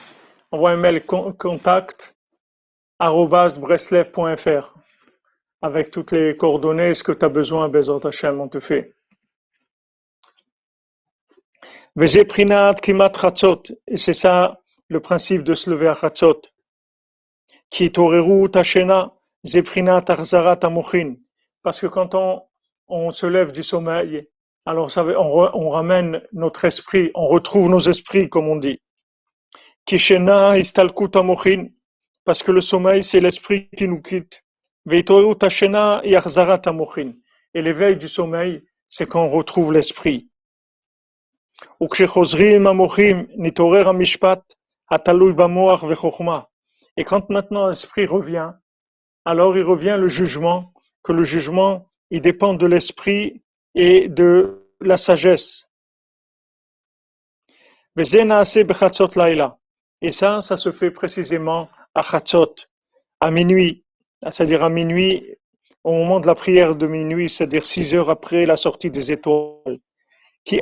Envoie 0.51 0.71
un 0.71 0.77
mail 0.77 1.05
contact 1.05 2.15
avec 5.61 5.91
toutes 5.91 6.11
les 6.11 6.35
coordonnées, 6.35 6.93
ce 6.93 7.03
que 7.03 7.11
tu 7.11 7.25
as 7.25 7.29
besoin, 7.29 7.69
Bezot 7.69 8.05
Hashem, 8.05 8.39
on 8.41 8.47
te 8.47 8.59
fait. 8.59 8.93
Et 13.87 13.97
c'est 13.97 14.13
ça 14.13 14.61
le 14.89 14.99
principe 14.99 15.43
de 15.43 15.53
se 15.53 15.69
lever 15.69 15.87
à 15.87 15.95
Chatzot 15.95 16.41
qui 17.71 17.91
Torérou 17.91 18.47
Tachena, 18.49 19.13
Zeprina 19.45 20.01
Tarzara 20.01 20.57
Tamochin. 20.57 21.15
Parce 21.63 21.81
que 21.81 21.87
quand 21.87 22.13
on, 22.13 22.43
on, 22.87 23.09
se 23.11 23.25
lève 23.25 23.51
du 23.51 23.63
sommeil, 23.63 24.27
alors 24.65 24.91
ça, 24.91 25.03
on, 25.03 25.31
re, 25.31 25.51
on, 25.55 25.69
ramène 25.69 26.21
notre 26.33 26.65
esprit, 26.65 27.09
on 27.15 27.27
retrouve 27.27 27.69
nos 27.69 27.79
esprits, 27.79 28.29
comme 28.29 28.49
on 28.49 28.57
dit. 28.57 28.79
Kishena 29.85 30.59
Istalku 30.59 31.07
Tamochin. 31.07 31.69
Parce 32.25 32.43
que 32.43 32.51
le 32.51 32.61
sommeil, 32.61 33.03
c'est 33.03 33.19
l'esprit 33.19 33.69
qui 33.75 33.87
nous 33.87 34.01
quitte. 34.01 34.43
Veitoru 34.85 35.35
Tachena 35.35 36.01
Yarzara 36.03 36.59
Tamochin. 36.59 37.13
Et 37.53 37.61
l'éveil 37.61 37.97
du 37.97 38.07
sommeil, 38.07 38.63
c'est 38.87 39.07
quand 39.07 39.23
on 39.23 39.29
retrouve 39.29 39.71
l'esprit. 39.71 40.29
Ukshechozrim 41.79 42.67
Amochim 42.67 43.27
Nitorer 43.37 43.87
Amishpat 43.87 44.43
Atalui 44.89 45.33
Bamoach 45.33 45.83
Vechokma. 45.83 46.50
Et 46.97 47.03
quand 47.03 47.29
maintenant 47.29 47.67
l'esprit 47.67 48.05
revient, 48.05 48.51
alors 49.25 49.57
il 49.57 49.63
revient 49.63 49.97
le 49.99 50.07
jugement, 50.07 50.73
que 51.03 51.11
le 51.11 51.23
jugement, 51.23 51.87
il 52.09 52.21
dépend 52.21 52.53
de 52.53 52.65
l'esprit 52.65 53.41
et 53.75 54.09
de 54.09 54.67
la 54.81 54.97
sagesse. 54.97 55.67
Et 60.01 60.11
ça, 60.11 60.41
ça 60.41 60.57
se 60.57 60.71
fait 60.71 60.91
précisément 60.91 61.69
à 61.93 62.01
Chatzot, 62.01 62.55
à 63.19 63.31
minuit, 63.31 63.83
c'est-à-dire 64.23 64.63
à 64.63 64.69
minuit, 64.69 65.37
au 65.83 65.91
moment 65.93 66.19
de 66.19 66.27
la 66.27 66.35
prière 66.35 66.75
de 66.75 66.87
minuit, 66.87 67.29
c'est-à-dire 67.29 67.65
six 67.65 67.93
heures 67.93 68.09
après 68.09 68.45
la 68.45 68.57
sortie 68.57 68.91
des 68.91 69.11
étoiles. 69.11 69.79
Qui 70.45 70.59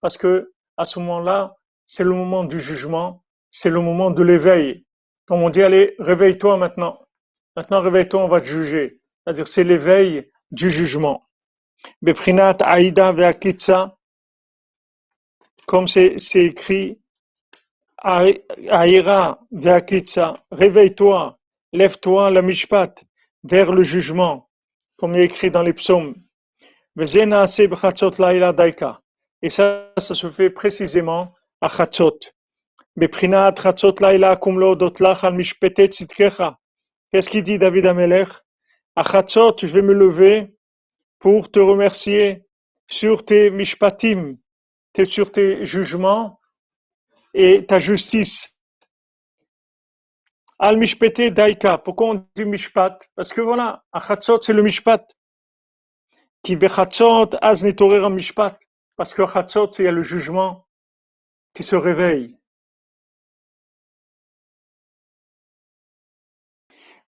Parce 0.00 0.18
que 0.18 0.52
à 0.76 0.84
ce 0.84 0.98
moment-là, 0.98 1.57
c'est 1.88 2.04
le 2.04 2.12
moment 2.12 2.44
du 2.44 2.60
jugement, 2.60 3.24
c'est 3.50 3.70
le 3.70 3.80
moment 3.80 4.12
de 4.12 4.22
l'éveil. 4.22 4.84
Comme 5.26 5.42
on 5.42 5.50
dit, 5.50 5.62
allez, 5.62 5.96
réveille-toi 5.98 6.58
maintenant. 6.58 7.00
Maintenant, 7.56 7.80
réveille-toi, 7.80 8.22
on 8.22 8.28
va 8.28 8.40
te 8.40 8.46
juger. 8.46 9.00
C'est-à-dire, 9.24 9.48
c'est 9.48 9.64
l'éveil 9.64 10.30
du 10.50 10.70
jugement. 10.70 11.26
Beprinat 12.02 12.58
comme 15.66 15.88
c'est 15.88 16.16
écrit, 16.34 16.98
Aïra 17.98 19.40
Veakitsa, 19.50 20.44
réveille-toi, 20.50 21.38
lève-toi, 21.72 22.30
la 22.30 22.42
mishpat, 22.42 23.04
vers 23.44 23.72
le 23.72 23.82
jugement, 23.82 24.48
comme 24.96 25.14
il 25.14 25.20
est 25.20 25.24
écrit 25.26 25.50
dans 25.50 25.62
les 25.62 25.72
psaumes. 25.72 26.14
Et 27.00 27.06
ça, 29.50 29.92
ça 29.98 30.14
se 30.14 30.30
fait 30.30 30.50
précisément 30.50 31.32
Beprinat 32.96 33.56
chatzot 33.62 34.00
laïla 34.00 34.36
kum 34.36 34.58
lo 34.58 34.74
dotlach 34.76 35.24
al 35.24 35.34
mishpete 35.34 35.88
tzitkecha. 35.88 36.56
Qu'est-ce 37.10 37.30
qu'il 37.30 37.42
dit 37.42 37.58
David 37.58 37.86
Amelech 37.86 38.28
À 38.94 39.02
chatzot, 39.02 39.56
je 39.58 39.66
vais 39.66 39.82
me 39.82 39.92
lever 39.92 40.54
pour 41.18 41.50
te 41.50 41.58
remercier 41.58 42.44
sur 42.88 43.24
tes 43.24 43.50
mishpatim, 43.50 44.36
sur 45.08 45.32
tes 45.32 45.64
jugements 45.64 46.38
et 47.34 47.66
ta 47.66 47.80
justice. 47.80 48.48
Al 50.60 50.76
mishpete 50.76 51.30
daika. 51.30 51.78
Pourquoi 51.78 52.10
on 52.10 52.26
dit 52.36 52.44
mishpat 52.44 52.98
Parce 53.16 53.32
que 53.32 53.40
voilà, 53.40 53.82
à 53.92 54.00
c'est 54.42 54.52
le 54.52 54.62
mishpat. 54.62 55.04
Qui 56.44 56.54
bechatzot 56.54 57.30
az 57.42 57.64
netorer 57.64 58.10
mishpat. 58.10 58.56
Parce 58.96 59.12
que 59.12 59.26
chatzot, 59.26 59.70
il 59.78 59.84
y 59.84 59.88
a 59.88 59.92
le 59.92 60.02
jugement 60.02 60.67
qui 61.57 61.63
se 61.63 61.75
réveille. 61.75 62.35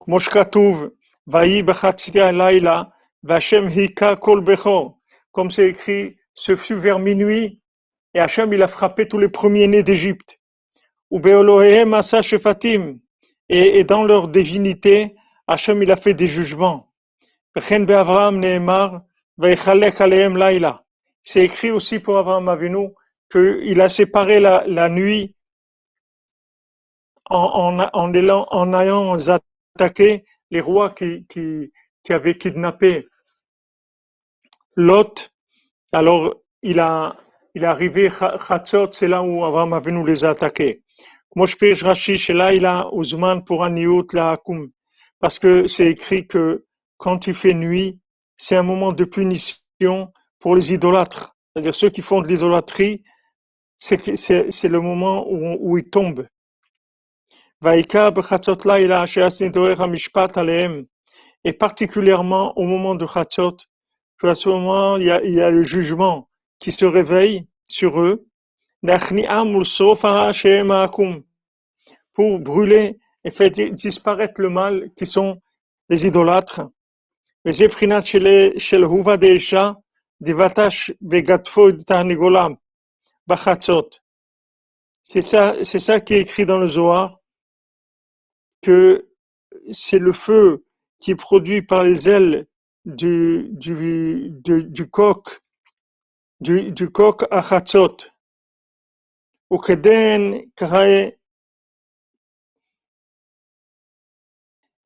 כמו 0.01 0.21
שכתוב, 0.21 0.85
ויהי 1.27 1.63
בחצי 1.63 2.21
הלילה, 2.21 2.83
והשם 3.25 3.67
היכה 3.67 4.17
כל 4.17 4.41
בכור. 4.45 4.99
Comme 5.33 5.51
c'est 5.51 5.69
écrit, 5.69 6.17
ce 6.35 6.57
fut 6.57 6.75
vers 6.75 6.99
minuit, 6.99 7.63
et 8.15 8.21
Hachem, 8.21 8.53
il 8.53 8.63
a 8.63 8.69
frappé 8.69 9.09
tous 9.09 9.19
les 9.19 9.29
premiers-nés 9.29 9.83
d'Égypte. 9.83 10.39
Ou 11.11 11.21
be'Elohim 11.21 11.95
asa 11.95 12.21
shefatim. 12.21 12.99
Et, 13.49 13.79
et 13.79 13.85
dans 13.85 14.05
leur 14.05 14.29
divinité, 14.29 15.15
Hachem, 15.47 15.83
il 15.83 15.91
a 15.91 15.97
fait 15.97 16.15
des 16.15 16.27
jugements. 16.27 16.93
V'chen 17.55 17.87
be'Avraham 17.87 18.39
ne'emar, 18.39 19.03
v'yechalech 19.39 20.01
alehem 20.01 20.37
laila. 20.37 20.85
C'est 21.23 21.45
écrit 21.45 21.71
aussi 21.71 22.01
pour 22.01 22.19
Abraham 22.19 22.49
Avinu 22.49 22.89
qu'il 23.32 23.82
a 23.82 23.90
séparé 23.90 24.40
la, 24.40 24.90
nuit 24.90 25.36
en, 27.30 27.80
en, 27.80 27.90
en, 27.94 28.14
allant, 28.14 28.48
en, 28.52 29.28
les 30.50 30.62
rois 30.62 30.92
qui, 30.92 31.26
qui, 31.28 31.72
qui 32.04 32.14
avaient 32.14 32.38
kidnappé 32.38 33.08
Lot. 34.76 35.32
Alors, 35.92 36.36
il 36.62 36.80
a, 36.80 37.18
il 37.56 37.64
est 37.64 37.68
arrivé 37.68 38.10
Khatzot, 38.10 38.92
c'est 38.92 39.08
là 39.08 39.24
où 39.24 39.44
Avram 39.44 39.74
Avinu 39.74 40.06
les 40.06 40.24
a 40.24 40.30
attaqués. 40.30 40.84
Moi, 41.36 41.48
je 41.48 41.56
pige 41.56 41.84
Rashi, 41.84 42.18
c'est 42.18 42.34
là, 42.34 42.54
il 42.54 42.66
a 42.66 42.88
Ousmane 42.94 43.44
pour 43.44 43.64
Aniout, 43.64 44.08
la 44.14 44.40
Parce 45.20 45.40
que 45.40 45.68
c'est 45.68 45.88
écrit 45.88 46.28
que 46.28 46.66
quand 46.98 47.28
il 47.28 47.36
fait 47.36 47.54
nuit, 47.54 48.00
c'est 48.36 48.56
un 48.56 48.64
moment 48.64 48.94
de 48.94 49.04
punition 49.06 50.14
pour 50.40 50.56
les 50.56 50.74
idolâtres. 50.74 51.36
C'est-à-dire 51.54 51.76
ceux 51.76 51.90
qui 51.90 52.02
font 52.02 52.22
de 52.22 52.28
l'idolâtrie, 52.28 53.04
c'est 53.78 54.68
le 54.68 54.82
moment 54.82 55.30
où, 55.30 55.58
où 55.60 55.78
il 55.78 55.90
tombe. 55.90 56.28
Et 61.44 61.54
particulièrement 61.54 62.58
au 62.58 62.64
moment 62.64 62.96
de 62.96 63.06
Khatzot, 63.06 63.58
à 64.24 64.36
ce 64.36 64.50
moment, 64.50 64.98
il 64.98 65.06
y, 65.06 65.42
a, 65.42 65.52
le 65.52 65.64
jugement 65.64 66.30
qui 66.60 66.72
se 66.72 66.86
réveille 66.86 67.48
sur 67.66 68.00
eux 68.02 68.28
pour 72.14 72.40
brûler 72.40 73.00
et 73.24 73.32
faire 73.32 73.52
disparaître 73.52 74.42
le 74.42 74.50
mal 74.50 74.90
qui 74.96 75.06
sont 75.06 75.42
les 75.90 76.06
idolâtres. 76.06 76.62
Mais 77.46 77.54
c'est 77.54 77.70
prénat 77.70 78.02
chez 78.02 78.20
le 78.20 78.88
Huva 78.88 79.18
des 79.18 79.40
Chats, 79.40 79.78
des 80.20 80.34
Bachatzot. 83.28 83.90
C'est 85.04 85.22
ça, 85.22 85.56
c'est 85.64 85.80
ça 85.80 86.02
qui 86.02 86.14
est 86.16 86.22
écrit 86.22 86.46
dans 86.46 86.58
le 86.58 86.68
Zohar, 86.68 87.20
que 88.62 89.10
c'est 89.72 90.00
le 90.00 90.14
feu 90.14 90.66
qui 91.00 91.12
est 91.12 91.16
produit 91.16 91.62
par 91.62 91.84
les 91.84 92.10
ailes 92.10 92.48
du, 92.86 93.48
du, 93.52 94.30
du, 94.32 94.64
du 94.64 94.90
coq, 94.90 95.42
du, 96.40 96.72
du 96.72 96.90
coq 96.90 97.26
à 97.32 97.42
Chatzot. 97.44 97.98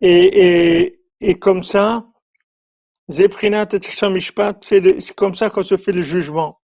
Et, 0.02 0.24
et, 0.24 1.02
et 1.20 1.40
comme 1.40 1.64
ça, 1.64 2.08
Zeprinat 3.10 3.68
et 3.74 5.02
c'est 5.02 5.16
comme 5.16 5.36
ça 5.36 5.50
qu'on 5.50 5.64
se 5.64 5.78
fait 5.78 5.92
le 5.92 6.02
jugement. 6.02 6.61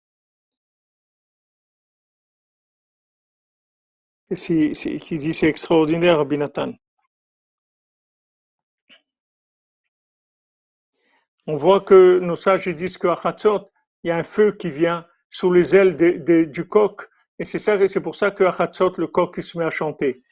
C'est, 4.31 4.73
c'est, 4.73 4.99
c'est 5.33 5.47
extraordinaire, 5.47 6.25
Binatan. 6.25 6.73
On 11.47 11.57
voit 11.57 11.81
que 11.81 12.19
nos 12.19 12.35
sages 12.35 12.67
disent 12.69 12.97
qu'à 12.97 13.15
Khatzot, 13.15 13.69
il 14.03 14.07
y 14.07 14.11
a 14.11 14.17
un 14.17 14.23
feu 14.23 14.51
qui 14.53 14.71
vient 14.71 15.05
sous 15.29 15.51
les 15.53 15.75
ailes 15.75 15.95
de, 15.95 16.43
du 16.45 16.67
coq. 16.67 17.07
Et 17.37 17.43
c'est, 17.43 17.59
ça, 17.59 17.87
c'est 17.87 18.01
pour 18.01 18.15
ça 18.15 18.31
qu'à 18.31 18.51
Khatzot, 18.51 18.93
le 18.97 19.07
coq 19.07 19.35
il 19.37 19.43
se 19.43 19.57
met 19.57 19.65
à 19.65 19.69
chanter. 19.69 20.23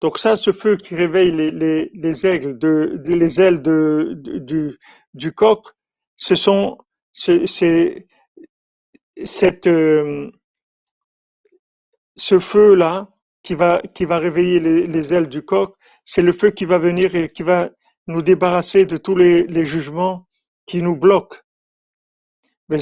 Donc 0.00 0.18
ça, 0.18 0.36
ce 0.36 0.52
feu 0.52 0.76
qui 0.76 0.94
réveille 0.94 1.32
les, 1.32 1.50
les, 1.50 1.90
les 1.94 2.26
aigles, 2.26 2.58
de, 2.58 3.00
les 3.06 3.40
ailes 3.40 3.62
du, 3.62 4.78
du 5.14 5.32
coq, 5.32 5.66
ce 6.16 6.34
sont, 6.34 6.78
c'est, 7.12 8.06
cette, 9.24 9.66
euh, 9.66 10.30
ce 12.16 12.38
feu-là 12.38 13.08
qui 13.42 13.54
va, 13.54 13.80
qui 13.94 14.04
va 14.04 14.18
réveiller 14.18 14.60
les, 14.60 15.14
ailes 15.14 15.28
du 15.28 15.42
coq, 15.42 15.74
c'est 16.04 16.22
le 16.22 16.32
feu 16.32 16.50
qui 16.50 16.64
va 16.64 16.78
venir 16.78 17.14
et 17.14 17.30
qui 17.30 17.42
va 17.42 17.70
nous 18.06 18.22
débarrasser 18.22 18.86
de 18.86 18.96
tous 18.96 19.16
les, 19.16 19.44
les 19.44 19.64
jugements 19.64 20.26
qui 20.66 20.82
nous 20.82 20.96
bloquent. 20.96 21.38
Et 22.68 22.78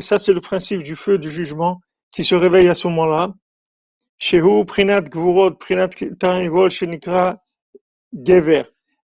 ça, 0.00 0.18
c'est 0.18 0.32
le 0.32 0.40
principe 0.40 0.82
du 0.82 0.96
feu 0.96 1.18
du 1.18 1.30
jugement 1.30 1.80
qui 2.10 2.24
se 2.24 2.34
réveille 2.34 2.68
à 2.68 2.74
ce 2.74 2.88
moment-là. 2.88 3.34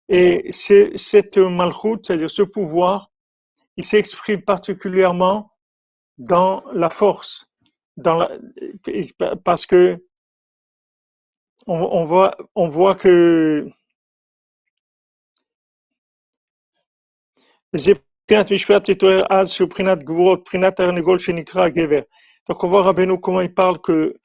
Et 0.08 0.50
c'est 0.50 0.96
cette 0.96 1.38
malchut, 1.38 1.98
c'est-à-dire 2.02 2.30
ce 2.30 2.42
pouvoir 2.42 3.11
il 3.76 3.84
s'exprime 3.84 4.42
particulièrement 4.42 5.52
dans 6.18 6.64
la 6.72 6.90
force, 6.90 7.50
dans 7.96 8.16
la, 8.16 8.30
parce 9.44 9.66
que 9.66 10.04
on, 11.66 11.74
on, 11.74 12.04
voit, 12.04 12.36
on 12.54 12.68
voit 12.68 12.94
que 12.94 13.68
donc 22.48 22.64
on 22.64 22.68
voit 22.68 22.82
Rabbeinu 22.82 23.18
comment 23.20 23.40
il 23.40 23.54
parle 23.54 23.80
que, 23.80 24.18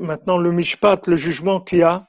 maintenant 0.00 0.38
le 0.38 0.52
mishpat, 0.52 1.00
le 1.06 1.16
jugement 1.16 1.60
qu'il 1.60 1.78
y 1.78 1.82
a, 1.82 2.08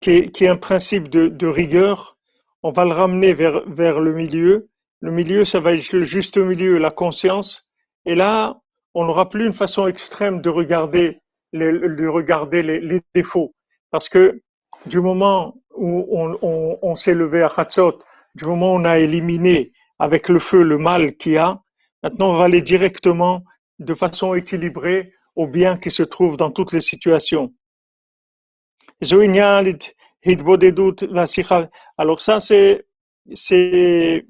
qui 0.00 0.10
est, 0.10 0.48
un 0.48 0.56
principe 0.56 1.08
de, 1.08 1.46
rigueur, 1.46 2.16
on 2.62 2.72
va 2.72 2.84
le 2.84 2.92
ramener 2.92 3.32
vers 3.34 4.00
le 4.00 4.12
milieu. 4.12 4.68
Le 5.04 5.10
milieu, 5.10 5.44
ça 5.44 5.60
va 5.60 5.74
être 5.74 5.92
le 5.92 6.02
juste 6.02 6.38
milieu, 6.38 6.78
la 6.78 6.90
conscience. 6.90 7.66
Et 8.06 8.14
là, 8.14 8.58
on 8.94 9.04
n'aura 9.04 9.28
plus 9.28 9.44
une 9.44 9.52
façon 9.52 9.86
extrême 9.86 10.40
de 10.40 10.48
regarder 10.48 11.20
les, 11.52 11.72
de 11.72 12.06
regarder 12.06 12.62
les, 12.62 12.80
les 12.80 13.02
défauts. 13.14 13.54
Parce 13.90 14.08
que 14.08 14.40
du 14.86 15.00
moment 15.00 15.56
où 15.76 16.06
on, 16.10 16.38
on, 16.40 16.78
on 16.80 16.94
s'est 16.94 17.12
levé 17.12 17.42
à 17.42 17.50
Chatzot, 17.50 17.98
du 18.34 18.46
moment 18.46 18.72
où 18.72 18.78
on 18.78 18.86
a 18.86 18.98
éliminé 18.98 19.72
avec 19.98 20.30
le 20.30 20.38
feu 20.38 20.62
le 20.62 20.78
mal 20.78 21.14
qu'il 21.18 21.32
y 21.32 21.36
a, 21.36 21.60
maintenant 22.02 22.30
on 22.30 22.38
va 22.38 22.46
aller 22.46 22.62
directement 22.62 23.42
de 23.80 23.92
façon 23.92 24.32
équilibrée 24.32 25.12
au 25.36 25.46
bien 25.46 25.76
qui 25.76 25.90
se 25.90 26.02
trouve 26.02 26.38
dans 26.38 26.50
toutes 26.50 26.72
les 26.72 26.80
situations. 26.80 27.52
Alors 31.98 32.20
ça 32.20 32.40
c'est 32.40 32.86
c'est 33.34 34.26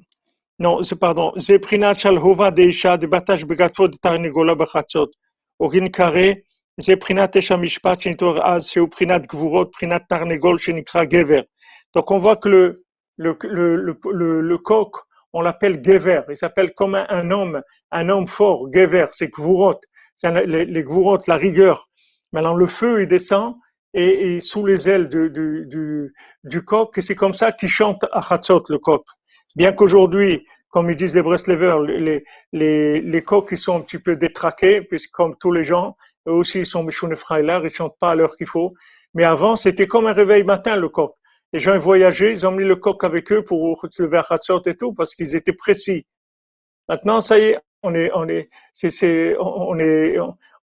non 0.59 0.83
c'est 0.83 0.99
pardon 0.99 1.33
zeprinat 1.39 1.95
shalhova 1.95 2.51
deisha 2.51 2.97
de 2.97 3.07
batash 3.07 3.45
begatfot 3.45 3.89
de 3.89 3.99
tarnigola 3.99 4.55
bechatzot 4.55 5.11
orin 5.59 5.89
kare 5.91 6.45
zeprinat 6.81 7.37
esha 7.37 7.57
mishpat 7.57 8.01
shenitor 8.03 8.41
az 8.45 8.73
prinat 8.91 9.27
gvurot 9.27 9.71
prinat 9.73 10.03
tarnegol 10.09 10.59
shenikra 10.59 11.07
gever 11.07 11.45
donc 11.95 12.11
on 12.11 12.19
voit 12.19 12.37
que 12.37 12.49
le 12.49 12.85
le, 13.17 13.37
le, 13.43 13.97
le, 14.13 14.41
le 14.41 14.59
coq, 14.59 14.97
on 15.33 15.41
l'appelle 15.41 15.83
Gever. 15.85 16.23
Il 16.29 16.37
s'appelle 16.37 16.75
comme 16.75 16.95
un, 16.95 17.07
un, 17.09 17.31
homme, 17.31 17.63
un 17.91 18.09
homme 18.09 18.27
fort. 18.27 18.69
Gever, 18.73 19.07
c'est 19.13 19.29
Gvurot. 19.29 19.81
C'est 20.17 20.47
les, 20.47 20.65
les 20.65 20.83
Gvurot, 20.83 21.19
la 21.27 21.37
rigueur. 21.37 21.89
Maintenant, 22.33 22.55
le 22.55 22.67
feu, 22.67 23.03
il 23.03 23.09
descend 23.09 23.57
et, 23.93 24.37
et 24.37 24.41
sous 24.41 24.67
les 24.67 24.89
ailes 24.89 25.09
du, 25.09 25.31
du, 25.31 25.67
du, 25.67 26.13
du 26.45 26.65
coq, 26.65 26.97
et 26.99 27.01
c'est 27.01 27.15
comme 27.15 27.35
ça 27.35 27.53
qu'il 27.53 27.69
chante 27.69 28.05
à 28.13 28.35
Hatzot, 28.35 28.65
le 28.69 28.79
coq. 28.79 29.05
Bien 29.57 29.73
qu'aujourd'hui, 29.73 30.47
comme 30.69 30.91
ils 30.91 30.97
disent 30.97 31.15
les 31.15 31.23
Breslevers, 31.23 31.81
les, 31.81 32.25
les, 32.53 33.01
les 33.01 33.23
coqs, 33.23 33.49
ils 33.53 33.59
sont 33.59 33.77
un 33.77 33.81
petit 33.81 33.99
peu 33.99 34.17
détraqués, 34.17 34.83
puisque 34.83 35.13
comme 35.13 35.37
tous 35.39 35.53
les 35.53 35.63
gens, 35.63 35.97
eux 36.27 36.33
aussi, 36.33 36.61
ils 36.61 36.67
sont 36.67 36.83
Mishune 36.83 37.15
Freiler, 37.17 37.61
ils 37.63 37.71
chantent 37.71 37.99
pas 38.01 38.11
à 38.11 38.15
l'heure 38.15 38.37
qu'il 38.37 38.49
faut. 38.49 38.75
Mais 39.15 39.25
avant, 39.25 39.57
c'était 39.57 39.87
comme 39.87 40.07
un 40.07 40.13
réveil 40.13 40.43
matin, 40.43 40.77
le 40.77 40.89
coq. 40.89 41.13
Les 41.53 41.61
gens 41.61 41.79
voyageaient, 41.79 42.33
ils 42.33 42.47
ont 42.47 42.51
mis 42.51 42.65
le 42.65 42.77
coq 42.77 43.05
avec 43.05 43.31
eux 43.31 43.45
pour 43.45 43.87
se 43.91 44.03
lever 44.03 44.19
à 44.19 44.27
Hatzot 44.29 44.63
et 44.67 44.75
tout, 44.75 44.93
parce 44.93 45.15
qu'ils 45.15 45.37
étaient 45.37 45.53
précis. 45.53 46.07
Maintenant, 46.89 47.21
ça 47.21 47.39
y 47.39 47.43
est, 47.43 47.59
on 47.85 47.95
est, 47.95 48.11
on 48.15 48.29
est, 48.29 48.51
c'est, 48.73 48.91
c'est, 48.91 49.37
on 49.39 49.79
est, 49.79 50.17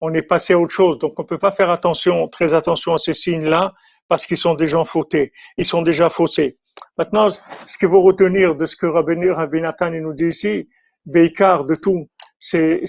on 0.02 0.14
est 0.14 0.22
passé 0.24 0.54
à 0.54 0.60
autre 0.60 0.74
chose. 0.74 0.98
Donc, 0.98 1.20
on 1.20 1.24
peut 1.26 1.38
pas 1.38 1.52
faire 1.52 1.70
attention, 1.70 2.28
très 2.28 2.54
attention 2.56 2.96
à 2.96 2.98
ces 2.98 3.14
signes-là, 3.14 3.74
parce 4.08 4.26
qu'ils 4.26 4.38
sont 4.38 4.56
déjà 4.56 4.84
fautés. 4.84 5.34
Ils 5.58 5.66
sont 5.66 5.84
déjà 5.84 6.10
faussés. 6.10 6.58
Maintenant, 7.00 7.30
ce 7.30 7.78
qu'il 7.78 7.88
faut 7.88 8.02
retenir 8.02 8.56
de 8.56 8.66
ce 8.66 8.76
que 8.76 8.86
Rabbi, 8.86 9.30
Rabbi 9.30 9.62
Nathan 9.62 9.92
nous 9.92 10.14
dit 10.14 10.28
ici, 10.28 10.68
Beikar 11.06 11.64
de 11.64 11.76
tout, 11.76 12.10
c'est, 12.40 12.84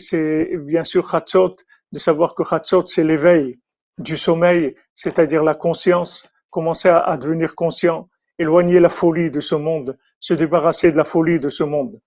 bien 0.56 0.82
sûr 0.82 1.14
Hatzot, 1.14 1.54
de 1.92 1.98
savoir 2.00 2.34
que 2.34 2.42
Hatzot, 2.42 2.88
c'est 2.88 3.04
l'éveil 3.04 3.60
du 3.98 4.16
sommeil, 4.16 4.74
c'est-à-dire 4.96 5.44
la 5.44 5.54
conscience, 5.54 6.28
commencer 6.50 6.88
à, 6.88 7.16
devenir 7.18 7.54
conscient, 7.54 8.08
éloigner 8.36 8.80
la 8.80 8.88
folie 8.88 9.30
de 9.30 9.38
ce 9.38 9.54
monde, 9.54 9.96
se 10.18 10.34
débarrasser 10.34 10.90
de 10.90 10.96
la 10.96 11.04
folie 11.04 11.38
de 11.38 11.48
ce 11.48 11.62
monde. 11.62 12.00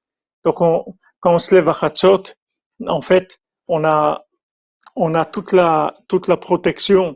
Donc, 0.43 0.59
on, 0.59 0.83
quand 1.21 1.35
on 1.35 1.39
se 1.39 1.55
lève 1.55 1.69
à 1.69 1.73
Chatzot, 1.73 2.23
en 2.85 3.01
fait, 3.01 3.39
on 3.69 3.85
a, 3.85 4.25
on 4.97 5.15
a 5.15 5.23
toute 5.23 5.53
la, 5.53 5.95
toute 6.09 6.27
la 6.27 6.35
protection 6.35 7.15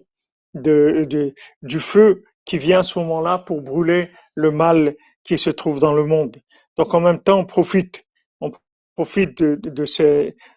de, 0.53 1.05
de, 1.09 1.35
du 1.61 1.81
feu 1.81 2.23
qui 2.47 2.57
vient 2.57 2.79
à 2.79 2.83
ce 2.83 2.97
moment-là 2.99 3.39
pour 3.39 3.61
brûler 3.61 4.09
le 4.33 4.51
mal 4.51 4.95
qui 5.25 5.37
se 5.37 5.49
trouve 5.49 5.79
dans 5.79 5.93
le 5.93 6.05
monde. 6.05 6.37
Donc, 6.77 6.93
en 6.93 7.01
même 7.01 7.21
temps, 7.21 7.39
on 7.39 7.45
profite, 7.45 8.05
on 8.39 8.51
profite 8.95 9.43
de, 9.43 9.59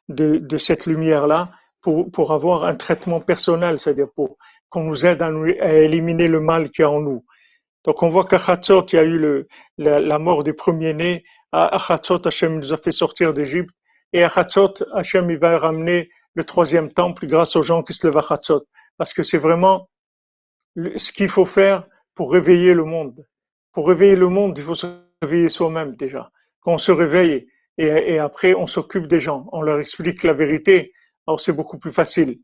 de, 0.09 0.39
de, 0.39 0.59
cette 0.59 0.87
lumière-là 0.87 1.51
pour, 1.83 2.11
pour 2.13 2.33
avoir 2.33 2.65
un 2.65 2.77
traitement 2.77 3.21
personnel, 3.21 3.81
c'est-à-dire 3.81 4.07
pour 4.15 4.39
qu'on 4.69 4.85
nous 4.85 5.05
aide 5.05 5.21
à, 5.21 5.31
nous, 5.31 5.53
à, 5.61 5.73
éliminer 5.73 6.29
le 6.29 6.41
mal 6.41 6.71
qui 6.71 6.83
est 6.83 6.87
en 6.87 7.01
nous. 7.01 7.25
Donc 7.85 8.03
on 8.05 8.11
voit 8.11 8.25
qu'à 8.25 8.39
Chatzot, 8.39 8.87
il 8.93 8.97
y 8.97 8.99
a 8.99 9.03
eu 9.03 9.19
le, 9.19 9.49
la, 9.77 9.99
la, 9.99 10.19
mort 10.21 10.45
des 10.45 10.53
premiers-nés. 10.53 11.25
À 11.51 11.79
Chatzot, 11.79 12.25
Hachem 12.25 12.59
nous 12.59 12.73
a 12.73 12.77
fait 12.77 12.93
sortir 12.93 13.35
d'Égypte. 13.35 13.75
Et 14.13 14.23
à 14.23 14.29
Chatzot, 14.29 14.75
Hachem 14.95 15.29
il 15.31 15.39
va 15.39 15.59
ramener 15.59 16.09
le 16.35 16.45
troisième 16.45 16.93
temple 16.93 17.27
grâce 17.27 17.57
aux 17.57 17.63
gens 17.63 17.83
qui 17.83 17.95
se 17.95 18.07
lèvent 18.07 18.19
à 18.19 18.23
Chatzot. 18.29 18.65
Parce 18.97 19.13
que 19.13 19.25
c'est 19.25 19.39
vraiment 19.39 19.89
ce 20.97 21.13
qu'il 21.13 21.29
faut 21.29 21.45
faire 21.45 21.87
pour 22.15 22.33
réveiller 22.33 22.75
le 22.75 22.85
monde. 22.85 23.27
Pour 23.73 23.89
réveiller 23.89 24.17
le 24.17 24.29
monde, 24.29 24.59
il 24.59 24.65
faut 24.65 24.75
se 24.75 24.87
réveiller 25.23 25.49
soi-même 25.49 25.97
déjà. 25.97 26.31
Quand 26.61 26.75
on 26.75 26.79
se 26.79 26.93
réveille 26.93 27.49
et, 27.79 28.19
après 28.19 28.55
on 28.55 28.67
s'occupe 28.67 29.07
des 29.07 29.21
gens, 29.21 29.47
on 29.53 29.63
leur 29.63 29.81
explique 29.81 30.23
la 30.23 30.35
vérité, 30.35 30.93
alors 31.27 31.41
c'est 31.41 31.53
beaucoup 31.53 31.79
plus 31.79 31.93
facile. 31.93 32.39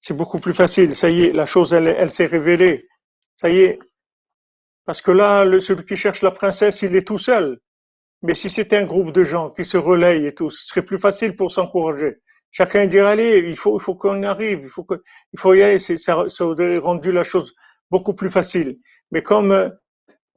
C'est 0.00 0.16
beaucoup 0.16 0.38
plus 0.38 0.54
facile. 0.54 0.96
Ça 0.96 1.10
y 1.10 1.24
est, 1.24 1.32
la 1.32 1.46
chose, 1.46 1.72
elle, 1.74 2.10
s'est 2.10 2.26
révélée. 2.26 2.88
Ça 3.36 3.48
y 3.48 3.60
est. 3.60 3.78
Parce 4.86 5.02
que 5.02 5.10
là, 5.10 5.44
celui 5.60 5.84
qui 5.84 5.96
cherche 5.96 6.22
la 6.22 6.30
princesse, 6.30 6.82
il 6.82 6.96
est 6.96 7.06
tout 7.06 7.18
seul. 7.18 7.60
Mais 8.22 8.34
si 8.34 8.50
c'était 8.50 8.76
un 8.76 8.84
groupe 8.84 9.12
de 9.12 9.24
gens 9.24 9.50
qui 9.50 9.64
se 9.64 9.78
relayent 9.78 10.26
et 10.26 10.34
tout, 10.34 10.50
ce 10.50 10.66
serait 10.66 10.84
plus 10.84 10.98
facile 10.98 11.36
pour 11.36 11.50
s'encourager. 11.50 12.16
Chacun 12.52 12.86
dirait, 12.86 13.12
allez, 13.12 13.38
il 13.38 13.56
faut, 13.56 13.78
il 13.78 13.82
faut 13.82 13.94
qu'on 13.94 14.22
arrive, 14.24 14.60
il 14.62 14.68
faut 14.68 14.84
que, 14.84 15.02
il 15.32 15.38
faut 15.38 15.54
y 15.54 15.62
aller. 15.62 15.78
Ça, 15.78 16.24
ça 16.28 16.44
aurait 16.44 16.78
rendu 16.78 17.12
la 17.12 17.22
chose 17.22 17.54
beaucoup 17.90 18.14
plus 18.14 18.30
facile. 18.30 18.78
Mais 19.12 19.22
comme, 19.22 19.72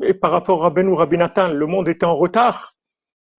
et 0.01 0.13
par 0.13 0.31
rapport 0.31 0.65
à 0.65 0.69
Benou 0.69 0.95
Rabinatan, 0.95 1.49
le 1.49 1.65
monde 1.65 1.89
était 1.89 2.05
en 2.05 2.15
retard. 2.15 2.75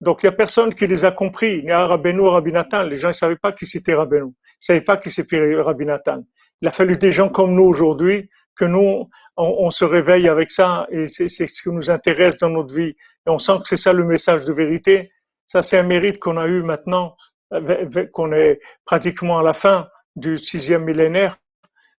Donc, 0.00 0.22
il 0.22 0.26
n'y 0.26 0.34
a 0.34 0.36
personne 0.36 0.74
qui 0.74 0.86
les 0.86 1.04
a 1.04 1.12
compris, 1.12 1.62
ni 1.62 1.70
à 1.70 1.86
Rabbeinu, 1.86 2.28
Rabinatan. 2.28 2.82
Les 2.82 2.96
gens 2.96 3.08
ne 3.08 3.12
savaient 3.12 3.36
pas 3.36 3.52
qui 3.52 3.66
c'était 3.66 3.94
Rabbeinu. 3.94 4.26
Ils 4.26 4.28
ne 4.28 4.34
savaient 4.58 4.80
pas 4.82 4.96
qui 4.96 5.10
c'était 5.10 5.54
Rabinatan. 5.60 6.24
Il 6.60 6.68
a 6.68 6.70
fallu 6.70 6.96
des 6.96 7.12
gens 7.12 7.28
comme 7.28 7.54
nous 7.54 7.64
aujourd'hui, 7.64 8.28
que 8.56 8.64
nous, 8.64 9.08
on, 9.36 9.56
on, 9.58 9.70
se 9.70 9.84
réveille 9.84 10.28
avec 10.28 10.50
ça, 10.50 10.86
et 10.90 11.08
c'est 11.08 11.28
ce 11.28 11.62
qui 11.62 11.70
nous 11.70 11.90
intéresse 11.90 12.36
dans 12.36 12.50
notre 12.50 12.74
vie. 12.74 12.94
Et 13.26 13.30
on 13.30 13.38
sent 13.38 13.54
que 13.62 13.68
c'est 13.68 13.76
ça 13.76 13.92
le 13.92 14.04
message 14.04 14.44
de 14.44 14.52
vérité. 14.52 15.10
Ça, 15.46 15.62
c'est 15.62 15.78
un 15.78 15.82
mérite 15.82 16.18
qu'on 16.18 16.36
a 16.36 16.46
eu 16.46 16.62
maintenant, 16.62 17.16
qu'on 18.12 18.32
est 18.32 18.61
pratiquement 18.84 19.38
à 19.38 19.42
la 19.42 19.53
fin 19.53 19.88
du 20.16 20.38
sixième 20.38 20.84
millénaire, 20.84 21.38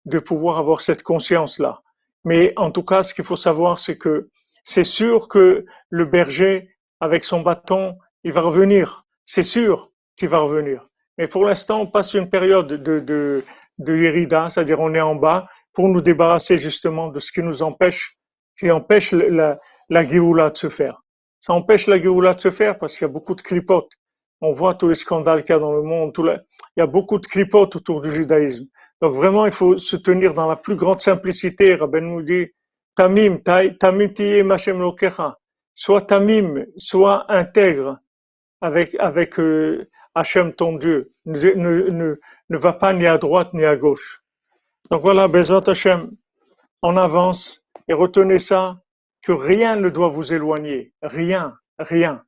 de 0.05 0.19
pouvoir 0.19 0.57
avoir 0.57 0.81
cette 0.81 1.03
conscience-là. 1.03 1.81
Mais 2.23 2.53
en 2.55 2.71
tout 2.71 2.83
cas, 2.83 3.03
ce 3.03 3.13
qu'il 3.13 3.25
faut 3.25 3.35
savoir, 3.35 3.79
c'est 3.79 3.97
que 3.97 4.29
c'est 4.63 4.83
sûr 4.83 5.27
que 5.27 5.65
le 5.89 6.05
berger, 6.05 6.75
avec 6.99 7.23
son 7.23 7.41
bâton, 7.41 7.97
il 8.23 8.31
va 8.31 8.41
revenir. 8.41 9.05
C'est 9.25 9.43
sûr 9.43 9.91
qu'il 10.17 10.29
va 10.29 10.39
revenir. 10.39 10.87
Mais 11.17 11.27
pour 11.27 11.45
l'instant, 11.45 11.81
on 11.81 11.87
passe 11.87 12.13
une 12.13 12.29
période 12.29 12.67
de, 12.67 12.99
de, 12.99 13.43
Yerida, 13.95 14.49
c'est-à-dire 14.49 14.79
on 14.79 14.93
est 14.93 15.01
en 15.01 15.15
bas, 15.15 15.47
pour 15.73 15.87
nous 15.87 16.01
débarrasser 16.01 16.57
justement 16.57 17.09
de 17.09 17.19
ce 17.19 17.31
qui 17.31 17.43
nous 17.43 17.61
empêche, 17.61 18.17
qui 18.57 18.71
empêche 18.71 19.11
la, 19.11 19.59
la 19.89 20.07
Géoula 20.07 20.49
de 20.49 20.57
se 20.57 20.69
faire. 20.69 21.01
Ça 21.41 21.53
empêche 21.53 21.87
la 21.87 22.01
Géoula 22.01 22.33
de 22.33 22.41
se 22.41 22.51
faire 22.51 22.79
parce 22.79 22.93
qu'il 22.93 23.03
y 23.03 23.09
a 23.09 23.13
beaucoup 23.13 23.35
de 23.35 23.41
clipotes. 23.41 23.91
On 24.41 24.53
voit 24.53 24.75
tous 24.75 24.87
les 24.89 24.95
scandales 24.95 25.43
qu'il 25.43 25.53
y 25.53 25.55
a 25.55 25.59
dans 25.59 25.73
le 25.73 25.81
monde. 25.81 26.13
Tout 26.13 26.23
la... 26.23 26.41
Il 26.75 26.79
y 26.79 26.83
a 26.83 26.87
beaucoup 26.87 27.19
de 27.19 27.25
clipotes 27.25 27.75
autour 27.75 28.01
du 28.01 28.11
judaïsme. 28.11 28.65
Donc 29.01 29.13
vraiment, 29.13 29.45
il 29.45 29.51
faut 29.51 29.77
se 29.77 29.95
tenir 29.95 30.33
dans 30.33 30.47
la 30.47 30.55
plus 30.55 30.75
grande 30.75 31.01
simplicité. 31.01 31.75
Rabben 31.75 32.05
nous 32.05 32.21
dit, 32.21 32.47
Tamim, 32.95 33.39
tamim 33.79 34.13
tiye 34.13 34.43
machem 34.43 34.79
lokecha. 34.79 35.37
Sois 35.73 36.01
tamim, 36.01 36.65
sois 36.77 37.25
intègre 37.29 37.99
avec, 38.61 38.95
avec 38.99 39.37
euh, 39.39 39.89
Hachem 40.15 40.53
ton 40.53 40.77
Dieu. 40.77 41.11
Ne, 41.25 42.15
va 42.49 42.73
pas 42.73 42.93
ni 42.93 43.05
à 43.05 43.17
droite 43.17 43.53
ni 43.53 43.65
à 43.65 43.75
gauche. 43.75 44.21
Donc 44.89 45.01
voilà, 45.01 45.27
Bezat 45.27 45.63
Hachem, 45.67 46.11
on 46.81 46.95
avance 46.95 47.65
et 47.87 47.93
retenez 47.93 48.39
ça, 48.39 48.81
que 49.21 49.31
rien 49.31 49.75
ne 49.75 49.89
doit 49.89 50.09
vous 50.09 50.33
éloigner. 50.33 50.93
Rien, 51.01 51.57
rien. 51.79 52.23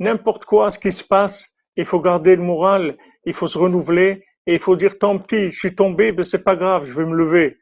N'importe 0.00 0.46
quoi, 0.46 0.70
ce 0.70 0.78
qui 0.78 0.92
se 0.92 1.04
passe, 1.04 1.46
il 1.76 1.86
faut 1.86 2.00
garder 2.00 2.34
le 2.34 2.42
moral, 2.42 2.96
il 3.24 3.34
faut 3.34 3.46
se 3.46 3.58
renouveler 3.58 4.24
et 4.46 4.54
il 4.54 4.58
faut 4.58 4.74
dire 4.74 4.98
tant 4.98 5.18
pis, 5.18 5.50
je 5.50 5.58
suis 5.58 5.74
tombé, 5.74 6.10
mais 6.12 6.24
c'est 6.24 6.42
pas 6.42 6.56
grave, 6.56 6.84
je 6.84 6.94
vais 6.94 7.04
me 7.04 7.14
lever. 7.14 7.58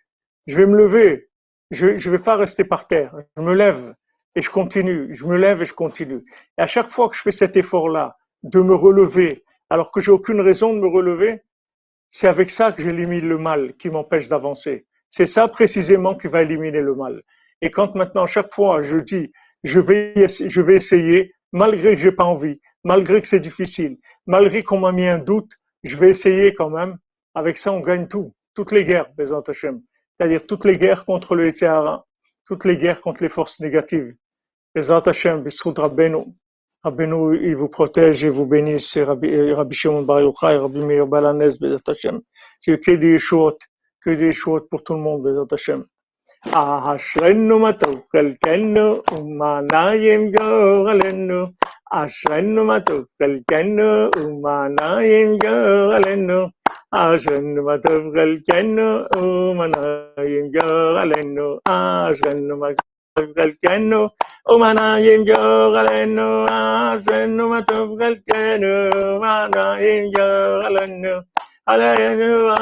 Je 0.46 0.56
vais 0.56 0.66
me 0.66 0.76
lever. 0.76 1.28
Je 1.70 1.86
ne 1.88 2.10
vais 2.10 2.18
pas 2.20 2.36
rester 2.36 2.64
par 2.64 2.86
terre. 2.86 3.14
Je 3.36 3.42
me 3.42 3.54
lève 3.54 3.94
et 4.34 4.40
je 4.40 4.50
continue. 4.50 5.14
Je 5.14 5.26
me 5.26 5.36
lève 5.36 5.60
et 5.60 5.66
je 5.66 5.74
continue. 5.74 6.24
Et 6.56 6.62
à 6.62 6.66
chaque 6.66 6.90
fois 6.90 7.08
que 7.08 7.16
je 7.16 7.22
fais 7.22 7.32
cet 7.32 7.56
effort-là, 7.56 8.16
de 8.44 8.60
me 8.60 8.74
relever, 8.74 9.44
alors 9.68 9.90
que 9.90 10.00
j'ai 10.00 10.12
aucune 10.12 10.40
raison 10.40 10.72
de 10.72 10.78
me 10.78 10.86
relever, 10.86 11.42
c'est 12.08 12.28
avec 12.28 12.50
ça 12.50 12.72
que 12.72 12.80
j'élimine 12.82 13.28
le 13.28 13.36
mal 13.36 13.74
qui 13.74 13.90
m'empêche 13.90 14.28
d'avancer. 14.28 14.86
C'est 15.10 15.26
ça 15.26 15.48
précisément 15.48 16.14
qui 16.14 16.28
va 16.28 16.42
éliminer 16.42 16.80
le 16.80 16.94
mal. 16.94 17.22
Et 17.60 17.70
quand 17.70 17.96
maintenant, 17.96 18.26
chaque 18.26 18.52
fois, 18.54 18.82
je 18.82 18.98
dis, 18.98 19.32
je 19.64 19.80
vais, 19.80 20.14
je 20.28 20.60
vais 20.62 20.76
essayer, 20.76 21.34
malgré 21.52 21.94
que 21.94 22.00
j'ai 22.00 22.12
pas 22.12 22.24
envie, 22.24 22.60
malgré 22.84 23.20
que 23.20 23.28
c'est 23.28 23.40
difficile, 23.40 23.98
malgré 24.26 24.62
qu'on 24.62 24.78
m'a 24.80 24.92
mis 24.92 25.06
un 25.06 25.18
doute, 25.18 25.52
je 25.82 25.96
vais 25.96 26.10
essayer 26.10 26.54
quand 26.54 26.70
même. 26.70 26.98
Avec 27.34 27.56
ça, 27.56 27.72
on 27.72 27.80
gagne 27.80 28.08
tout. 28.08 28.34
Toutes 28.54 28.72
les 28.72 28.84
guerres, 28.84 29.12
Bézant 29.16 29.42
Hashem. 29.42 29.80
C'est-à-dire 30.16 30.46
toutes 30.46 30.64
les 30.64 30.78
guerres 30.78 31.04
contre 31.04 31.34
le 31.34 31.46
Yitzhara, 31.46 32.04
toutes 32.46 32.64
les 32.64 32.76
guerres 32.76 33.00
contre 33.00 33.22
les 33.22 33.28
forces 33.28 33.60
négatives. 33.60 34.14
Bézant 34.74 35.00
Hashem, 35.00 35.42
Bissoud 35.42 35.78
Rabbeinu. 35.78 36.24
Rabbeinu, 36.82 37.38
il 37.42 37.56
vous 37.56 37.68
protège 37.68 38.24
et 38.24 38.30
vous 38.30 38.46
bénisse. 38.46 38.96
Rabbi, 38.96 39.52
Rabbi 39.52 39.74
Shimon 39.74 40.02
Bar 40.02 40.20
Yochai, 40.20 40.56
Rabbi 40.56 40.80
Meir 40.80 41.06
Balanès, 41.06 41.58
Bézant 41.58 41.78
Hashem. 41.86 42.20
Que 42.64 42.96
des 42.96 43.18
choses, 43.18 43.58
que 44.00 44.10
des 44.10 44.32
choses 44.32 44.66
pour 44.68 44.82
tout 44.82 44.94
le 44.94 45.00
monde, 45.00 45.22
Bézant 45.22 45.46
Hashem. 45.46 45.84
അശ്രന്നു 46.44 47.56
മത്തുക്കൽ 47.58 48.28
കന്നു 48.44 48.84
ഉമ്മ 49.16 49.40
നായം 49.72 50.22
ഗോകലെന്നു 50.34 51.40
അശ്രന്നു 51.92 52.62
മത്തുക്കൽ 52.64 53.32
കന്നു 53.52 53.88
ഉമ്മ 54.20 54.46
നായം 54.76 55.30
ഗോകലെന്നു 55.36 56.38
അശ്രന്നു 56.94 57.62
മത്തുക്കൽ 57.62 58.30
കന്നു 58.48 58.88
ഉമ്മ 59.18 59.66
നായം 59.74 60.46
ഗോകലെന്നു 60.56 61.48
അശ്രന്നു 61.70 62.56
മത്തുക്കൽ 62.62 63.52
കന്നു 63.64 64.00
ഉമ്മ 64.46 64.72
നായം 64.72 65.22
ഗോകലെന്നു 65.30 66.28
അശ്രന്നു 66.56 67.46
മത്തുക്കൽ 67.52 68.16
കന്നു 68.28 68.74
ഉമ്മ 69.04 69.24
നായം 69.56 70.06
ഗോകലെന്നു 70.16 71.14
Alléluia, 71.70 72.54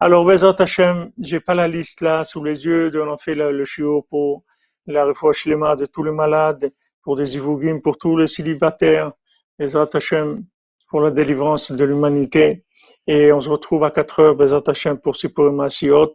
Alors, 0.00 0.24
Bezot 0.24 0.62
Hashem, 0.62 1.12
j'ai 1.18 1.40
pas 1.40 1.54
la 1.54 1.68
liste 1.68 2.00
là 2.00 2.24
sous 2.24 2.42
les 2.42 2.64
yeux, 2.64 2.90
de 2.90 2.98
on 2.98 3.18
fait 3.18 3.34
le, 3.34 3.64
chiot 3.64 4.06
pour 4.08 4.44
la 4.86 5.04
refouche 5.04 5.46
de 5.46 5.84
tous 5.84 6.04
les 6.04 6.10
malades, 6.10 6.72
pour 7.02 7.16
des 7.16 7.36
ivougim, 7.36 7.80
pour 7.80 7.98
tous 7.98 8.16
les 8.16 8.26
célibataires, 8.26 9.12
Bezot 9.58 9.94
Hashem, 9.94 10.42
pour 10.88 11.02
la 11.02 11.10
délivrance 11.10 11.70
de 11.70 11.84
l'humanité. 11.84 12.64
Et 13.06 13.32
on 13.32 13.40
se 13.40 13.48
retrouve 13.48 13.84
à 13.84 13.90
4 13.90 14.20
heures, 14.20 14.34
Bezat 14.36 14.62
Hashem, 14.66 14.98
pour 14.98 15.16
Sipurim 15.16 15.60
Asiot. 15.60 16.14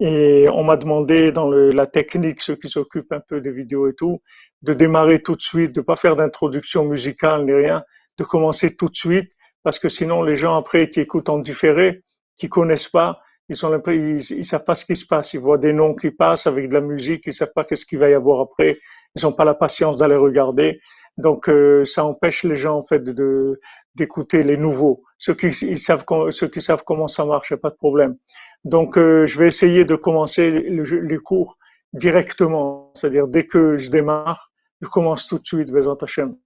Et 0.00 0.46
on 0.52 0.64
m'a 0.64 0.76
demandé 0.76 1.32
dans 1.32 1.48
le, 1.48 1.70
la 1.70 1.86
technique, 1.86 2.40
ceux 2.40 2.56
qui 2.56 2.68
s'occupent 2.68 3.12
un 3.12 3.20
peu 3.20 3.40
des 3.40 3.52
vidéos 3.52 3.88
et 3.88 3.94
tout, 3.94 4.20
de 4.62 4.72
démarrer 4.72 5.20
tout 5.22 5.36
de 5.36 5.42
suite, 5.42 5.72
de 5.72 5.80
pas 5.80 5.96
faire 5.96 6.16
d'introduction 6.16 6.84
musicale 6.84 7.44
ni 7.44 7.52
rien, 7.52 7.84
de 8.18 8.24
commencer 8.24 8.74
tout 8.74 8.88
de 8.88 8.96
suite, 8.96 9.30
parce 9.62 9.78
que 9.78 9.88
sinon 9.88 10.22
les 10.22 10.34
gens 10.34 10.56
après 10.56 10.90
qui 10.90 11.00
écoutent 11.00 11.28
en 11.28 11.38
différé, 11.38 12.02
qui 12.36 12.48
connaissent 12.48 12.88
pas, 12.88 13.20
ils 13.48 13.56
sont 13.56 13.80
ils, 13.88 14.18
ils 14.32 14.44
savent 14.44 14.64
pas 14.64 14.74
ce 14.74 14.86
qui 14.86 14.96
se 14.96 15.06
passe, 15.06 15.34
ils 15.34 15.40
voient 15.40 15.58
des 15.58 15.72
noms 15.72 15.94
qui 15.94 16.10
passent 16.10 16.46
avec 16.46 16.68
de 16.68 16.74
la 16.74 16.80
musique, 16.80 17.24
ils 17.26 17.34
savent 17.34 17.52
pas 17.54 17.64
qu'est-ce 17.64 17.86
qu'il 17.86 17.98
va 17.98 18.08
y 18.08 18.14
avoir 18.14 18.40
après, 18.40 18.78
ils 19.14 19.22
n'ont 19.22 19.32
pas 19.32 19.44
la 19.44 19.54
patience 19.54 19.98
d'aller 19.98 20.16
regarder. 20.16 20.80
Donc 21.18 21.48
euh, 21.48 21.84
ça 21.84 22.04
empêche 22.04 22.44
les 22.44 22.56
gens 22.56 22.78
en 22.78 22.84
fait 22.84 23.04
de 23.04 23.60
d'écouter 23.94 24.42
les 24.42 24.56
nouveaux. 24.56 25.02
Ceux 25.24 25.34
qui 25.34 25.48
ils 25.48 25.78
savent 25.78 26.04
ceux 26.30 26.48
qui 26.48 26.60
savent 26.60 26.82
comment 26.84 27.06
ça 27.06 27.24
marche, 27.24 27.54
pas 27.54 27.70
de 27.70 27.76
problème. 27.76 28.16
Donc 28.64 28.98
euh, 28.98 29.24
je 29.24 29.38
vais 29.38 29.46
essayer 29.46 29.84
de 29.84 29.94
commencer 29.94 30.50
le, 30.50 30.82
les 30.82 31.18
cours 31.18 31.58
directement, 31.92 32.92
c'est-à-dire 32.96 33.28
dès 33.28 33.46
que 33.46 33.76
je 33.76 33.88
démarre, 33.88 34.50
je 34.80 34.88
commence 34.88 35.28
tout 35.28 35.38
de 35.38 35.46
suite 35.46 35.70
Bezant 35.70 35.94
Hashem. 35.94 36.36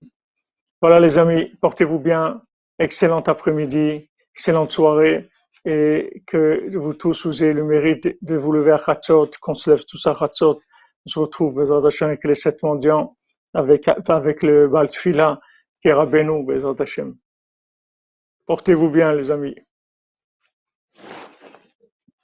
Voilà 0.83 1.01
les 1.01 1.17
amis, 1.17 1.51
portez-vous 1.63 1.99
bien, 1.99 2.43
excellent 2.79 3.23
après-midi, 3.23 4.11
excellente 4.35 4.73
soirée 4.73 5.31
et 5.65 6.23
que 6.27 6.77
vous 6.77 6.93
tous 6.93 7.27
vous 7.27 7.43
ayez 7.43 7.55
le 7.55 7.65
mérite 7.65 8.19
de 8.23 8.37
vous 8.37 8.53
lever 8.53 8.73
à 8.73 8.79
Chatzot, 8.79 9.31
qu'on 9.41 9.55
se 9.55 9.71
lève 9.71 9.85
tous 9.89 10.07
à 10.07 10.15
Chatzot. 10.15 10.61
On 11.07 11.09
se 11.09 11.19
retrouve 11.19 11.55
Bezant 11.55 11.83
Hashem 11.83 12.09
avec 12.09 12.25
les 12.25 12.35
sept 12.35 12.63
mendiants 12.63 13.17
avec, 13.55 13.89
avec 14.07 14.43
le 14.43 14.69
Baltfila 14.69 15.41
qui 15.81 15.89
est 15.89 15.95
Rabbeinu, 15.95 16.45
Bezat 16.45 16.75
Hashem. 16.79 17.17
Portez-vous 18.47 18.91
bien, 18.91 19.13
les 19.13 19.31
amis. 19.31 19.55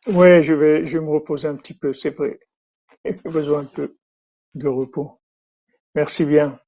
Oui, 0.06 0.42
je 0.44 0.54
vais, 0.54 0.86
je 0.86 0.98
me 0.98 1.10
reposer 1.10 1.48
un 1.48 1.56
petit 1.56 1.74
peu, 1.74 1.92
c'est 1.92 2.10
vrai. 2.10 2.38
J'ai 3.04 3.12
besoin 3.30 3.60
un 3.60 3.66
peu 3.66 3.96
de 4.54 4.68
repos. 4.68 5.20
Merci 5.94 6.24
bien. 6.24 6.60